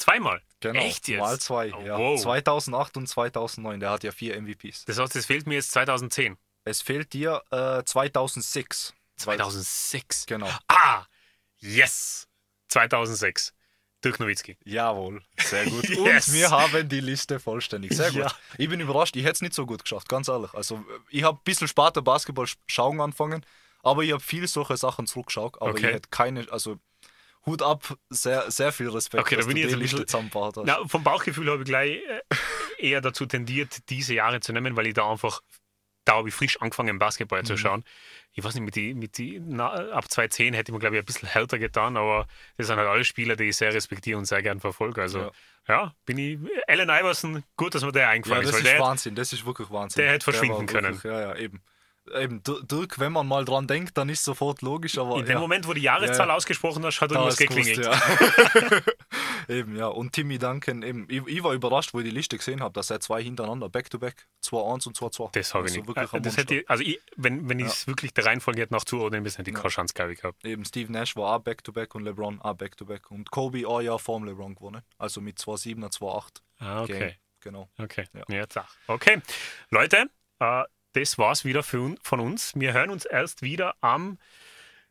Zweimal. 0.00 0.42
Genau, 0.60 0.80
Echt 0.80 1.08
jetzt? 1.08 1.20
mal 1.20 1.38
zwei. 1.38 1.72
Oh, 1.74 1.80
ja. 1.82 1.98
wow. 1.98 2.20
2008 2.20 2.96
und 2.96 3.06
2009, 3.06 3.80
der 3.80 3.90
hat 3.90 4.02
ja 4.02 4.12
vier 4.12 4.34
MVPs. 4.40 4.86
Das 4.86 4.98
heißt, 4.98 5.14
es 5.16 5.26
fehlt 5.26 5.46
mir 5.46 5.54
jetzt 5.54 5.70
2010. 5.72 6.36
Es 6.64 6.82
fehlt 6.82 7.12
dir 7.12 7.42
äh, 7.50 7.82
2006. 7.84 8.94
2006. 9.16 10.26
Genau. 10.26 10.48
Ah, 10.68 11.04
yes. 11.58 12.26
2006. 12.68 13.52
Dirk 14.02 14.18
Nowitzki. 14.18 14.56
Jawohl, 14.64 15.22
sehr 15.38 15.66
gut. 15.66 15.86
Yes. 15.88 16.28
Und 16.28 16.34
wir 16.34 16.50
haben 16.50 16.88
die 16.88 17.00
Liste 17.00 17.38
vollständig. 17.38 17.92
Sehr 17.94 18.10
gut. 18.10 18.20
Ja. 18.22 18.32
Ich 18.56 18.68
bin 18.70 18.80
überrascht, 18.80 19.14
ich 19.16 19.22
hätte 19.24 19.32
es 19.34 19.42
nicht 19.42 19.52
so 19.54 19.66
gut 19.66 19.82
geschafft, 19.82 20.08
ganz 20.08 20.28
ehrlich. 20.28 20.54
Also, 20.54 20.82
ich 21.10 21.22
habe 21.22 21.36
ein 21.38 21.44
bisschen 21.44 21.68
später 21.68 22.00
Basketball 22.00 22.46
sch- 22.46 22.56
schauen 22.66 22.98
angefangen, 23.00 23.44
aber 23.82 24.02
ich 24.02 24.12
habe 24.12 24.22
viel 24.22 24.48
solche 24.48 24.78
Sachen 24.78 25.06
zurückgeschaut. 25.06 25.60
Aber 25.60 25.72
Okay. 25.72 25.88
ich 25.88 25.94
hätte 25.94 26.08
keine, 26.10 26.46
also 26.50 26.78
Hut 27.46 27.62
ab, 27.62 27.96
sehr, 28.10 28.50
sehr 28.50 28.70
viel 28.72 28.88
Respekt, 28.90 29.22
Okay, 29.24 29.36
da 29.36 29.46
bin 29.46 29.56
ich 29.56 29.64
jetzt 29.64 29.72
ein 29.74 29.80
bisschen- 29.80 30.30
hast. 30.34 30.56
Na, 30.64 30.86
vom 30.86 31.02
Bauchgefühl 31.02 31.50
habe 31.50 31.62
ich 31.62 31.68
gleich 31.68 31.90
äh, 31.92 32.20
eher 32.78 33.00
dazu 33.00 33.24
tendiert, 33.26 33.88
diese 33.88 34.14
Jahre 34.14 34.40
zu 34.40 34.52
nehmen, 34.52 34.76
weil 34.76 34.86
ich 34.86 34.94
da 34.94 35.10
einfach, 35.10 35.40
da 36.04 36.16
habe 36.16 36.28
ich 36.28 36.34
frisch 36.34 36.60
angefangen, 36.60 36.98
Basketball 36.98 37.40
Mhm. 37.40 37.46
zu 37.46 37.56
schauen. 37.56 37.84
Ich 38.32 38.44
weiß 38.44 38.54
nicht, 38.54 38.64
mit 38.64 38.76
die, 38.76 38.94
mit 38.94 39.16
die, 39.18 39.40
na, 39.42 39.70
ab 39.90 40.10
2010 40.10 40.54
hätte 40.54 40.70
ich 40.70 40.72
mir, 40.74 40.78
glaube 40.80 40.96
ich, 40.96 41.02
ein 41.02 41.06
bisschen 41.06 41.28
härter 41.30 41.58
getan, 41.58 41.96
aber 41.96 42.26
das 42.58 42.66
sind 42.68 42.76
halt 42.76 42.88
alle 42.88 43.04
Spieler, 43.04 43.36
die 43.36 43.44
ich 43.44 43.56
sehr 43.56 43.72
respektiere 43.72 44.18
und 44.18 44.26
sehr 44.26 44.42
gern 44.42 44.60
verfolge. 44.60 45.00
Also, 45.02 45.20
Ja. 45.20 45.30
ja, 45.68 45.94
bin 46.04 46.18
ich, 46.18 46.38
Allen 46.68 46.90
Iverson, 46.90 47.42
gut, 47.56 47.74
dass 47.74 47.82
mir 47.82 47.92
der 47.92 48.02
Ja, 48.02 48.08
eingefallen 48.10 48.42
das 48.44 48.50
ist, 48.52 48.58
ist 48.60 48.64
weil 48.66 48.72
der, 48.74 48.80
Wahnsinn, 48.82 49.14
das 49.14 49.32
ist 49.32 49.46
wirklich 49.46 49.70
Wahnsinn. 49.70 50.02
der 50.02 50.12
hätte 50.12 50.24
verschwinden 50.24 50.66
können. 50.66 50.94
Wirklich, 50.94 51.10
ja, 51.12 51.20
ja, 51.20 51.36
eben. 51.36 51.62
Eben, 52.14 52.42
Dir- 52.42 52.62
Dirk, 52.64 52.98
wenn 52.98 53.12
man 53.12 53.28
mal 53.28 53.44
dran 53.44 53.66
denkt, 53.68 53.96
dann 53.96 54.08
ist 54.08 54.24
sofort 54.24 54.62
logisch, 54.62 54.98
aber 54.98 55.16
in 55.18 55.26
dem 55.26 55.34
ja, 55.34 55.38
Moment, 55.38 55.68
wo 55.68 55.74
die 55.74 55.82
Jahreszahl 55.82 56.28
Ja, 56.28 56.34
ausgesprochen 56.34 56.84
hast, 56.84 57.00
hat 57.00 57.12
irgendwas 57.12 57.36
du 57.36 57.46
gewusst, 57.46 57.68
geklingelt. 57.68 57.86
ja. 57.86 58.80
eben, 59.48 59.76
ja. 59.76 59.86
Und 59.86 60.12
Timmy 60.12 60.38
Duncan, 60.38 60.82
eben, 60.82 61.06
ich, 61.08 61.24
ich 61.26 61.42
war 61.44 61.52
überrascht, 61.52 61.94
wo 61.94 61.98
ich 62.00 62.04
die 62.04 62.10
Liste 62.10 62.36
gesehen 62.36 62.60
habe, 62.62 62.72
dass 62.72 62.90
er 62.90 63.00
zwei 63.00 63.22
hintereinander, 63.22 63.68
Back-to-Back, 63.68 64.26
2-1 64.44 64.88
und 64.88 64.96
2-2. 64.98 65.30
Das 65.32 65.54
habe 65.54 65.66
ich 65.68 65.72
Also 65.72 65.76
nicht. 65.80 65.86
wirklich 65.88 66.12
Äh, 66.12 66.16
ein 66.16 66.22
Das 66.22 66.36
hätte 66.36 66.54
ich, 66.56 66.70
also 66.70 66.82
ich, 66.82 67.00
wenn, 67.16 67.48
wenn 67.48 67.58
ich 67.60 67.66
es 67.66 67.86
wirklich 67.86 68.12
der 68.14 68.24
Reihenfolge 68.26 68.62
hätte 68.62 68.72
nach 68.74 68.84
zuordnen 68.84 69.22
müssen, 69.22 69.36
hätte 69.38 69.50
ich 69.50 69.56
Ja. 69.56 69.62
keine 69.62 69.72
Chance, 69.72 69.94
gehabt. 69.94 70.44
Eben 70.44 70.64
Steve 70.64 70.90
Nash 70.90 71.14
war 71.16 71.36
auch 71.36 71.40
Back-to-Back 71.40 71.94
und 71.94 72.04
LeBron 72.04 72.40
auch 72.40 72.54
Back-to-Back. 72.54 73.10
Und 73.10 73.30
Kobe 73.30 73.68
auch 73.68 73.80
ja 73.82 73.96
vorm 73.98 74.24
LeBron 74.24 74.54
gewonnen. 74.54 74.82
Also 74.98 75.20
mit 75.20 75.38
2-7er, 75.38 75.90
2-8. 75.92 76.42
Ah, 76.58 76.82
okay. 76.82 76.98
Game. 76.98 77.12
Genau. 77.42 77.68
Okay, 77.78 78.04
Ja. 78.28 78.44
ja. 78.54 78.66
Okay, 78.86 79.22
Leute, 79.70 80.10
äh, 80.40 80.62
das 80.92 81.18
war's 81.18 81.44
wieder 81.44 81.62
für, 81.62 81.94
von 82.02 82.20
uns. 82.20 82.52
Wir 82.54 82.72
hören 82.72 82.90
uns 82.90 83.04
erst 83.04 83.42
wieder 83.42 83.74
am, 83.80 84.18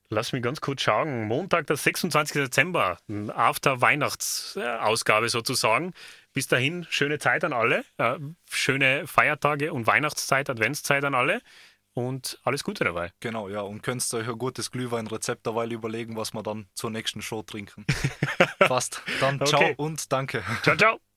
lass 0.10 0.32
mich 0.34 0.41
ganz 0.41 0.62
kurz 0.62 0.82
schauen, 0.82 1.28
Montag, 1.28 1.68
der 1.68 1.78
26. 1.78 2.41
Dezember, 2.43 2.97
after 3.36 3.82
Weihnachtsausgabe 3.82 5.30
sozusagen. 5.30 5.93
Bis 6.34 6.47
dahin, 6.47 6.86
schöne 6.89 7.20
Zeit 7.20 7.43
an 7.43 7.54
alle, 7.54 7.84
äh, 7.97 8.18
schöne 8.50 9.08
Feiertage 9.08 9.74
und 9.74 9.88
Weihnachtszeit, 9.88 10.50
Adventszeit 10.50 11.04
an 11.04 11.16
alle 11.16 11.41
und 11.93 12.39
alles 12.43 12.64
Gute 12.64 12.84
dabei. 12.84 13.12
Genau, 13.20 13.50
ja. 13.50 13.62
Und 13.62 13.82
könnt 13.82 14.06
ihr 14.14 14.20
euch 14.20 14.30
ein 14.30 14.38
gutes 14.38 14.72
Glühweinrezept 14.72 15.45
dabei 15.45 15.66
überlegen, 15.68 16.16
was 16.16 16.34
wir 16.34 16.43
dann 16.43 16.68
zur 16.76 16.91
nächsten 16.91 17.22
Show 17.22 17.41
trinken. 17.41 17.86
Passt. 18.60 19.02
Dann 19.20 19.43
ciao 19.45 19.60
Okay. 19.62 19.74
und 19.78 20.12
danke. 20.12 20.43
Ciao, 20.64 20.78
ciao. 20.78 21.09